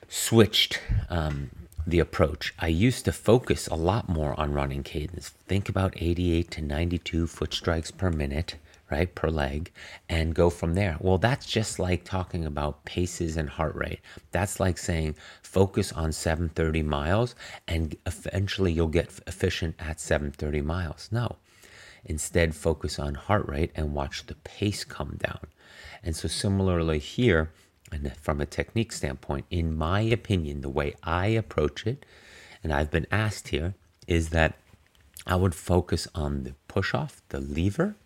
[0.08, 1.50] switched um,
[1.86, 2.54] the approach.
[2.58, 5.30] I used to focus a lot more on running cadence.
[5.46, 8.56] Think about 88 to 92 foot strikes per minute
[8.90, 9.72] right, per leg,
[10.08, 10.96] and go from there.
[11.00, 14.00] Well, that's just like talking about paces and heart rate.
[14.32, 17.34] That's like saying focus on 730 miles
[17.66, 21.08] and eventually you'll get efficient at 730 miles.
[21.10, 21.36] No.
[22.04, 25.46] Instead, focus on heart rate and watch the pace come down.
[26.02, 27.50] And so, similarly here,
[27.92, 32.06] and from a technique standpoint, in my opinion, the way I approach it,
[32.62, 33.74] and I've been asked here,
[34.06, 34.54] is that
[35.26, 37.96] I would focus on the push off, the lever,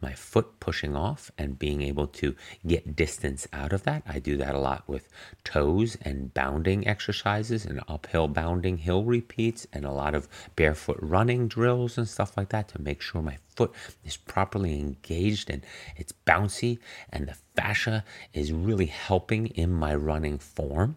[0.00, 2.34] my foot pushing off and being able to
[2.66, 4.02] get distance out of that.
[4.06, 5.08] I do that a lot with
[5.44, 11.48] toes and bounding exercises and uphill bounding hill repeats and a lot of barefoot running
[11.48, 13.72] drills and stuff like that to make sure my foot
[14.04, 15.62] is properly engaged and
[15.96, 16.78] it's bouncy
[17.10, 20.96] and the fascia is really helping in my running form.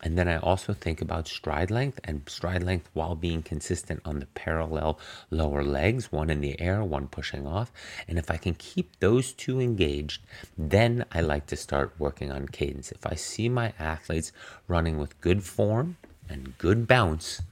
[0.00, 4.20] And then I also think about stride length and stride length while being consistent on
[4.20, 4.98] the parallel
[5.30, 7.72] lower legs, one in the air, one pushing off.
[8.06, 10.22] And if I can keep those two engaged,
[10.56, 12.92] then I like to start working on cadence.
[12.92, 14.30] If I see my athletes
[14.68, 15.96] running with good form
[16.28, 17.42] and good bounce,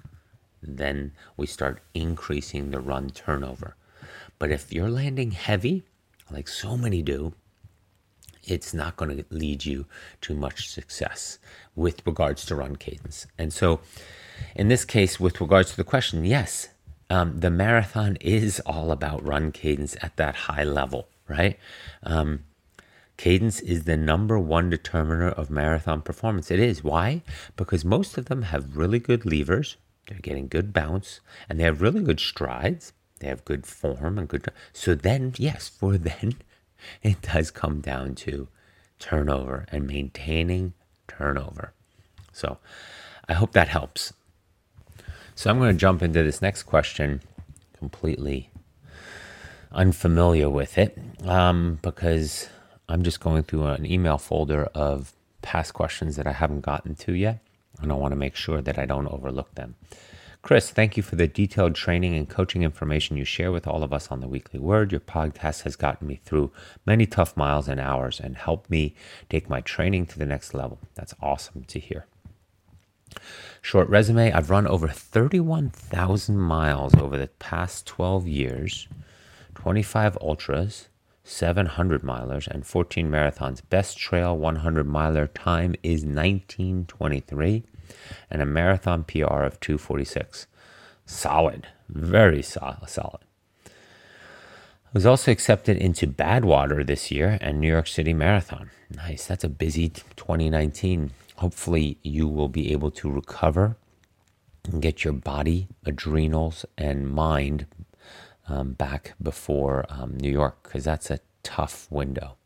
[0.63, 3.75] then we start increasing the run turnover.
[4.39, 5.83] But if you're landing heavy,
[6.31, 7.35] like so many do,
[8.47, 9.87] it's not going to lead you
[10.23, 11.39] to much success
[11.75, 13.27] with regards to run cadence.
[13.39, 13.81] And so,
[14.55, 16.69] in this case, with regards to the question, yes,
[17.09, 21.59] um, the marathon is all about run cadence at that high level, right?
[22.03, 22.45] Um,
[23.17, 26.51] cadence is the number one determiner of marathon performance.
[26.51, 26.83] It is.
[26.83, 27.23] Why?
[27.57, 31.83] Because most of them have really good levers, they're getting good bounce, and they have
[31.83, 32.93] really good strides.
[33.19, 34.47] They have good form and good.
[34.73, 36.37] So then, yes, for then,
[37.03, 38.49] it does come down to
[38.99, 40.73] turnover and maintaining
[41.09, 41.73] turnover.
[42.33, 42.59] So
[43.29, 44.13] I hope that helps.
[45.35, 47.21] So I'm going to jump into this next question
[47.79, 48.51] completely
[49.73, 52.49] unfamiliar with it um, because
[52.89, 57.13] I'm just going through an email folder of past questions that I haven't gotten to
[57.13, 57.41] yet.
[57.83, 59.75] And I want to make sure that I don't overlook them.
[60.47, 63.93] Chris, thank you for the detailed training and coaching information you share with all of
[63.93, 64.93] us on the Weekly Word.
[64.93, 66.53] Your podcast has gotten me through
[66.87, 68.95] many tough miles and hours and helped me
[69.29, 70.79] take my training to the next level.
[70.95, 72.07] That's awesome to hear.
[73.61, 78.87] Short resume I've run over 31,000 miles over the past 12 years,
[79.57, 80.87] 25 ultras,
[81.25, 83.63] 700 milers, and 14 marathons.
[83.69, 87.65] Best trail 100 miler time is 1923
[88.31, 90.47] and a marathon PR of 246.
[91.05, 93.21] Solid, very so- solid.
[93.67, 98.71] I was also accepted into Badwater this year and New York City Marathon.
[98.95, 99.27] Nice.
[99.27, 101.11] That's a busy 2019.
[101.37, 103.77] Hopefully, you will be able to recover
[104.65, 107.67] and get your body, adrenals, and mind
[108.49, 112.37] um, back before um, New York because that's a tough window.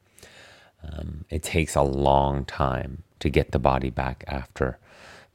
[0.83, 4.79] Um, it takes a long time to get the body back after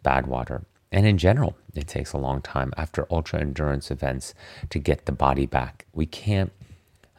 [0.06, 0.66] Badwater.
[0.92, 4.34] And in general, it takes a long time after ultra endurance events
[4.70, 5.86] to get the body back.
[5.94, 6.54] We can't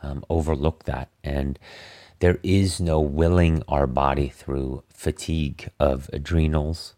[0.02, 1.10] um, overlook that.
[1.22, 1.58] And
[2.20, 6.94] there is no willing our body through fatigue of adrenals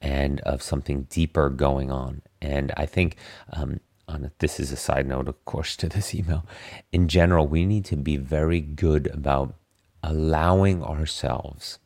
[0.00, 2.22] and of something deeper going on.
[2.40, 3.16] And I think
[3.52, 6.46] um, on this is a side note, of course, to this email.
[6.92, 9.54] In general, we need to be very good about
[10.02, 11.78] allowing ourselves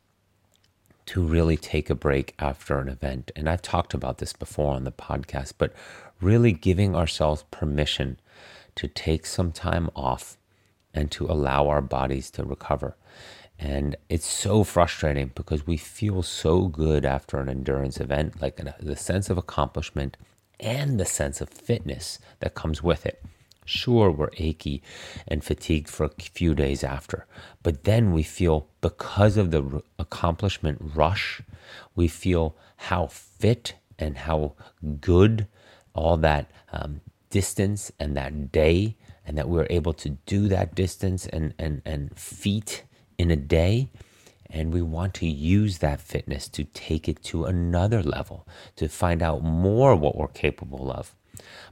[1.06, 3.30] to really take a break after an event.
[3.36, 5.74] And I've talked about this before on the podcast, but
[6.20, 8.18] really giving ourselves permission
[8.76, 10.36] to take some time off
[10.92, 12.96] and to allow our bodies to recover.
[13.58, 18.96] And it's so frustrating because we feel so good after an endurance event, like the
[18.96, 20.16] sense of accomplishment
[20.58, 23.22] and the sense of fitness that comes with it.
[23.64, 24.82] Sure, we're achy
[25.26, 27.26] and fatigued for a few days after,
[27.62, 31.40] but then we feel because of the accomplishment rush,
[31.94, 34.52] we feel how fit and how
[35.00, 35.46] good
[35.94, 37.00] all that um,
[37.30, 38.96] distance and that day,
[39.26, 42.84] and that we we're able to do that distance and, and, and feet
[43.16, 43.88] in a day.
[44.50, 48.46] And we want to use that fitness to take it to another level,
[48.76, 51.14] to find out more what we're capable of.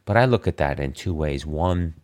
[0.05, 1.47] But I look at that in two ways.
[1.47, 1.95] One,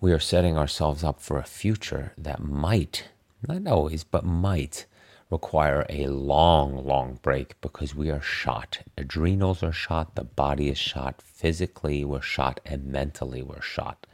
[0.00, 3.08] we are setting ourselves up for a future that might,
[3.46, 4.86] not always, but might
[5.30, 8.78] require a long, long break because we are shot.
[8.96, 14.06] Adrenals are shot, the body is shot, physically we're shot, and mentally we're shot.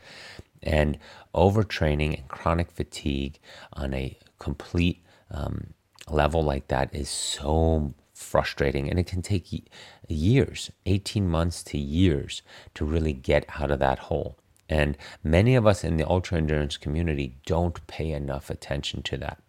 [0.62, 0.98] And
[1.34, 3.39] overtraining and chronic fatigue
[3.72, 5.74] on a complete um,
[6.09, 7.93] level like that is so
[8.23, 9.70] frustrating and it can take
[10.09, 12.43] years 18 months to years
[12.74, 14.39] to really get out of that hole.
[14.69, 19.43] And many of us in the ultra endurance community don't pay enough attention to that.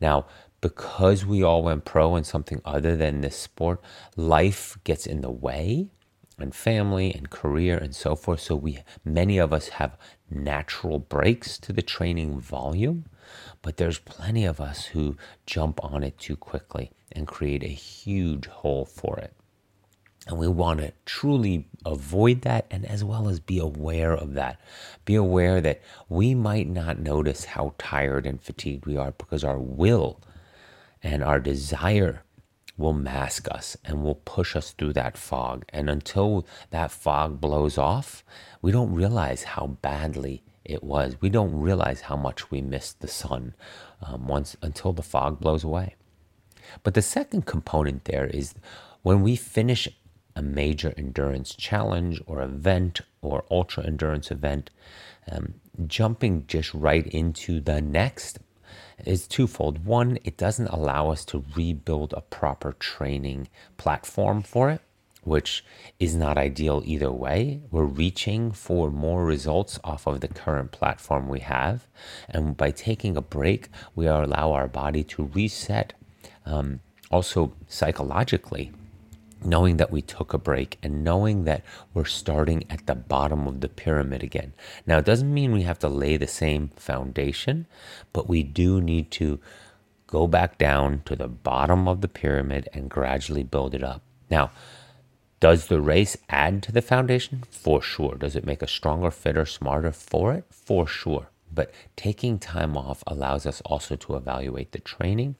[0.00, 0.26] Now
[0.60, 3.80] because we all went pro in something other than this sport
[4.16, 5.88] life gets in the way
[6.38, 8.40] and family and career and so forth.
[8.40, 9.96] So we many of us have
[10.30, 13.06] natural breaks to the training volume
[13.62, 18.46] but there's plenty of us who jump on it too quickly and create a huge
[18.46, 19.34] hole for it.
[20.26, 24.60] And we want to truly avoid that and as well as be aware of that.
[25.06, 29.58] Be aware that we might not notice how tired and fatigued we are because our
[29.58, 30.20] will
[31.02, 32.24] and our desire
[32.76, 35.64] will mask us and will push us through that fog.
[35.70, 38.22] And until that fog blows off,
[38.60, 41.16] we don't realize how badly it was.
[41.20, 43.54] We don't realize how much we missed the sun
[44.02, 45.96] um, once until the fog blows away.
[46.82, 48.54] But the second component there is
[49.02, 49.88] when we finish
[50.36, 54.70] a major endurance challenge or event or ultra endurance event,
[55.30, 55.54] um,
[55.86, 58.38] jumping just right into the next
[59.04, 59.84] is twofold.
[59.84, 64.82] One, it doesn't allow us to rebuild a proper training platform for it
[65.28, 65.64] which
[65.98, 67.60] is not ideal either way.
[67.70, 71.86] We're reaching for more results off of the current platform we have.
[72.28, 75.92] And by taking a break, we allow our body to reset.
[76.46, 76.80] Um,
[77.10, 78.72] also, psychologically,
[79.44, 81.62] knowing that we took a break and knowing that
[81.94, 84.52] we're starting at the bottom of the pyramid again.
[84.86, 87.66] Now, it doesn't mean we have to lay the same foundation,
[88.12, 89.38] but we do need to
[90.06, 94.02] go back down to the bottom of the pyramid and gradually build it up.
[94.30, 94.50] Now,
[95.40, 97.44] does the race add to the foundation?
[97.50, 98.16] For sure.
[98.16, 100.44] Does it make us stronger, fitter, smarter for it?
[100.50, 101.28] For sure.
[101.52, 105.36] But taking time off allows us also to evaluate the training,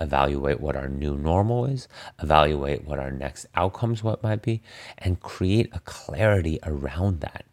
[0.00, 1.86] evaluate what our new normal is,
[2.22, 4.62] evaluate what our next outcomes what might be,
[4.98, 7.44] and create a clarity around that.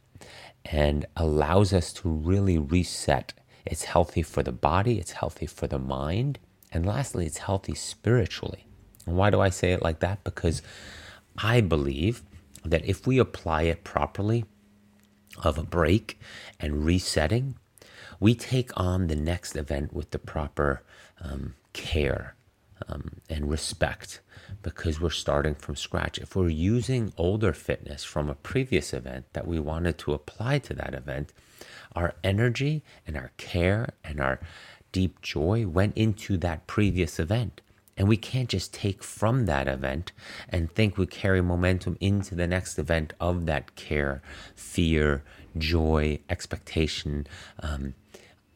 [0.66, 3.34] And allows us to really reset.
[3.66, 6.40] It's healthy for the body, it's healthy for the mind,
[6.72, 8.66] and lastly, it's healthy spiritually.
[9.06, 10.24] And why do I say it like that?
[10.24, 10.62] Because
[11.38, 12.24] I believe
[12.66, 14.46] that if we apply it properly,
[15.44, 16.20] of a break
[16.60, 17.56] and resetting,
[18.20, 20.82] we take on the next event with the proper
[21.22, 22.36] um, care
[22.88, 24.22] um, and respect
[24.64, 26.18] because we're starting from scratch.
[26.18, 30.74] If we're using older fitness from a previous event that we wanted to apply to
[30.74, 31.34] that event,
[31.96, 34.40] our energy and our care and our
[34.92, 37.62] deep joy went into that previous event.
[37.98, 40.12] And we can't just take from that event
[40.50, 44.22] and think we carry momentum into the next event of that care,
[44.56, 45.24] fear,
[45.58, 47.28] joy, expectation,
[47.62, 47.96] um,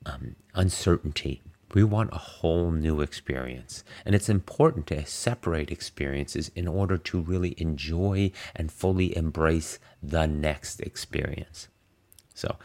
[0.06, 1.42] um, uncertainty.
[1.74, 3.84] We want a whole new experience.
[4.06, 10.28] And it's important to separate experiences in order to really enjoy and fully embrace the
[10.28, 11.70] next experience.
[12.34, 12.58] So,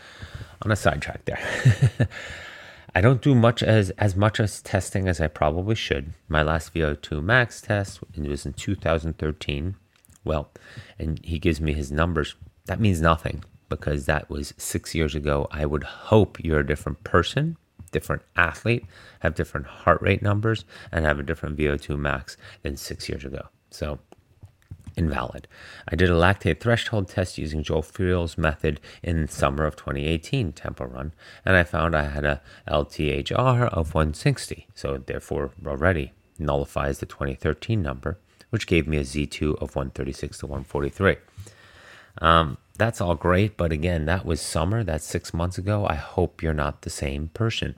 [0.62, 2.08] on a sidetrack there.
[2.96, 6.14] I don't do much as as much as testing as I probably should.
[6.30, 9.76] My last VO2 max test it was in 2013.
[10.24, 10.50] Well,
[10.98, 12.36] and he gives me his numbers.
[12.64, 15.46] That means nothing because that was six years ago.
[15.50, 17.58] I would hope you're a different person,
[17.92, 18.86] different athlete,
[19.20, 23.46] have different heart rate numbers, and have a different VO2 max than six years ago.
[23.70, 23.98] So
[24.96, 25.46] invalid.
[25.88, 30.86] I did a lactate threshold test using Joe Friel's method in summer of 2018 tempo
[30.86, 31.12] run,
[31.44, 37.80] and I found I had a LTHR of 160, so therefore already nullifies the 2013
[37.82, 38.18] number,
[38.50, 41.16] which gave me a Z2 of 136 to 143.
[42.18, 45.86] Um, that's all great, but again, that was summer, that's six months ago.
[45.86, 47.74] I hope you're not the same person.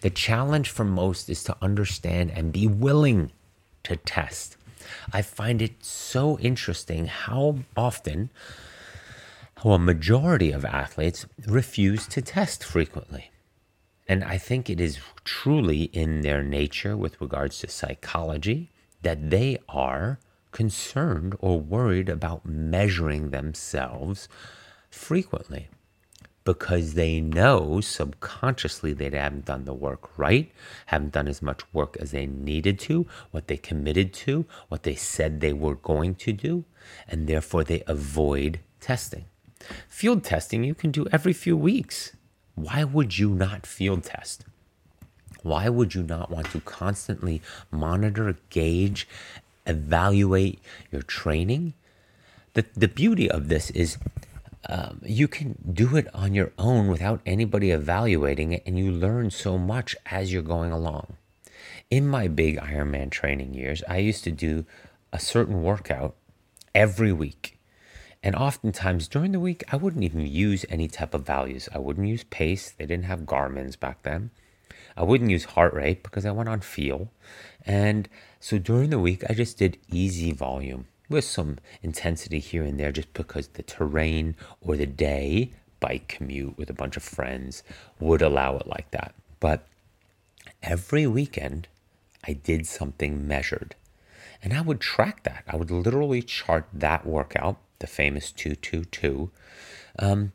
[0.00, 3.32] The challenge for most is to understand and be willing
[3.84, 4.56] to test.
[5.12, 8.30] I find it so interesting how often
[9.56, 13.30] how a majority of athletes refuse to test frequently.
[14.06, 18.70] And I think it is truly in their nature with regards to psychology
[19.02, 20.18] that they are
[20.52, 24.28] concerned or worried about measuring themselves
[24.90, 25.68] frequently
[26.44, 30.52] because they know subconsciously they haven't done the work right,
[30.86, 34.94] haven't done as much work as they needed to, what they committed to, what they
[34.94, 36.64] said they were going to do,
[37.08, 39.24] and therefore they avoid testing.
[39.88, 42.12] Field testing you can do every few weeks.
[42.54, 44.44] why would you not field test?
[45.42, 49.08] Why would you not want to constantly monitor, gauge,
[49.66, 50.60] evaluate
[50.92, 51.74] your training?
[52.52, 53.98] The, the beauty of this is
[54.68, 59.30] um, you can do it on your own without anybody evaluating it, and you learn
[59.30, 61.16] so much as you're going along.
[61.90, 64.64] In my big Ironman training years, I used to do
[65.12, 66.14] a certain workout
[66.74, 67.58] every week.
[68.22, 71.68] And oftentimes during the week, I wouldn't even use any type of values.
[71.74, 72.70] I wouldn't use pace.
[72.70, 74.30] They didn't have Garmin's back then.
[74.96, 77.10] I wouldn't use heart rate because I went on feel.
[77.66, 78.08] And
[78.40, 82.92] so during the week, I just did easy volume with some intensity here and there
[82.92, 85.50] just because the terrain or the day,
[85.80, 87.62] bike commute with a bunch of friends,
[88.00, 89.14] would allow it like that.
[89.40, 89.66] But
[90.62, 91.68] every weekend,
[92.26, 93.74] I did something measured.
[94.42, 95.44] And I would track that.
[95.46, 99.30] I would literally chart that workout, the famous 222,
[99.98, 100.32] um,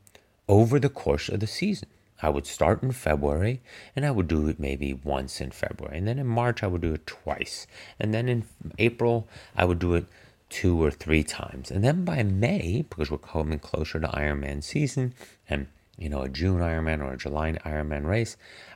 [0.47, 1.89] over the course of the season.
[2.21, 3.61] I would start in February
[3.95, 5.97] and I would do it maybe once in February.
[5.97, 7.65] And then in March, I would do it twice.
[7.99, 8.45] And then in
[8.77, 10.05] April, I would do it
[10.49, 11.71] two or three times.
[11.71, 15.13] And then by May, because we're coming closer to Ironman season
[15.47, 15.67] and,
[15.97, 18.35] you know, a June Ironman or a July Ironman race,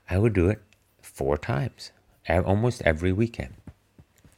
[0.10, 0.62] I would do it
[1.02, 1.92] four times,
[2.30, 3.56] almost every weekend.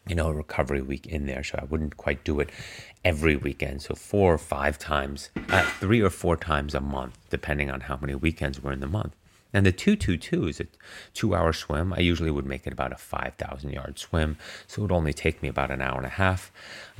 [0.07, 1.43] You know, a recovery week in there.
[1.43, 2.51] So I wouldn't quite do it
[3.03, 3.81] every weekend.
[3.81, 7.97] So four or five times, uh, three or four times a month, depending on how
[7.97, 9.15] many weekends were in the month.
[9.53, 10.67] And the 222 is a
[11.13, 11.93] two hour swim.
[11.93, 14.37] I usually would make it about a 5,000 yard swim.
[14.67, 16.51] So it would only take me about an hour and a half.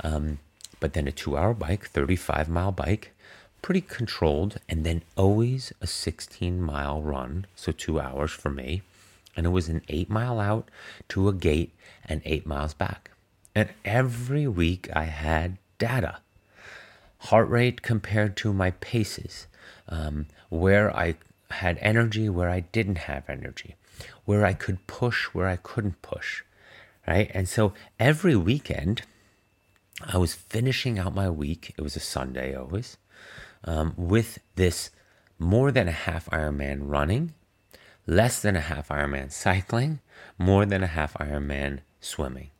[0.02, 0.38] Um,
[0.80, 3.12] but then a two hour bike, 35 mile bike,
[3.60, 4.58] pretty controlled.
[4.68, 7.46] And then always a 16 mile run.
[7.54, 8.82] So two hours for me.
[9.36, 10.70] And it was an eight mile out
[11.10, 11.74] to a gate
[12.06, 13.10] and eight miles back.
[13.54, 16.20] And every week I had data
[17.18, 19.46] heart rate compared to my paces,
[19.88, 21.16] um, where I
[21.50, 23.76] had energy where I didn't have energy,
[24.24, 26.42] where I could push where I couldn't push,
[27.06, 27.30] right?
[27.34, 29.02] And so every weekend,
[30.06, 31.74] I was finishing out my week.
[31.76, 32.96] It was a Sunday always,
[33.64, 34.90] um, with this
[35.38, 37.34] more than a half Ironman running,
[38.06, 40.00] less than a half Ironman cycling,
[40.38, 42.50] more than a half Ironman swimming.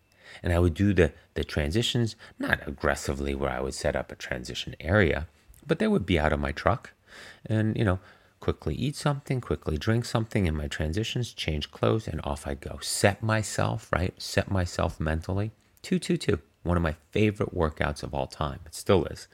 [0.42, 4.16] And I would do the, the transitions, not aggressively where I would set up a
[4.16, 5.28] transition area,
[5.66, 6.92] but they would be out of my truck
[7.46, 7.98] and, you know,
[8.40, 12.78] quickly eat something, quickly drink something in my transitions, change clothes, and off I go.
[12.80, 14.14] Set myself, right?
[14.20, 15.52] Set myself mentally.
[15.82, 18.60] 222, one of my favorite workouts of all time.
[18.66, 19.28] It still is.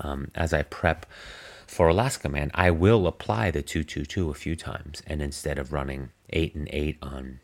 [0.00, 1.06] Um, as I prep
[1.66, 5.02] for Alaskaman, I will apply the 222 a few times.
[5.06, 7.40] And instead of running eight and eight on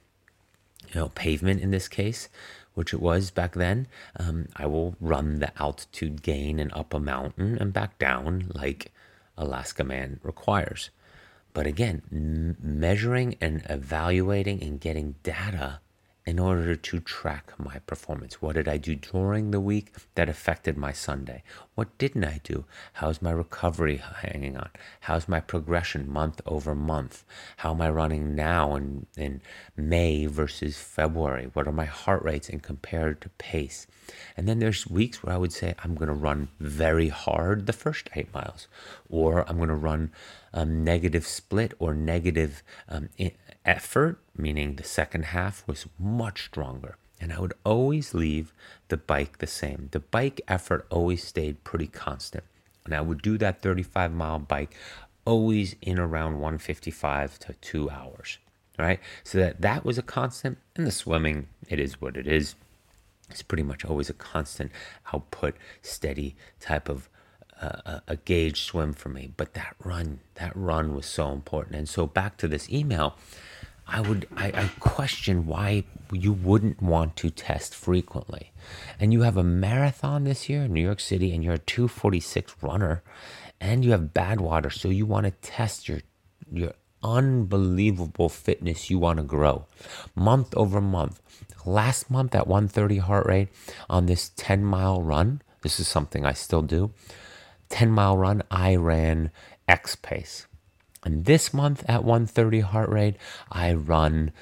[0.89, 2.28] you know, pavement in this case,
[2.74, 7.01] which it was back then, um, I will run the altitude gain and up a
[7.01, 8.93] mountain and back down like
[9.37, 10.91] Alaskaman requires.
[11.52, 15.81] But again, m- measuring and evaluating and getting data
[16.26, 18.42] in order to track my performance.
[18.42, 21.42] What did I do during the week that affected my Sunday?
[21.74, 22.66] What didn't I do?
[22.94, 24.68] How's my recovery hanging on?
[25.01, 27.24] How's my progression month over month?
[27.59, 29.40] How am I running now in, in
[29.76, 31.51] May versus February?
[31.55, 33.86] What are my heart rates and compared to pace?
[34.36, 37.72] And then there's weeks where I would say I'm going to run very hard the
[37.72, 38.68] first eight miles,
[39.09, 40.12] or I'm going to run
[40.52, 43.09] um, negative split or negative um,
[43.65, 46.97] effort, meaning the second half was much stronger.
[47.20, 48.53] And I would always leave
[48.89, 49.89] the bike the same.
[49.91, 52.45] The bike effort always stayed pretty constant.
[52.85, 54.74] And I would do that 35 mile bike
[55.27, 58.39] always in around 155 to two hours.
[58.78, 59.01] Right.
[59.24, 60.57] So that that was a constant.
[60.74, 62.55] And the swimming, it is what it is.
[63.28, 64.73] It's pretty much always a constant
[65.12, 67.11] output, steady type of
[67.61, 69.32] uh, a gauge swim for me.
[69.37, 71.77] But that run, that run was so important.
[71.77, 73.16] And so back to this email,
[73.90, 78.52] I would I, I, question why you wouldn't want to test frequently.
[79.00, 82.54] And you have a marathon this year in New York City and you're a 246
[82.62, 83.02] runner
[83.60, 86.00] and you have Badwater, so you want to test your
[86.52, 86.72] your
[87.02, 89.66] unbelievable fitness you want to grow
[90.14, 91.20] month over month.
[91.66, 93.48] Last month at 130 heart rate
[93.88, 96.92] on this 10 mile run, this is something I still do.
[97.68, 99.30] 10 mile run, I ran
[99.68, 100.46] X pace.
[101.02, 103.16] And this month at 130 heart rate,
[103.51, 104.32] I run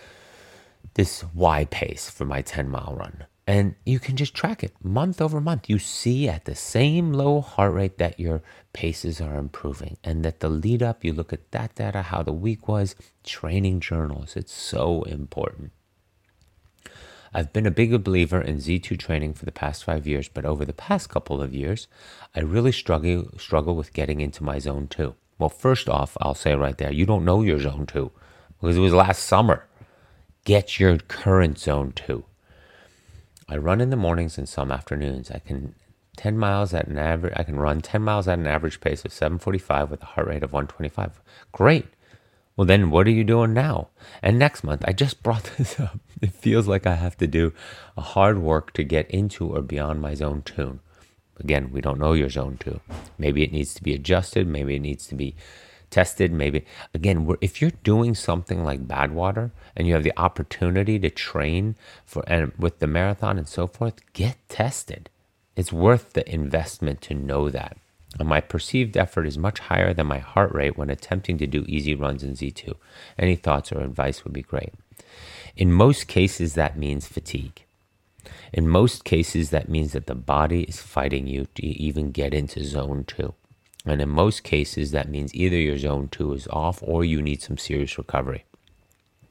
[0.94, 3.26] this Y pace for my 10 mile run.
[3.47, 5.70] And you can just track it month over month.
[5.70, 8.43] You see at the same low heart rate that your
[8.74, 12.32] paces are improving and that the lead up, you look at that data, how the
[12.32, 12.94] week was,
[13.24, 14.36] training journals.
[14.36, 15.72] It's so important.
[17.32, 20.64] I've been a big believer in Z2 training for the past five years, but over
[20.64, 21.86] the past couple of years,
[22.35, 25.14] I really struggle, struggle with getting into my zone two.
[25.39, 28.10] Well, first off, I'll say right there, you don't know your zone two
[28.60, 29.66] because it was last summer.
[30.44, 32.24] Get your current zone two.
[33.48, 35.31] I run in the mornings and some afternoons.
[35.31, 35.74] I can
[36.16, 39.12] 10 miles at an average I can run 10 miles at an average pace of
[39.12, 41.20] 745 with a heart rate of 125.
[41.52, 41.86] Great.
[42.56, 43.89] Well then what are you doing now?
[44.20, 46.01] And next month I just brought this up.
[46.20, 47.52] It feels like I have to do
[47.97, 50.81] a hard work to get into or beyond my zone 2.
[51.40, 52.81] Again, we don't know your zone 2.
[53.19, 55.35] Maybe it needs to be adjusted, maybe it needs to be
[55.90, 61.09] tested maybe again if you're doing something like Badwater and you have the opportunity to
[61.09, 65.09] train for and with the marathon and so forth get tested
[65.56, 67.78] it's worth the investment to know that
[68.19, 71.65] and my perceived effort is much higher than my heart rate when attempting to do
[71.69, 72.74] easy runs in Z2.
[73.19, 74.73] Any thoughts or advice would be great.
[75.56, 77.65] In most cases, that means fatigue.
[78.52, 82.64] In most cases, that means that the body is fighting you to even get into
[82.64, 83.34] zone two.
[83.84, 87.42] And in most cases, that means either your zone two is off or you need
[87.42, 88.44] some serious recovery.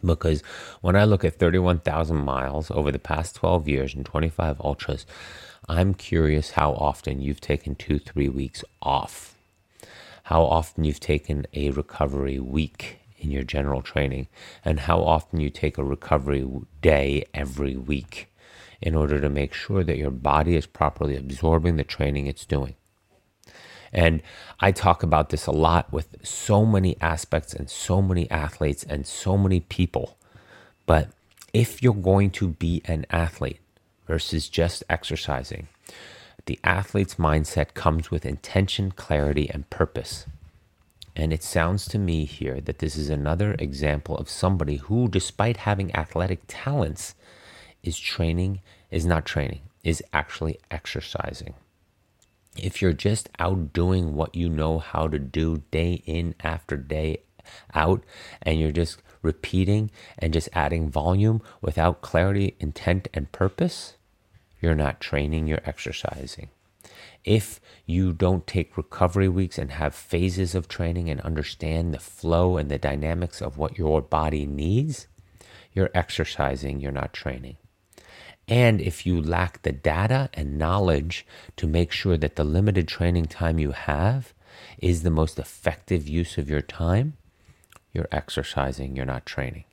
[0.03, 0.41] Because
[0.81, 5.06] when I look at 31,000 miles over the past 12 years and 25 ultras,
[5.68, 9.35] I'm curious how often you've taken two, three weeks off.
[10.23, 14.27] How often you've taken a recovery week in your general training,
[14.64, 16.48] and how often you take a recovery
[16.81, 18.30] day every week
[18.82, 22.76] in order to make sure that your body is properly absorbing the training it's doing.
[23.91, 24.22] And
[24.60, 29.08] I talk about this a lot with so many aspects and so many athletes and
[29.08, 30.18] so many people.
[30.86, 31.10] But
[31.54, 33.60] if you're going to be an athlete
[34.06, 35.68] versus just exercising,
[36.45, 40.26] the athlete's mindset comes with intention, clarity, and purpose.
[41.16, 45.58] And it sounds to me here that this is another example of somebody who, despite
[45.58, 47.16] having athletic talents,
[47.88, 48.62] is training,
[48.92, 51.56] is not training, is actually exercising
[52.60, 57.22] if you're just out doing what you know how to do day in after day
[57.74, 58.04] out
[58.42, 63.96] and you're just repeating and just adding volume without clarity, intent, and purpose,
[64.62, 66.50] you're not training, you're exercising.
[67.24, 72.58] If you don't take recovery weeks and have phases of training and understand the flow
[72.58, 75.08] and the dynamics of what your body needs,
[75.74, 77.58] you're exercising, you're not training.
[78.48, 81.26] And if you lack the data and knowledge
[81.57, 84.34] to make sure that the limited training time you have
[84.80, 87.18] is the most effective use of your time,
[87.91, 89.65] you're exercising, you're not training.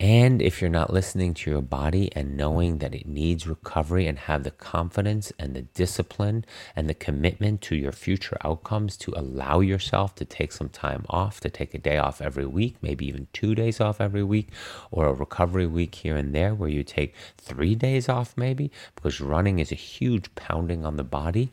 [0.00, 4.18] And if you're not listening to your body and knowing that it needs recovery and
[4.18, 6.44] have the confidence and the discipline
[6.74, 11.38] and the commitment to your future outcomes to allow yourself to take some time off,
[11.40, 14.48] to take a day off every week, maybe even two days off every week,
[14.90, 19.20] or a recovery week here and there where you take three days off, maybe, because
[19.20, 21.52] running is a huge pounding on the body,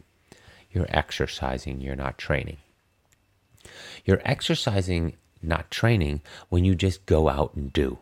[0.72, 2.58] you're exercising, you're not training.
[4.06, 8.00] You're exercising, not training, when you just go out and do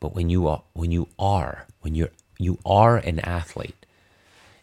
[0.00, 3.86] but when you are, when you are, when you're, you are an athlete,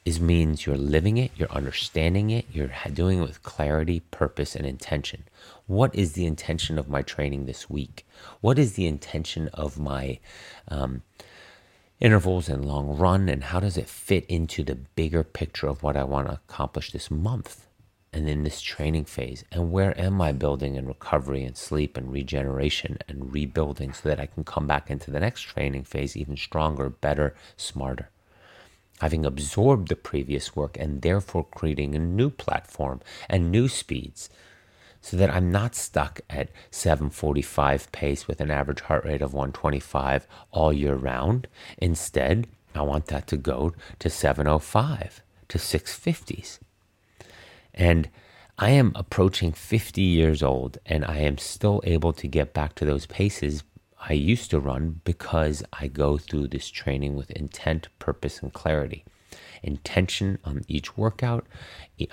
[0.04, 4.66] is means you're living it, you're understanding it, you're doing it with clarity, purpose, and
[4.66, 5.24] intention.
[5.68, 8.06] What is the intention of my training this week?
[8.40, 10.20] What is the intention of my
[10.70, 11.02] um,
[12.00, 13.28] intervals and long run?
[13.28, 16.92] And how does it fit into the bigger picture of what I want to accomplish
[16.92, 17.67] this month?
[18.14, 19.44] And in this training phase?
[19.52, 24.20] And where am I building in recovery and sleep and regeneration and rebuilding so that
[24.20, 28.10] I can come back into the next training phase even stronger, better, smarter?
[29.02, 34.30] Having absorbed the previous work and therefore creating a new platform and new speeds
[35.02, 40.28] so that I'm not stuck at 745 pace with an average heart rate of 125
[40.52, 41.48] all year round.
[41.78, 46.60] Instead, I want that to go to 705 to 650s
[47.78, 48.10] and
[48.58, 52.86] I am approaching 50 years old and I am still able to get back to
[52.86, 53.64] those paces
[54.00, 59.06] I used to run because I go through this training with intent, purpose, and clarity.
[59.64, 61.46] Intention on each workout,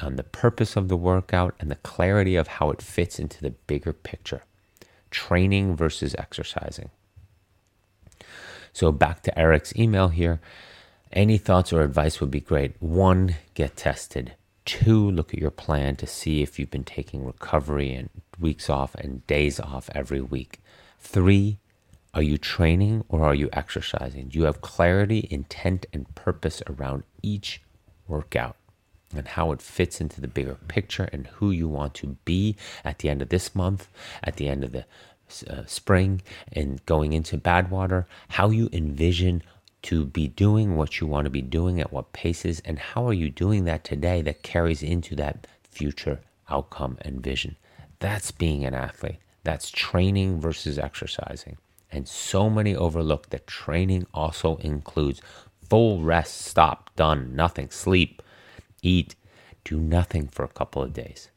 [0.01, 3.51] on the purpose of the workout, and the clarity of how it fits into the
[3.51, 4.45] bigger picture.
[5.11, 6.91] Training versus exercising.
[8.73, 10.41] So, back to Eric's email here.
[11.13, 12.75] Any thoughts or advice would be great.
[12.81, 14.35] One, get tested.
[14.65, 18.09] Two, look at your plan to see if you've been taking recovery and
[18.41, 20.61] weeks off and days off every week.
[20.99, 21.59] Three,
[22.15, 24.29] are you training or are you exercising?
[24.29, 27.61] Do you have clarity, intent, and purpose around each
[28.09, 28.57] workout
[29.15, 33.01] and how it fits into the bigger picture and who you want to be at
[33.01, 33.89] the end of this month,
[34.23, 34.87] at the end of the
[35.49, 36.23] uh, spring,
[36.53, 38.07] and going into Badwater?
[38.29, 39.43] How you envision
[39.85, 43.13] to be doing what you want to be doing at what paces, and how are
[43.13, 47.57] you doing that today that carries into that future outcome and vision?
[47.99, 49.19] That's being an athlete.
[49.43, 51.59] That's training versus exercising.
[51.93, 55.21] And so many overlook that training also includes
[55.69, 58.23] full rest, stop, done, nothing, sleep,
[58.83, 59.15] eat,
[59.65, 61.29] do nothing for a couple of days.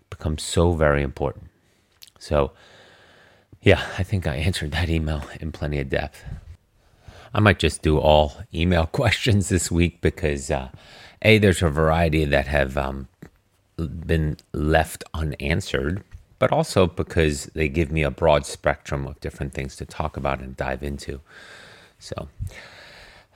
[0.00, 1.50] It becomes so very important.
[2.20, 2.52] So,
[3.62, 6.24] yeah, I think I answered that email in plenty of depth.
[7.34, 10.70] I might just do all email questions this week because, uh,
[11.22, 13.08] A, there's a variety that have um,
[13.76, 16.04] been left unanswered,
[16.38, 20.40] but also because they give me a broad spectrum of different things to talk about
[20.40, 21.20] and dive into.
[21.98, 22.28] So,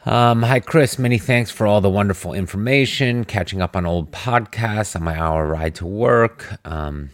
[0.06, 0.98] um, hi, Chris.
[0.98, 5.46] Many thanks for all the wonderful information, catching up on old podcasts on my hour
[5.46, 6.46] ride to work.
[6.64, 7.10] Um,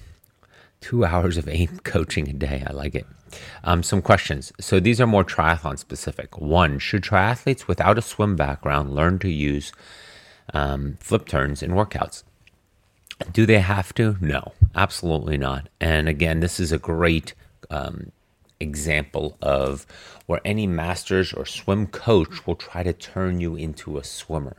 [0.81, 2.62] two hours of AIM coaching a day.
[2.66, 3.06] I like it.
[3.62, 4.52] Um, some questions.
[4.61, 6.39] So these are more triathlon specific.
[6.40, 9.73] One, should triathletes without a swim background learn to use
[10.52, 12.24] um, flip turns in workouts?
[13.32, 14.16] Do they have to?
[14.20, 15.69] No, absolutely not.
[15.81, 17.35] And again, this is a great
[17.70, 18.11] um,
[18.61, 19.86] example of
[20.27, 24.56] where any masters or swim coach will try to turn you into a swimmer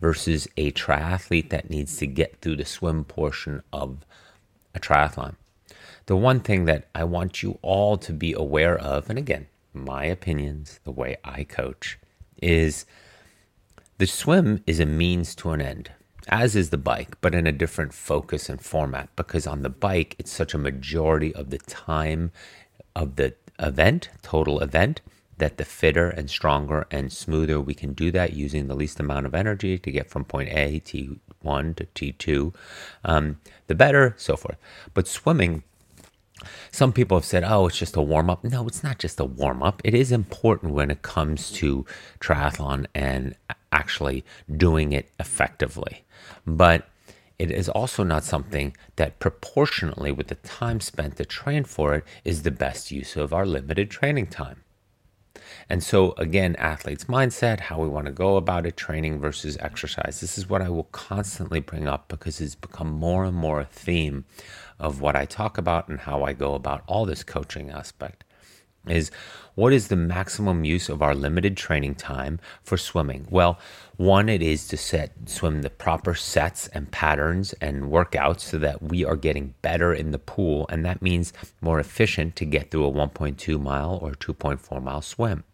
[0.00, 4.04] versus a triathlete that needs to get through the swim portion of
[4.74, 5.34] a triathlon.
[6.06, 10.04] The one thing that I want you all to be aware of, and again, my
[10.04, 11.98] opinions, the way I coach,
[12.40, 12.86] is
[13.98, 15.90] the swim is a means to an end
[16.28, 20.16] as is the bike, but in a different focus and format because on the bike,
[20.18, 22.32] it's such a majority of the time
[22.94, 25.00] of the event, total event,
[25.38, 29.26] that the fitter and stronger and smoother we can do that using the least amount
[29.26, 32.54] of energy to get from point A, T1 to T2,
[33.04, 34.56] um, the better, so forth.
[34.94, 35.62] But swimming,
[36.70, 38.44] some people have said, oh, it's just a warm up.
[38.44, 39.80] No, it's not just a warm up.
[39.84, 41.84] It is important when it comes to
[42.20, 43.34] triathlon and
[43.72, 44.24] actually
[44.56, 46.04] doing it effectively.
[46.46, 46.88] But
[47.38, 52.04] it is also not something that proportionately with the time spent to train for it
[52.24, 54.62] is the best use of our limited training time.
[55.68, 60.20] And so, again, athlete's mindset, how we want to go about it, training versus exercise.
[60.20, 63.64] This is what I will constantly bring up because it's become more and more a
[63.64, 64.24] theme
[64.78, 68.22] of what I talk about and how I go about all this coaching aspect
[68.88, 69.10] is
[69.54, 73.26] what is the maximum use of our limited training time for swimming?
[73.30, 73.58] Well,
[73.96, 78.82] one, it is to set swim the proper sets and patterns and workouts so that
[78.82, 82.86] we are getting better in the pool, and that means more efficient to get through
[82.86, 85.44] a 1.2 mile or 2.4 mile swim.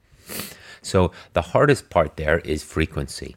[0.82, 3.36] So the hardest part there is frequency.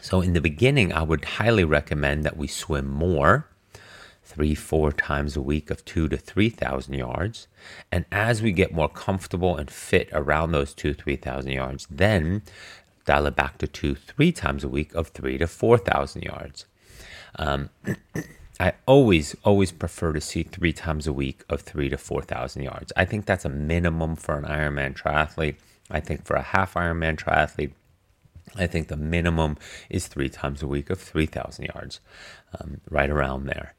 [0.00, 3.46] So in the beginning, I would highly recommend that we swim more
[4.28, 7.48] three, four times a week of two to 3,000 yards.
[7.90, 12.42] And as we get more comfortable and fit around those two, 3,000 yards, then
[13.06, 16.66] dial it back to two, three times a week of three to 4,000 yards.
[17.36, 17.70] Um,
[18.60, 22.92] I always, always prefer to see three times a week of three to 4,000 yards.
[22.96, 25.56] I think that's a minimum for an Ironman triathlete.
[25.90, 27.72] I think for a half Ironman triathlete,
[28.56, 29.58] I think the minimum
[29.90, 32.00] is three times a week of 3,000 yards,
[32.58, 33.74] um, right around there.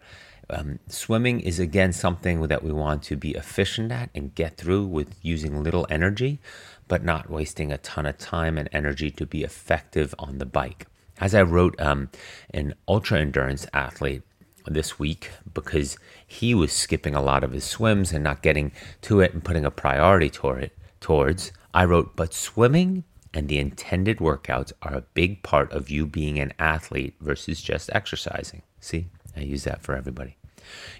[0.51, 4.87] Um, swimming is again something that we want to be efficient at and get through
[4.87, 6.39] with using little energy,
[6.87, 10.87] but not wasting a ton of time and energy to be effective on the bike.
[11.19, 12.09] As I wrote um,
[12.51, 14.23] an ultra endurance athlete
[14.65, 18.71] this week because he was skipping a lot of his swims and not getting
[19.01, 23.59] to it and putting a priority toward it, towards, I wrote, but swimming and the
[23.59, 28.63] intended workouts are a big part of you being an athlete versus just exercising.
[28.79, 30.37] See, I use that for everybody.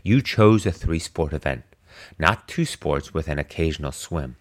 [0.03, 1.63] You chose a three sport event,
[2.17, 4.35] not two sports with an occasional swim.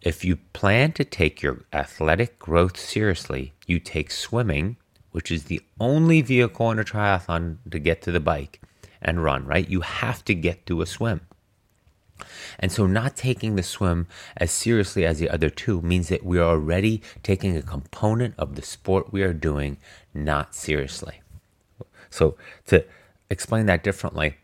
[0.00, 4.76] If you plan to take your athletic growth seriously, you take swimming,
[5.10, 8.60] which is the only vehicle in a triathlon to get to the bike
[9.02, 9.68] and run, right?
[9.68, 11.22] You have to get to a swim.
[12.58, 16.38] And so, not taking the swim as seriously as the other two means that we
[16.38, 19.78] are already taking a component of the sport we are doing
[20.14, 21.20] not seriously.
[22.10, 22.36] So,
[22.66, 22.84] to
[23.30, 24.36] explain that differently,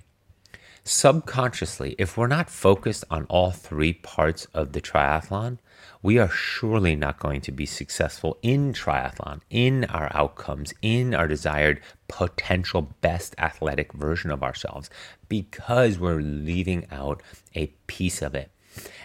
[0.84, 5.58] subconsciously, if we're not focused on all three parts of the triathlon,
[6.02, 11.26] we are surely not going to be successful in triathlon, in our outcomes, in our
[11.26, 14.90] desired potential best athletic version of ourselves,
[15.28, 17.22] because we're leaving out
[17.54, 18.50] a piece of it.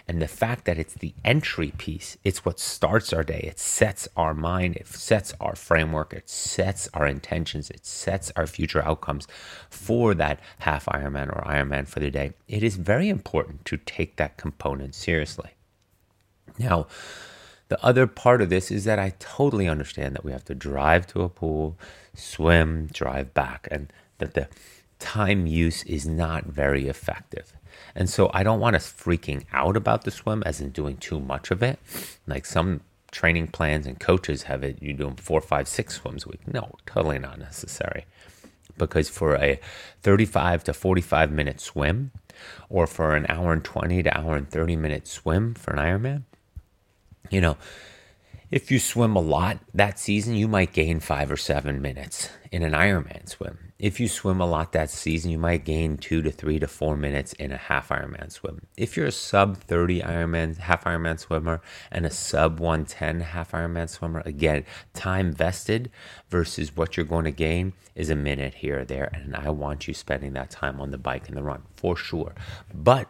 [0.08, 3.44] And the fact that it's the entry piece, it's what starts our day.
[3.44, 8.46] It sets our mind, it sets our framework, it sets our intentions, it sets our
[8.46, 9.26] future outcomes
[9.68, 12.32] for that half Ironman or Ironman for the day.
[12.48, 15.50] It is very important to take that component seriously.
[16.58, 16.86] Now,
[17.68, 21.06] the other part of this is that I totally understand that we have to drive
[21.08, 21.78] to a pool,
[22.14, 24.48] swim, drive back, and that the
[24.98, 27.52] time use is not very effective.
[27.94, 31.20] And so I don't want us freaking out about the swim as in doing too
[31.20, 31.78] much of it.
[32.26, 32.80] Like some
[33.10, 36.46] training plans and coaches have it, you're doing four, five, six swims a week.
[36.46, 38.06] No, totally not necessary.
[38.78, 39.60] Because for a
[40.02, 42.12] 35 to 45 minute swim,
[42.68, 46.22] or for an hour and 20 to hour and 30 minute swim for an Ironman,
[47.30, 47.56] you know,
[48.50, 52.62] if you swim a lot that season, you might gain five or seven minutes in
[52.62, 53.69] an Ironman swim.
[53.80, 56.98] If you swim a lot that season, you might gain two to three to four
[56.98, 58.66] minutes in a half Ironman swim.
[58.76, 63.88] If you're a sub 30 Ironman, half Ironman swimmer and a sub 110 half Ironman
[63.88, 65.90] swimmer, again, time vested
[66.28, 69.08] versus what you're going to gain is a minute here or there.
[69.14, 72.34] And I want you spending that time on the bike and the run for sure.
[72.74, 73.08] But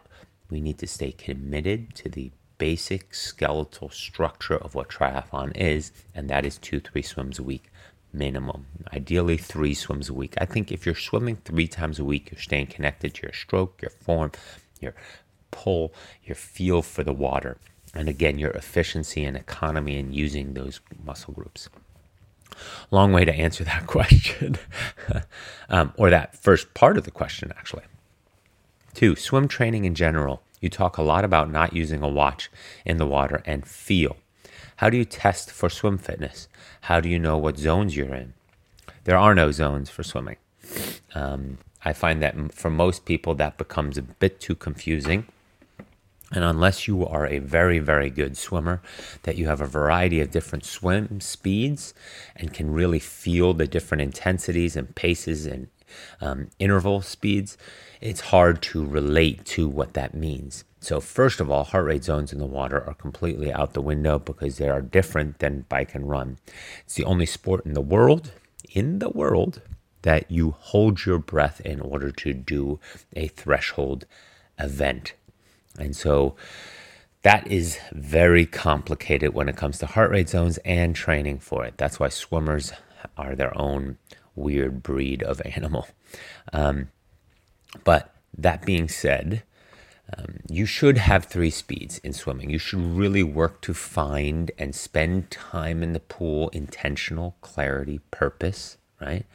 [0.49, 6.29] we need to stay committed to the basic skeletal structure of what triathlon is, and
[6.29, 7.70] that is two, three swims a week
[8.13, 8.67] minimum.
[8.93, 10.35] Ideally, three swims a week.
[10.37, 13.81] I think if you're swimming three times a week, you're staying connected to your stroke,
[13.81, 14.31] your form,
[14.79, 14.93] your
[15.51, 15.93] pull,
[16.23, 17.57] your feel for the water,
[17.93, 21.69] and again, your efficiency and economy in using those muscle groups.
[22.89, 24.57] Long way to answer that question,
[25.69, 27.83] um, or that first part of the question, actually.
[28.93, 32.49] Two, swim training in general you talk a lot about not using a watch
[32.85, 34.15] in the water and feel.
[34.81, 36.47] How do you test for swim fitness?
[36.81, 38.33] How do you know what zones you're in?
[39.03, 40.37] There are no zones for swimming.
[41.13, 45.27] Um, I find that for most people that becomes a bit too confusing.
[46.31, 48.81] And unless you are a very, very good swimmer,
[49.21, 51.93] that you have a variety of different swim speeds
[52.35, 55.67] and can really feel the different intensities and paces and
[56.19, 57.57] um, interval speeds,
[57.99, 60.63] it's hard to relate to what that means.
[60.79, 64.17] So, first of all, heart rate zones in the water are completely out the window
[64.17, 66.37] because they are different than bike and run.
[66.83, 68.31] It's the only sport in the world,
[68.71, 69.61] in the world,
[70.01, 72.79] that you hold your breath in order to do
[73.15, 74.05] a threshold
[74.57, 75.13] event.
[75.77, 76.35] And so,
[77.21, 81.75] that is very complicated when it comes to heart rate zones and training for it.
[81.77, 82.73] That's why swimmers
[83.15, 83.97] are their own
[84.35, 85.87] weird breed of animal.
[86.53, 86.89] Um,
[87.83, 89.43] but that being said,
[90.17, 92.49] um, you should have three speeds in swimming.
[92.49, 98.77] You should really work to find and spend time in the pool, intentional clarity, purpose,
[98.99, 99.25] right?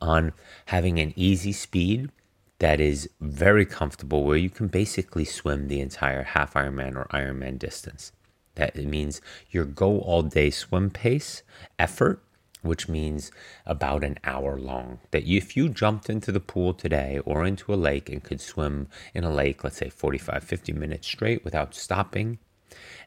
[0.00, 0.32] On
[0.66, 2.10] having an easy speed
[2.58, 7.58] that is very comfortable where you can basically swim the entire half Ironman or Ironman
[7.58, 8.12] distance.
[8.56, 11.42] That means your go all day swim pace,
[11.78, 12.22] effort,
[12.62, 13.30] which means
[13.66, 14.98] about an hour long.
[15.10, 18.88] That if you jumped into the pool today or into a lake and could swim
[19.14, 22.38] in a lake, let's say 45, 50 minutes straight without stopping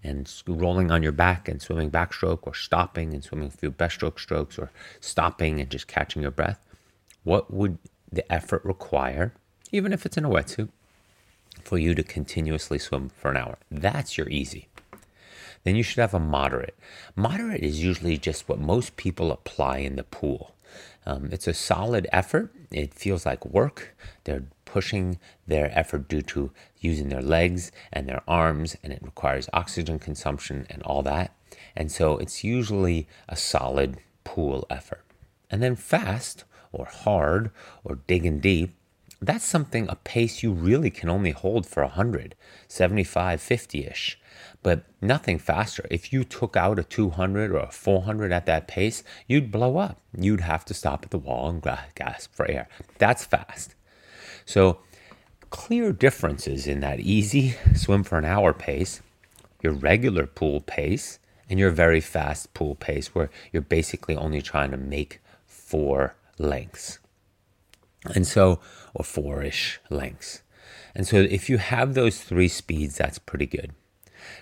[0.04, 4.20] and rolling on your back and swimming backstroke or stopping and swimming a few breaststroke
[4.20, 6.60] strokes or stopping and just catching your breath,
[7.24, 7.78] what would
[8.12, 9.34] the effort require,
[9.72, 10.70] even if it's in a wetsuit,
[11.64, 13.58] for you to continuously swim for an hour?
[13.72, 14.68] That's your easy
[15.64, 16.78] then you should have a moderate.
[17.16, 20.56] Moderate is usually just what most people apply in the pool.
[21.06, 22.54] Um, it's a solid effort.
[22.72, 23.96] It feels like work.
[24.24, 29.50] They're pushing their effort due to using their legs and their arms, and it requires
[29.54, 31.36] oxygen consumption and all that.
[31.76, 35.04] And so it's usually a solid pool effort.
[35.52, 37.52] And then fast or hard
[37.84, 38.74] or digging deep,
[39.28, 42.36] that's something, a pace you really can only hold for 100,
[42.68, 44.20] 75, 50 ish
[44.64, 45.86] but nothing faster.
[45.92, 50.00] If you took out a 200 or a 400 at that pace, you'd blow up.
[50.18, 51.62] You'd have to stop at the wall and
[51.96, 52.70] gasp for air.
[52.98, 53.76] That's fast.
[54.46, 54.80] So,
[55.50, 59.02] clear differences in that easy swim for an hour pace,
[59.62, 61.20] your regular pool pace,
[61.50, 67.00] and your very fast pool pace, where you're basically only trying to make four lengths.
[68.14, 68.60] And so,
[68.94, 70.42] or four ish lengths.
[70.96, 73.74] And so, if you have those three speeds, that's pretty good.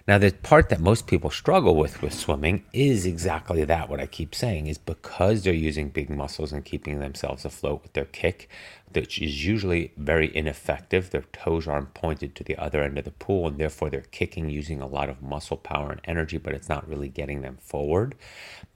[0.08, 3.90] Now, the part that most people struggle with with swimming is exactly that.
[3.90, 7.94] What I keep saying is because they're using big muscles and keeping themselves afloat with
[7.94, 8.50] their kick,
[8.94, 11.10] which is usually very ineffective.
[11.10, 14.50] Their toes aren't pointed to the other end of the pool, and therefore they're kicking
[14.50, 18.16] using a lot of muscle power and energy, but it's not really getting them forward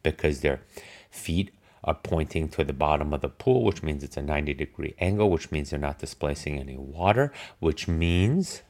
[0.03, 0.61] because their
[1.09, 1.51] feet
[1.85, 5.29] are pointing to the bottom of the pool, which means it's a 90 degree angle,
[5.29, 8.63] which means they're not displacing any water, which means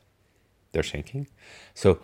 [0.73, 1.27] they're sinking.
[1.73, 1.99] So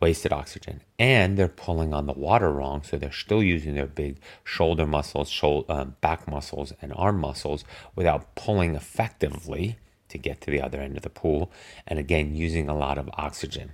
[0.00, 0.82] wasted oxygen.
[0.98, 5.28] And they're pulling on the water wrong so they're still using their big shoulder muscles
[5.28, 7.64] shoulder, um, back muscles and arm muscles
[7.94, 9.78] without pulling effectively
[10.08, 11.50] to get to the other end of the pool
[11.86, 13.72] and again using a lot of oxygen.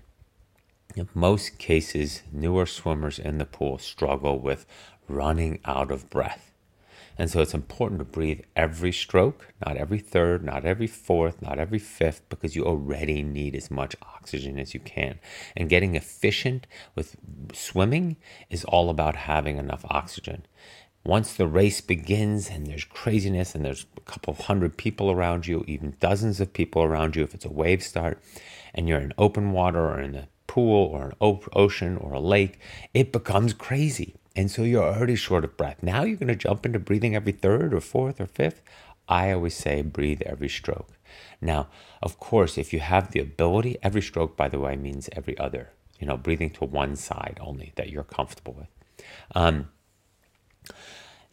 [0.97, 4.65] In most cases newer swimmers in the pool struggle with
[5.09, 6.48] running out of breath
[7.19, 11.59] And so it's important to breathe every stroke, not every third, not every fourth, not
[11.59, 15.19] every fifth, because you already need as much oxygen as you can.
[15.57, 17.16] And getting efficient with
[17.53, 18.16] swimming
[18.49, 20.47] is all about having enough oxygen.
[21.05, 25.65] Once the race begins and there's craziness and there's a couple hundred people around you,
[25.66, 28.23] even dozens of people around you, if it's a wave start
[28.74, 32.61] and you're in open water or in the pool or an ocean or a lake,
[32.95, 34.15] it becomes crazy.
[34.37, 35.83] And so you're already short of breath.
[35.83, 38.63] Now you're going to jump into breathing every third or fourth or fifth.
[39.09, 40.93] I always say breathe every stroke.
[41.41, 41.69] Now,
[42.03, 45.71] of course, if you have the ability, every stroke, by the way, means every other,
[45.99, 48.69] you know, breathing to one side only that you're comfortable with.
[49.35, 49.69] Um,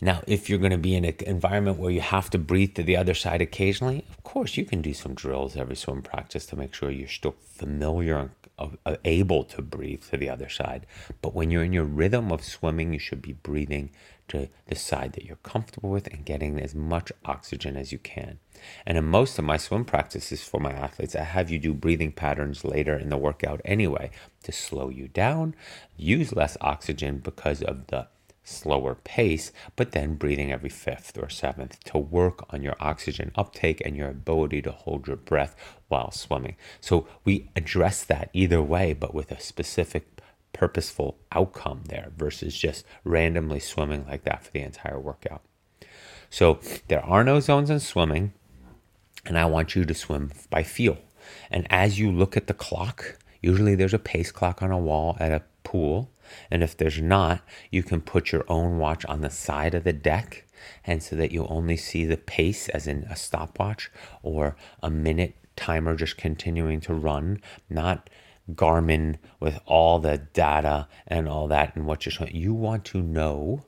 [0.01, 2.83] now, if you're going to be in an environment where you have to breathe to
[2.83, 6.55] the other side occasionally, of course, you can do some drills every swim practice to
[6.55, 8.31] make sure you're still familiar and
[9.03, 10.85] able to breathe to the other side.
[11.21, 13.91] But when you're in your rhythm of swimming, you should be breathing
[14.27, 18.39] to the side that you're comfortable with and getting as much oxygen as you can.
[18.85, 22.11] And in most of my swim practices for my athletes, I have you do breathing
[22.11, 24.11] patterns later in the workout anyway
[24.43, 25.55] to slow you down,
[25.97, 28.07] use less oxygen because of the
[28.45, 33.81] slower pace, but then breathing every fifth or seventh to work on your oxygen uptake
[33.83, 35.55] and your ability to hold your breath
[35.89, 36.55] while swimming.
[36.79, 40.07] So we address that either way, but with a specific
[40.53, 45.41] purposeful outcome there versus just randomly swimming like that for the entire workout.
[46.29, 48.31] So there are no zones in swimming,
[49.25, 50.97] and I want you to swim by feel.
[51.49, 55.17] And as you look at the clock, usually there's a pace clock on a wall
[55.19, 56.09] at a pool
[56.49, 57.41] and if there's not,
[57.71, 60.45] you can put your own watch on the side of the deck,
[60.85, 63.91] and so that you only see the pace as in a stopwatch
[64.23, 68.09] or a minute timer just continuing to run, not
[68.53, 72.35] Garmin with all the data and all that and what you're swimming.
[72.35, 73.65] You want to know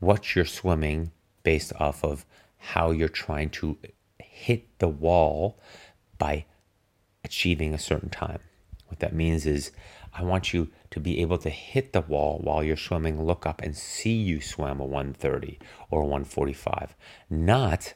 [0.00, 1.12] what you're swimming
[1.42, 2.24] based off of
[2.58, 3.78] how you're trying to
[4.18, 5.58] hit the wall
[6.18, 6.44] by
[7.24, 8.40] achieving a certain time.
[8.86, 9.70] What that means is
[10.12, 13.60] I want you to be able to hit the wall while you're swimming, look up
[13.62, 15.58] and see you swim a 130
[15.90, 16.96] or a 145,
[17.28, 17.94] not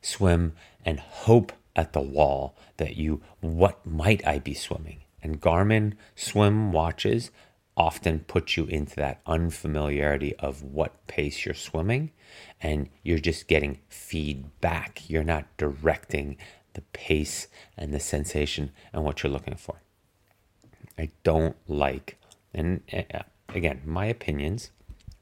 [0.00, 5.00] swim and hope at the wall that you, what might I be swimming?
[5.22, 7.30] And Garmin swim watches
[7.76, 12.12] often put you into that unfamiliarity of what pace you're swimming,
[12.60, 15.08] and you're just getting feedback.
[15.08, 16.36] You're not directing
[16.74, 19.80] the pace and the sensation and what you're looking for.
[20.98, 22.18] I don't like,
[22.52, 24.70] and uh, again, my opinions,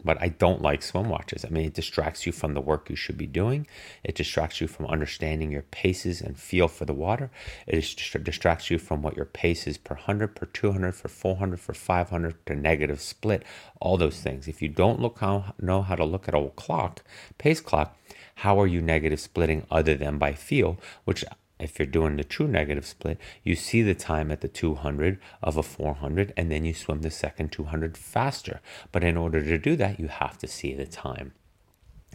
[0.04, 1.44] but I don't like swim watches.
[1.44, 3.66] I mean, it distracts you from the work you should be doing.
[4.02, 7.30] It distracts you from understanding your paces and feel for the water.
[7.66, 11.74] It distracts you from what your pace is per 100, per 200, for 400, for
[11.74, 13.44] 500, to negative split,
[13.80, 14.48] all those things.
[14.48, 17.02] If you don't look how, know how to look at a clock,
[17.38, 17.96] pace clock,
[18.36, 21.24] how are you negative splitting other than by feel, which
[21.62, 25.56] if you're doing the true negative split, you see the time at the 200 of
[25.56, 28.60] a 400 and then you swim the second 200 faster.
[28.90, 31.32] But in order to do that, you have to see the time.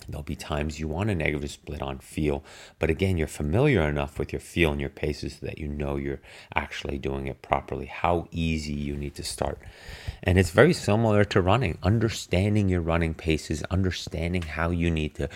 [0.08, 2.44] There'll be times you want a negative split on feel,
[2.80, 6.22] but again, you're familiar enough with your feel and your paces that you know you're
[6.56, 9.60] actually doing it properly, how easy you need to start.
[10.24, 15.30] And it's very similar to running, understanding your running paces, understanding how you need to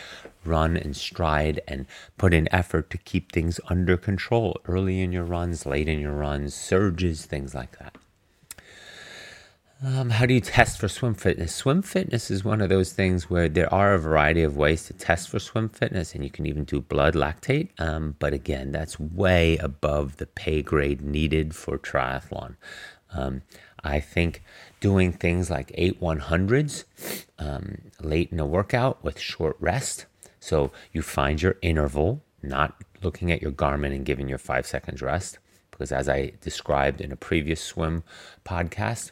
[0.45, 1.85] run and stride and
[2.17, 6.13] put in effort to keep things under control early in your runs, late in your
[6.13, 7.95] runs, surges, things like that.
[9.83, 11.55] Um, how do you test for swim fitness?
[11.55, 14.93] Swim fitness is one of those things where there are a variety of ways to
[14.93, 17.69] test for swim fitness, and you can even do blood lactate.
[17.79, 22.57] Um, but again, that's way above the pay grade needed for triathlon.
[23.11, 23.41] Um,
[23.83, 24.43] I think
[24.81, 26.83] doing things like eight 100s
[27.39, 30.05] um, late in a workout with short rest.
[30.39, 35.01] So you find your interval, not looking at your Garmin and giving your five seconds
[35.01, 35.39] rest.
[35.71, 38.03] Because as I described in a previous swim
[38.45, 39.11] podcast,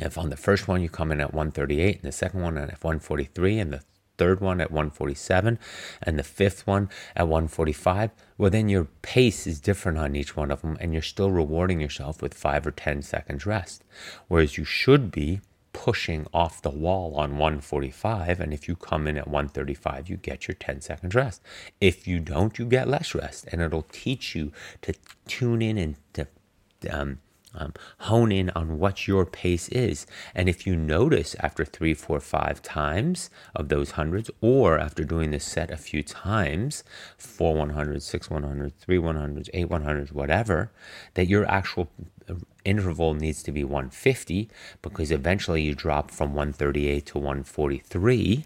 [0.00, 2.68] if on the first one you come in at 138, and the second one at
[2.68, 3.82] 143, and the
[4.18, 5.58] third one at 147,
[6.02, 10.50] and the fifth one at 145, well, then your pace is different on each one
[10.50, 13.82] of them, and you're still rewarding yourself with five or 10 seconds rest.
[14.26, 15.40] Whereas you should be
[15.72, 20.48] pushing off the wall on 145, and if you come in at 135, you get
[20.48, 21.40] your 10 seconds rest.
[21.80, 24.52] If you don't, you get less rest, and it'll teach you
[24.82, 24.94] to
[25.26, 26.26] tune in and to
[26.90, 27.20] um,
[27.54, 30.06] um, hone in on what your pace is.
[30.34, 35.30] And if you notice after three, four, five times of those hundreds, or after doing
[35.30, 36.84] this set a few times,
[37.16, 40.70] four 100s, six 100s, three 100s, eight 100s, whatever,
[41.14, 41.88] that your actual
[42.28, 42.34] uh,
[42.64, 44.48] interval needs to be 150
[44.82, 48.44] because eventually you drop from 138 to 143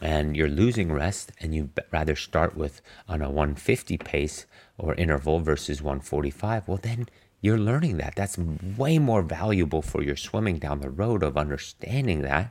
[0.00, 4.46] and you're losing rest and you rather start with on a 150 pace
[4.78, 7.08] or interval versus 145 well then
[7.42, 12.22] you're learning that that's way more valuable for your swimming down the road of understanding
[12.22, 12.50] that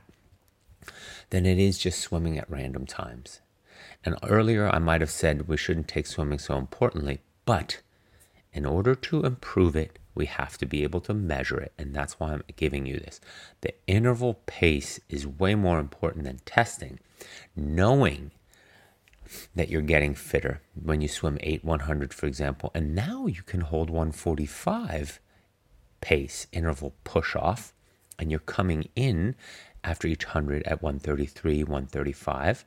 [1.30, 3.40] than it is just swimming at random times
[4.04, 7.80] and earlier i might have said we shouldn't take swimming so importantly but
[8.52, 11.72] in order to improve it we have to be able to measure it.
[11.78, 13.20] And that's why I'm giving you this.
[13.60, 16.98] The interval pace is way more important than testing.
[17.56, 18.32] Knowing
[19.54, 23.60] that you're getting fitter when you swim 8 100, for example, and now you can
[23.60, 25.20] hold 145
[26.00, 27.72] pace interval push off,
[28.18, 29.34] and you're coming in
[29.84, 32.64] after each 100 at 133, 135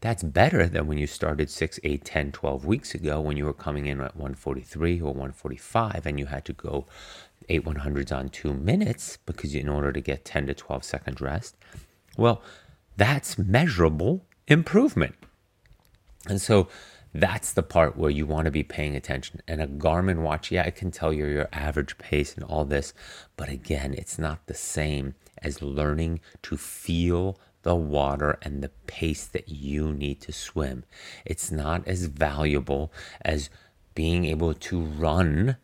[0.00, 3.52] that's better than when you started 6, 8, 10, 12 weeks ago when you were
[3.52, 6.86] coming in at 143 or 145 and you had to go
[7.48, 11.56] 8 100s on two minutes because in order to get 10 to 12 seconds rest.
[12.16, 12.42] Well,
[12.96, 15.16] that's measurable improvement.
[16.26, 16.68] And so
[17.14, 19.40] that's the part where you want to be paying attention.
[19.48, 22.92] And a Garmin watch, yeah, it can tell you your average pace and all this,
[23.36, 29.26] but again, it's not the same as learning to feel the water and the pace
[29.26, 30.84] that you need to swim.
[31.24, 32.92] It's not as valuable
[33.22, 33.50] as
[33.94, 35.56] being able to run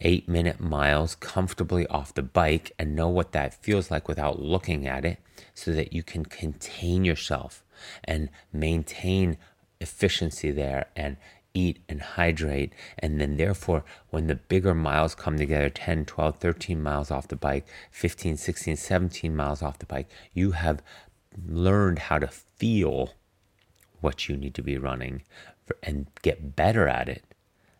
[0.00, 4.86] eight minute miles comfortably off the bike and know what that feels like without looking
[4.86, 5.18] at it
[5.54, 7.64] so that you can contain yourself
[8.04, 9.36] and maintain
[9.80, 11.16] efficiency there and
[11.54, 12.72] eat and hydrate.
[12.98, 17.36] And then, therefore, when the bigger miles come together 10, 12, 13 miles off the
[17.36, 20.82] bike, 15, 16, 17 miles off the bike you have
[21.46, 23.12] learned how to feel
[24.00, 25.22] what you need to be running
[25.82, 27.24] and get better at it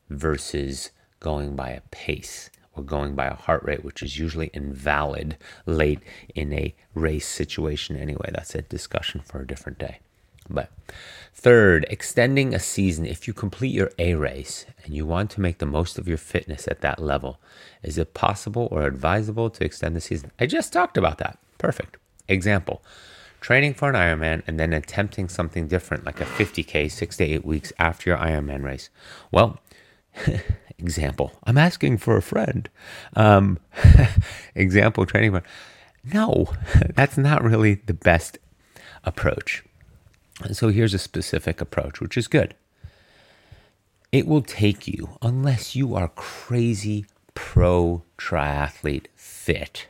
[0.08, 0.90] versus
[1.20, 6.00] going by a pace or going by a heart rate, which is usually invalid late
[6.34, 8.30] in a race situation anyway.
[8.32, 10.00] That's a discussion for a different day.
[10.48, 10.70] But
[11.32, 13.06] third, extending a season.
[13.06, 16.18] If you complete your A race and you want to make the most of your
[16.18, 17.40] fitness at that level,
[17.82, 20.32] is it possible or advisable to extend the season?
[20.38, 21.38] I just talked about that.
[21.58, 21.96] Perfect.
[22.28, 22.82] Example
[23.44, 27.44] training for an Ironman and then attempting something different like a 50K six to eight
[27.44, 28.88] weeks after your Ironman race.
[29.30, 29.60] Well,
[30.78, 32.70] example, I'm asking for a friend.
[33.14, 33.58] Um,
[34.54, 35.42] example, training for.
[36.10, 36.54] No,
[36.94, 38.38] that's not really the best
[39.04, 39.62] approach.
[40.42, 42.54] And so here's a specific approach, which is good.
[44.10, 49.88] It will take you, unless you are crazy pro triathlete fit,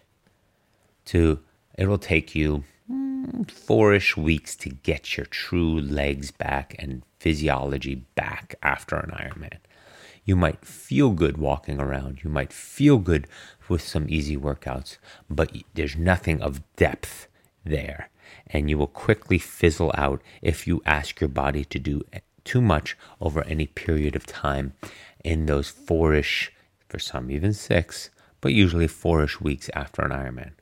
[1.07, 1.41] to
[1.77, 7.97] it will take you mm, four-ish weeks to get your true legs back and physiology
[8.15, 9.59] back after an Ironman.
[10.25, 12.25] You might feel good walking around.
[12.25, 13.27] You might feel good
[13.69, 14.97] with some easy workouts,
[15.29, 17.29] but there's nothing of depth
[17.65, 18.09] there.
[18.47, 22.03] And you will quickly fizzle out if you ask your body to do
[22.45, 24.75] too much over any period of time
[25.25, 26.53] in those four-ish,
[26.89, 28.11] for some even six,
[28.41, 30.53] but usually four-ish weeks after an Ironman.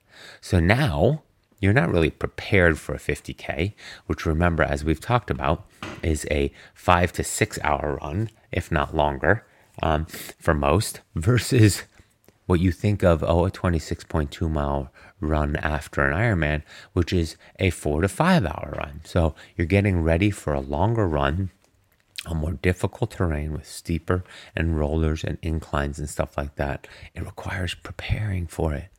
[0.41, 1.23] So now
[1.61, 3.75] you're not really prepared for a 50K,
[4.07, 5.67] which remember, as we've talked about,
[6.03, 9.47] is a five to six hour run, if not longer,
[9.83, 11.85] um, for most, versus
[12.47, 16.63] what you think of, oh, a 26.2 mile run after an Ironman,
[16.93, 19.01] which is a four to five hour run.
[19.05, 21.51] So you're getting ready for a longer run
[22.25, 24.23] a more difficult terrain with steeper
[24.55, 26.87] and rollers and inclines and stuff like that.
[27.15, 28.93] It requires preparing for it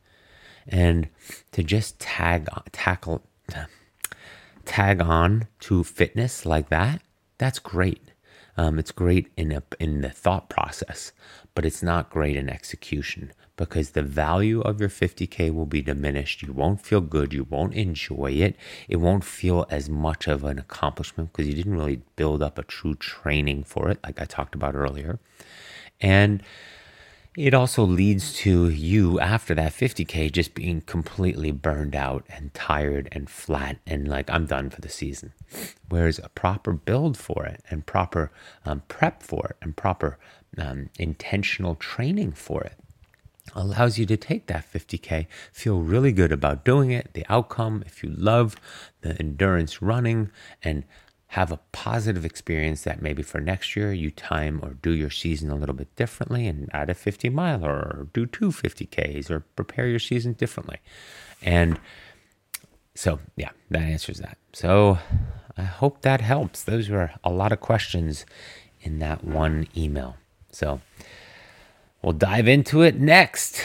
[0.66, 1.08] and
[1.52, 3.22] to just tag tackle
[4.64, 7.02] tag on to fitness like that
[7.38, 8.12] that's great
[8.56, 11.12] um, it's great in a, in the thought process
[11.54, 16.42] but it's not great in execution because the value of your 50k will be diminished.
[16.42, 17.32] You won't feel good.
[17.32, 18.56] You won't enjoy it.
[18.88, 22.64] It won't feel as much of an accomplishment because you didn't really build up a
[22.64, 25.18] true training for it like i talked about earlier.
[26.00, 26.42] And
[27.36, 33.08] it also leads to you after that 50K just being completely burned out and tired
[33.10, 35.32] and flat and like, I'm done for the season.
[35.88, 38.30] Whereas a proper build for it and proper
[38.64, 40.18] um, prep for it and proper
[40.58, 42.78] um, intentional training for it
[43.54, 48.02] allows you to take that 50K, feel really good about doing it, the outcome, if
[48.02, 48.56] you love
[49.02, 50.30] the endurance running,
[50.62, 50.84] and
[51.28, 55.50] have a positive experience that maybe for next year you time or do your season
[55.50, 59.88] a little bit differently and add a 50 mile or do two 50Ks or prepare
[59.88, 60.78] your season differently.
[61.42, 61.80] And
[62.94, 64.38] so, yeah, that answers that.
[64.52, 64.98] So,
[65.56, 66.62] I hope that helps.
[66.62, 68.24] Those were a lot of questions
[68.80, 70.16] in that one email.
[70.52, 70.80] So,
[72.04, 73.62] we'll dive into it next.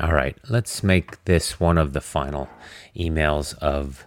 [0.00, 2.48] All right, let's make this one of the final
[2.96, 4.06] emails of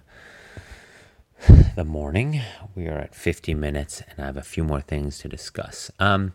[1.75, 2.41] the morning.
[2.73, 5.91] We are at 50 minutes and I have a few more things to discuss.
[5.99, 6.33] Um,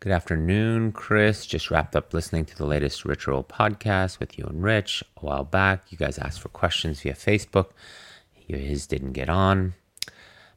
[0.00, 1.46] good afternoon, Chris.
[1.46, 5.20] Just wrapped up listening to the latest Rich Roll podcast with you and Rich a
[5.24, 5.90] while back.
[5.90, 7.70] You guys asked for questions via Facebook.
[8.34, 9.72] His didn't get on.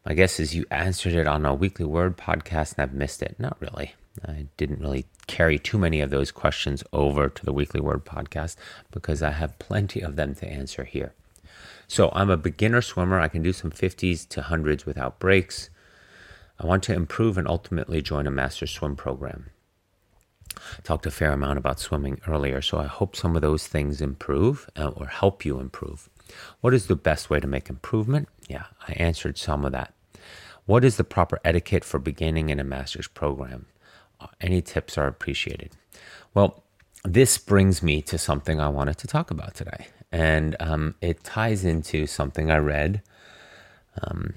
[0.06, 3.38] My guess is you answered it on a weekly word podcast and I've missed it.
[3.40, 3.94] Not really.
[4.26, 8.56] I didn't really carry too many of those questions over to the weekly word podcast
[8.92, 11.14] because I have plenty of them to answer here.
[11.88, 13.20] So I'm a beginner swimmer.
[13.20, 15.70] I can do some 50s to 100s without breaks.
[16.60, 19.52] I want to improve and ultimately join a master swim program.
[20.56, 24.02] I talked a fair amount about swimming earlier, so I hope some of those things
[24.02, 26.10] improve uh, or help you improve.
[26.62, 28.28] What is the best way to make improvement?
[28.50, 29.94] Yeah, I answered some of that.
[30.66, 33.68] What is the proper etiquette for beginning in a master's program?
[34.42, 35.72] Any tips are appreciated.
[36.34, 36.64] Well,
[37.04, 41.66] this brings me to something I wanted to talk about today and um, it ties
[41.66, 43.02] into something I read
[44.02, 44.34] um,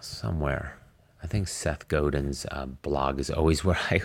[0.00, 0.76] somewhere.
[1.22, 4.02] I think Seth Godin's uh, blog is always where I,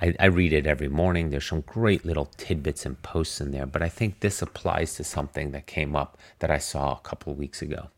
[0.00, 1.30] I, I read it every morning.
[1.30, 5.04] There's some great little tidbits and posts in there, but I think this applies to
[5.04, 7.88] something that came up that I saw a couple of weeks ago.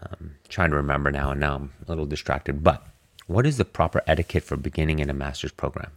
[0.00, 2.64] Um, trying to remember now, and now I'm a little distracted.
[2.64, 2.84] But
[3.26, 5.90] what is the proper etiquette for beginning in a master's program?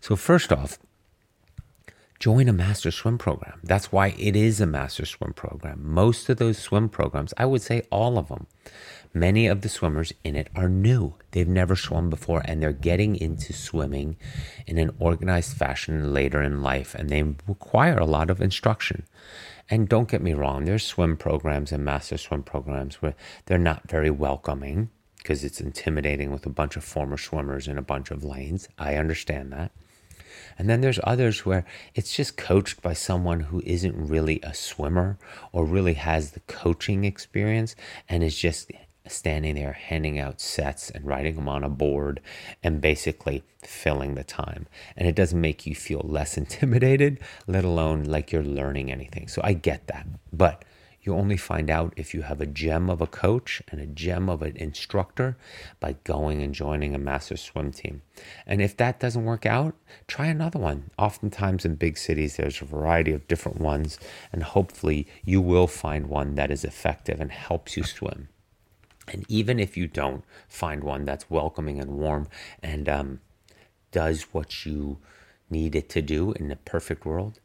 [0.00, 0.78] So first off,
[2.18, 3.60] join a master swim program.
[3.62, 5.80] That's why it is a master swim program.
[5.82, 8.46] Most of those swim programs, I would say all of them,
[9.14, 11.14] many of the swimmers in it are new.
[11.32, 14.16] They've never swum before and they're getting into swimming
[14.66, 19.04] in an organized fashion later in life and they require a lot of instruction.
[19.70, 23.14] And don't get me wrong, there's swim programs and master swim programs where
[23.46, 24.90] they're not very welcoming
[25.28, 28.66] because it's intimidating with a bunch of former swimmers in a bunch of lanes.
[28.78, 29.72] I understand that.
[30.58, 35.18] And then there's others where it's just coached by someone who isn't really a swimmer
[35.52, 37.76] or really has the coaching experience
[38.08, 38.72] and is just
[39.06, 42.22] standing there handing out sets and writing them on a board
[42.62, 44.66] and basically filling the time.
[44.96, 49.28] And it doesn't make you feel less intimidated, let alone like you're learning anything.
[49.28, 50.06] So I get that.
[50.32, 50.64] But
[51.02, 54.28] you only find out if you have a gem of a coach and a gem
[54.28, 55.36] of an instructor
[55.80, 58.02] by going and joining a master swim team.
[58.46, 59.74] And if that doesn't work out,
[60.06, 60.90] try another one.
[60.98, 63.98] Oftentimes in big cities, there's a variety of different ones,
[64.32, 68.28] and hopefully you will find one that is effective and helps you swim.
[69.06, 72.28] And even if you don't find one that's welcoming and warm
[72.62, 73.20] and um,
[73.90, 74.98] does what you
[75.48, 77.40] need it to do in the perfect world,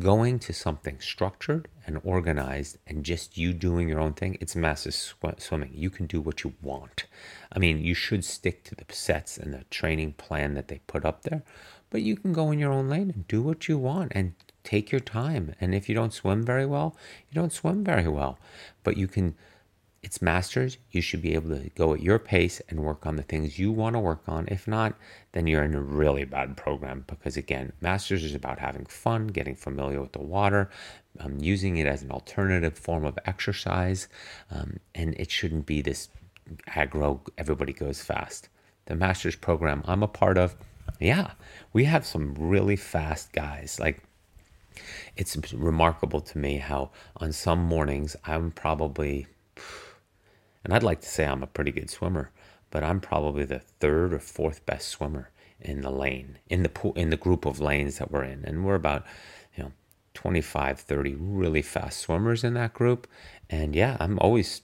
[0.00, 4.94] going to something structured and organized and just you doing your own thing, it's massive
[4.94, 5.70] sw- swimming.
[5.72, 7.04] You can do what you want.
[7.52, 11.04] I mean, you should stick to the sets and the training plan that they put
[11.04, 11.42] up there,
[11.90, 14.34] but you can go in your own lane and do what you want and
[14.64, 15.54] take your time.
[15.60, 16.96] And if you don't swim very well,
[17.30, 18.38] you don't swim very well,
[18.82, 19.36] but you can
[20.04, 20.76] it's masters.
[20.90, 23.72] You should be able to go at your pace and work on the things you
[23.72, 24.46] want to work on.
[24.48, 24.94] If not,
[25.32, 29.56] then you're in a really bad program because, again, masters is about having fun, getting
[29.56, 30.68] familiar with the water,
[31.20, 34.08] um, using it as an alternative form of exercise.
[34.50, 36.10] Um, and it shouldn't be this
[36.68, 38.50] aggro, everybody goes fast.
[38.84, 40.54] The masters program I'm a part of,
[41.00, 41.30] yeah,
[41.72, 43.80] we have some really fast guys.
[43.80, 44.02] Like,
[45.16, 49.28] it's remarkable to me how on some mornings I'm probably
[50.64, 52.30] and I'd like to say I'm a pretty good swimmer,
[52.70, 55.30] but I'm probably the third or fourth best swimmer
[55.60, 58.44] in the lane, in the pool, in the group of lanes that we're in.
[58.44, 59.04] And we're about,
[59.56, 59.72] you know,
[60.14, 63.06] 25, 30 really fast swimmers in that group.
[63.48, 64.62] And yeah, I'm always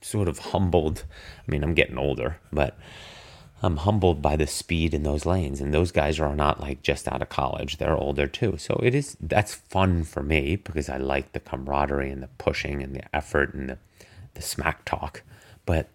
[0.00, 1.04] sort of humbled.
[1.46, 2.76] I mean, I'm getting older, but
[3.62, 5.60] I'm humbled by the speed in those lanes.
[5.60, 8.56] And those guys are not like just out of college, they're older too.
[8.58, 12.82] So it is, that's fun for me because I like the camaraderie and the pushing
[12.82, 13.78] and the effort and the,
[14.34, 15.22] the smack talk.
[15.66, 15.88] But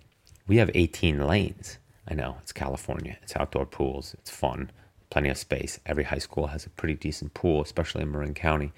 [0.47, 1.77] we have 18 lanes.
[2.07, 4.71] I know it's California, it's outdoor pools, it's fun,
[5.09, 5.79] plenty of space.
[5.85, 8.71] Every high school has a pretty decent pool, especially in Marin County.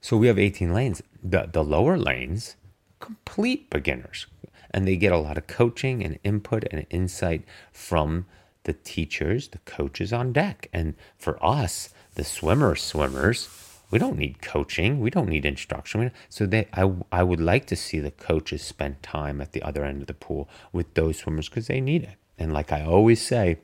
[0.00, 1.02] So we have 18 lanes.
[1.22, 2.56] The, the lower lanes,
[3.00, 4.26] complete beginners.
[4.70, 8.26] And they get a lot of coaching and input and insight from
[8.64, 10.68] the teachers, the coaches on deck.
[10.72, 13.48] And for us, the swimmer swimmers,
[13.90, 15.00] we don't need coaching.
[15.00, 16.10] We don't need instruction.
[16.28, 19.84] So they, I, I would like to see the coaches spend time at the other
[19.84, 22.16] end of the pool with those swimmers because they need it.
[22.38, 23.58] And like I always say,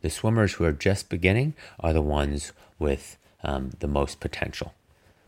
[0.00, 4.74] the swimmers who are just beginning are the ones with um, the most potential.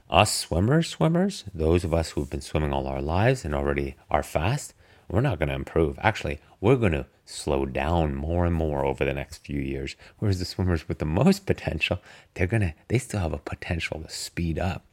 [0.08, 4.22] Us swimmers, swimmers, those of us who've been swimming all our lives and already are
[4.22, 4.74] fast,
[5.08, 5.98] we're not going to improve.
[6.00, 9.96] Actually, we're going to slow down more and more over the next few years.
[10.18, 12.00] Whereas the swimmers with the most potential,
[12.34, 14.84] they're to, they still have a potential to speed up,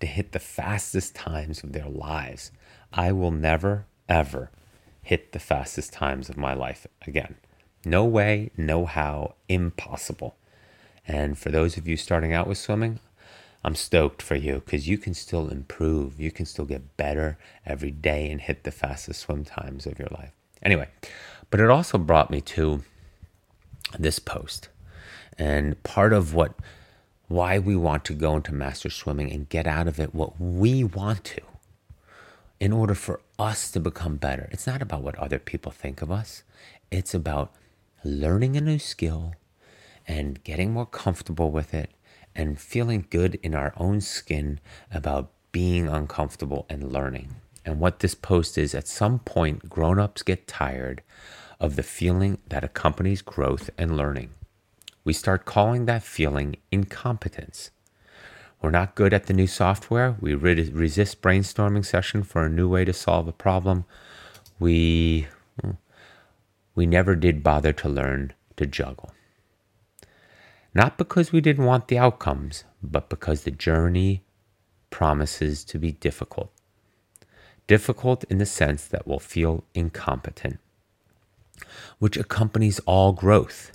[0.00, 2.50] to hit the fastest times of their lives.
[2.92, 4.50] I will never, ever
[5.02, 7.36] hit the fastest times of my life again.
[7.84, 10.36] No way, no how, impossible.
[11.06, 13.00] And for those of you starting out with swimming,
[13.62, 16.20] I'm stoked for you because you can still improve.
[16.20, 20.08] You can still get better every day and hit the fastest swim times of your
[20.10, 20.32] life.
[20.62, 20.88] Anyway,
[21.54, 22.82] but it also brought me to
[23.96, 24.70] this post.
[25.38, 26.56] And part of what
[27.28, 30.82] why we want to go into master swimming and get out of it what we
[30.82, 31.40] want to
[32.58, 34.48] in order for us to become better.
[34.50, 36.42] It's not about what other people think of us.
[36.90, 37.54] It's about
[38.02, 39.34] learning a new skill
[40.08, 41.90] and getting more comfortable with it
[42.34, 44.58] and feeling good in our own skin
[44.90, 47.36] about being uncomfortable and learning.
[47.64, 51.00] And what this post is at some point, grown ups get tired
[51.64, 54.30] of the feeling that accompanies growth and learning.
[55.02, 57.70] We start calling that feeling incompetence.
[58.60, 60.16] We're not good at the new software.
[60.20, 63.86] We re- resist brainstorming session for a new way to solve a problem.
[64.58, 65.26] We
[66.74, 69.12] we never did bother to learn to juggle.
[70.74, 74.24] Not because we didn't want the outcomes, but because the journey
[74.90, 76.50] promises to be difficult.
[77.66, 80.58] Difficult in the sense that we'll feel incompetent,
[81.98, 83.72] which accompanies all growth.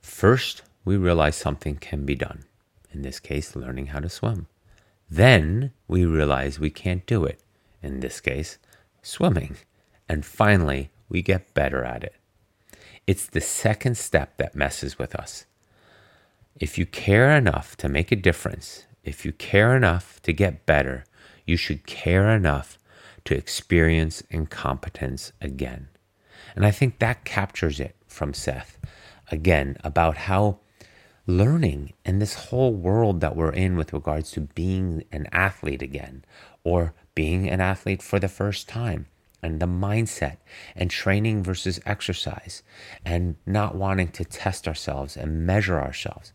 [0.00, 2.44] First, we realize something can be done,
[2.92, 4.46] in this case, learning how to swim.
[5.08, 7.40] Then we realize we can't do it,
[7.82, 8.58] in this case,
[9.02, 9.56] swimming.
[10.08, 12.14] And finally, we get better at it.
[13.06, 15.44] It's the second step that messes with us.
[16.58, 21.04] If you care enough to make a difference, if you care enough to get better,
[21.44, 22.78] you should care enough
[23.24, 25.88] to experience incompetence again.
[26.54, 28.78] And I think that captures it from Seth
[29.30, 30.58] again about how
[31.26, 36.24] learning and this whole world that we're in with regards to being an athlete again
[36.64, 39.06] or being an athlete for the first time
[39.42, 40.36] and the mindset
[40.76, 42.62] and training versus exercise
[43.04, 46.32] and not wanting to test ourselves and measure ourselves.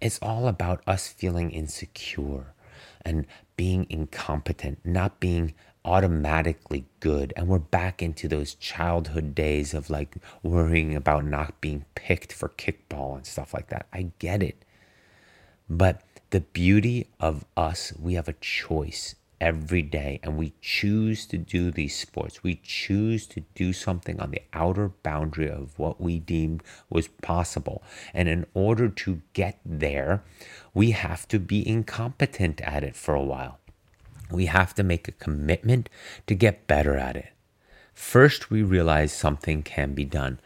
[0.00, 2.54] It's all about us feeling insecure
[3.02, 3.26] and
[3.56, 5.54] being incompetent, not being
[5.84, 7.32] automatically good.
[7.36, 12.48] And we're back into those childhood days of like worrying about not being picked for
[12.50, 13.86] kickball and stuff like that.
[13.92, 14.64] I get it.
[15.68, 21.38] But the beauty of us, we have a choice every day and we choose to
[21.38, 22.42] do these sports.
[22.42, 27.82] We choose to do something on the outer boundary of what we deemed was possible.
[28.12, 30.24] And in order to get there,
[30.74, 33.58] we have to be incompetent at it for a while.
[34.30, 35.88] We have to make a commitment
[36.26, 37.32] to get better at it.
[37.94, 40.40] First, we realize something can be done.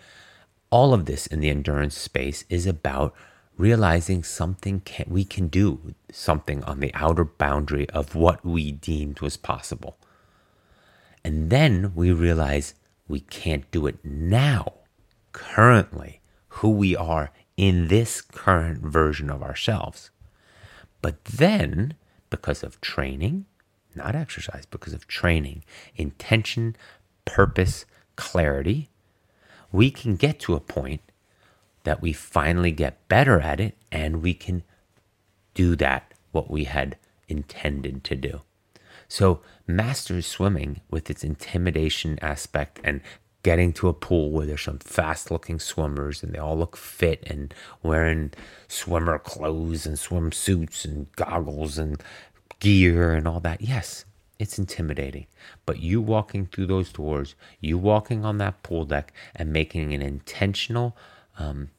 [0.71, 3.15] All of this in the endurance space is about
[3.59, 9.21] realizing something can, we can do something on the outer boundary of what we deemed
[9.21, 9.99] was possible.
[11.25, 12.75] And then we realize
[13.07, 14.73] we can't do it now,
[15.33, 20.11] currently, who we are in this current version of ourselves.
[21.01, 21.95] But then,
[22.31, 23.47] because of training,
[23.97, 25.65] not exercise, because of training,
[25.97, 26.77] intention,
[27.25, 27.85] purpose,
[28.17, 28.89] clarity,
[29.71, 31.01] we can get to a point
[31.85, 34.63] that we finally get better at it and we can
[35.55, 36.97] do that, what we had
[37.29, 38.43] intended to do.
[39.09, 43.03] So, master swimming with its intimidation aspect and
[43.43, 47.23] getting to a pool where there's some fast looking swimmers and they all look fit
[47.27, 47.53] and
[47.83, 48.31] wearing
[48.69, 52.03] swimmer clothes and swimsuits and goggles and
[52.63, 53.61] gear and all that.
[53.61, 54.05] Yes,
[54.39, 55.27] it's intimidating.
[55.67, 60.01] But you walking through those doors, you walking on that pool deck and making an
[60.01, 60.97] intentional
[61.41, 61.71] um,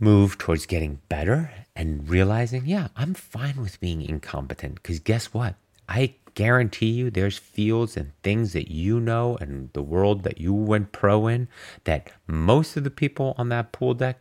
[0.00, 4.74] move towards getting better and realizing, yeah, I'm fine with being incompetent.
[4.74, 5.54] Because guess what?
[5.88, 10.52] I guarantee you there's fields and things that you know and the world that you
[10.52, 11.46] went pro in
[11.84, 14.18] that most of the people on that pool deck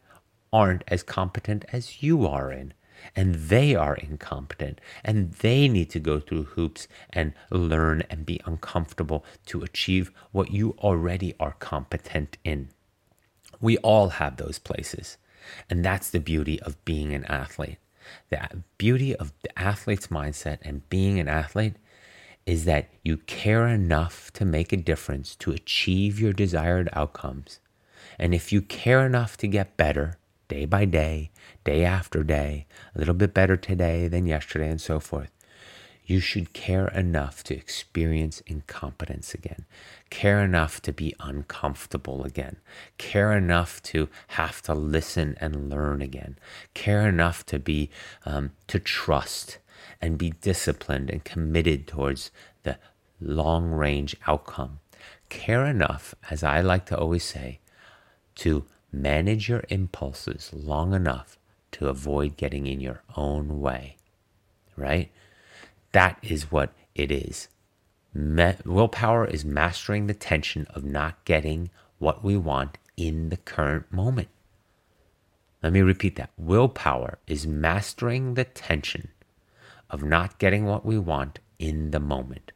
[0.54, 2.74] aren't as competent as you are in.
[3.16, 8.42] And they are incompetent and they need to go through hoops and learn and be
[8.46, 12.70] uncomfortable to achieve what you already are competent in.
[13.60, 15.18] We all have those places.
[15.70, 17.78] And that's the beauty of being an athlete.
[18.30, 21.76] The beauty of the athlete's mindset and being an athlete
[22.46, 27.60] is that you care enough to make a difference to achieve your desired outcomes.
[28.18, 30.18] And if you care enough to get better
[30.52, 31.32] day by day,
[31.64, 35.32] day after day, a little bit better today than yesterday, and so forth,
[36.04, 39.64] you should care enough to experience incompetence again,
[40.10, 42.58] care enough to be uncomfortable again,
[42.98, 44.10] care enough to
[44.40, 46.38] have to listen and learn again,
[46.74, 47.90] care enough to be
[48.26, 49.58] um, to trust
[50.02, 52.30] and be disciplined and committed towards
[52.64, 52.78] the
[53.22, 54.80] long range outcome.
[55.30, 57.62] care enough, as I like to always say,
[58.36, 61.38] to manage your impulses long enough
[61.74, 63.98] to avoid getting in your own way,
[64.76, 65.12] right?
[65.92, 67.48] That is what it is.
[68.14, 73.92] Me- willpower is mastering the tension of not getting what we want in the current
[73.92, 74.28] moment.
[75.64, 76.32] Let me repeat that.
[76.38, 79.10] Willpower is mastering the tension
[79.90, 82.52] of not getting what we want in the moment.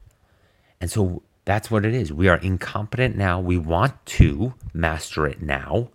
[0.81, 2.11] And so that's what it is.
[2.11, 3.39] We are incompetent now.
[3.39, 5.89] We want to master it now,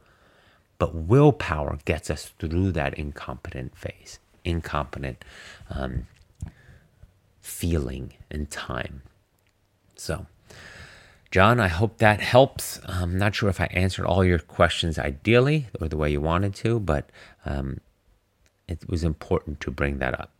[0.80, 5.22] but willpower gets us through that incompetent phase, incompetent
[5.68, 6.06] um,
[7.42, 9.02] feeling and time.
[9.94, 10.24] So,
[11.30, 12.80] John, I hope that helps.
[12.86, 16.54] I'm not sure if I answered all your questions ideally or the way you wanted
[16.56, 17.10] to, but
[17.44, 17.80] um,
[18.66, 20.32] it was important to bring that up.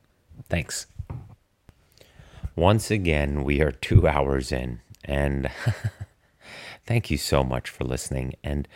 [0.48, 0.86] Thanks.
[2.56, 5.50] Once again, we are two hours in, and
[6.86, 8.32] thank you so much for listening.
[8.42, 8.66] And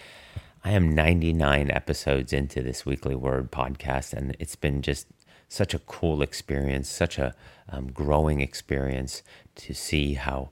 [0.67, 5.07] I am 99 episodes into this weekly word podcast, and it's been just
[5.47, 7.35] such a cool experience, such a
[7.69, 9.23] um, growing experience
[9.57, 10.49] to see how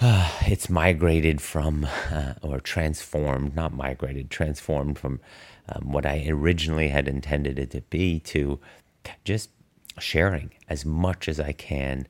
[0.00, 5.20] it's migrated from uh, or transformed, not migrated, transformed from
[5.68, 8.60] um, what I originally had intended it to be to
[9.24, 9.50] just
[9.98, 12.06] sharing as much as I can,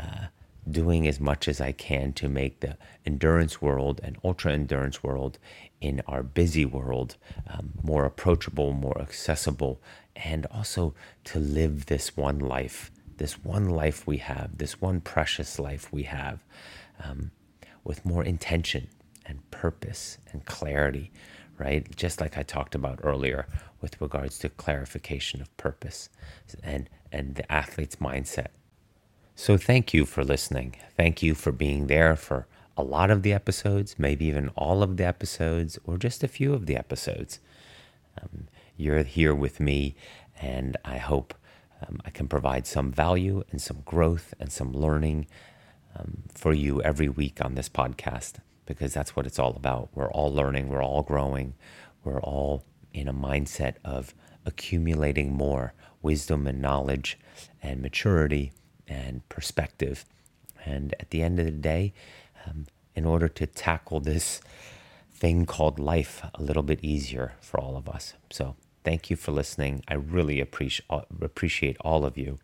[0.00, 0.28] uh,
[0.70, 5.38] doing as much as I can to make the endurance world and ultra endurance world
[5.80, 7.16] in our busy world
[7.48, 9.80] um, more approachable, more accessible,
[10.16, 15.58] and also to live this one life, this one life we have, this one precious
[15.58, 16.42] life we have
[17.02, 17.30] um,
[17.82, 18.88] with more intention
[19.26, 21.10] and purpose and clarity,
[21.58, 21.94] right?
[21.96, 23.46] Just like I talked about earlier
[23.80, 26.08] with regards to clarification of purpose
[26.62, 28.48] and, and the athlete's mindset.
[29.36, 30.76] So thank you for listening.
[30.96, 32.46] Thank you for being there for
[32.76, 36.54] a lot of the episodes, maybe even all of the episodes, or just a few
[36.54, 37.40] of the episodes.
[38.20, 38.46] Um,
[38.76, 39.96] you're here with me,
[40.40, 41.34] and I hope
[41.82, 45.26] um, I can provide some value and some growth and some learning
[45.96, 48.34] um, for you every week on this podcast
[48.66, 49.88] because that's what it's all about.
[49.94, 51.54] We're all learning, we're all growing,
[52.04, 54.14] we're all in a mindset of
[54.46, 57.18] accumulating more wisdom and knowledge
[57.60, 58.52] and maturity
[58.88, 60.04] and perspective.
[60.64, 61.92] And at the end of the day,
[62.46, 64.40] um, in order to tackle this
[65.12, 68.14] thing called life a little bit easier for all of us.
[68.30, 69.82] So, thank you for listening.
[69.88, 70.86] I really appreciate
[71.20, 72.38] appreciate all of you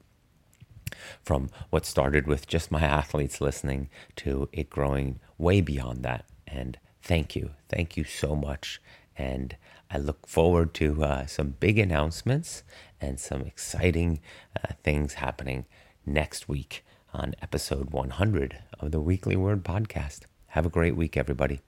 [1.22, 6.24] from what started with just my athletes listening to it growing way beyond that.
[6.46, 7.50] And thank you.
[7.68, 8.80] Thank you so much.
[9.16, 9.56] And
[9.90, 12.62] I look forward to uh, some big announcements
[13.00, 14.20] and some exciting
[14.56, 15.66] uh, things happening
[16.12, 20.20] next week on episode 100 of the Weekly Word Podcast.
[20.48, 21.60] Have a great week, everybody.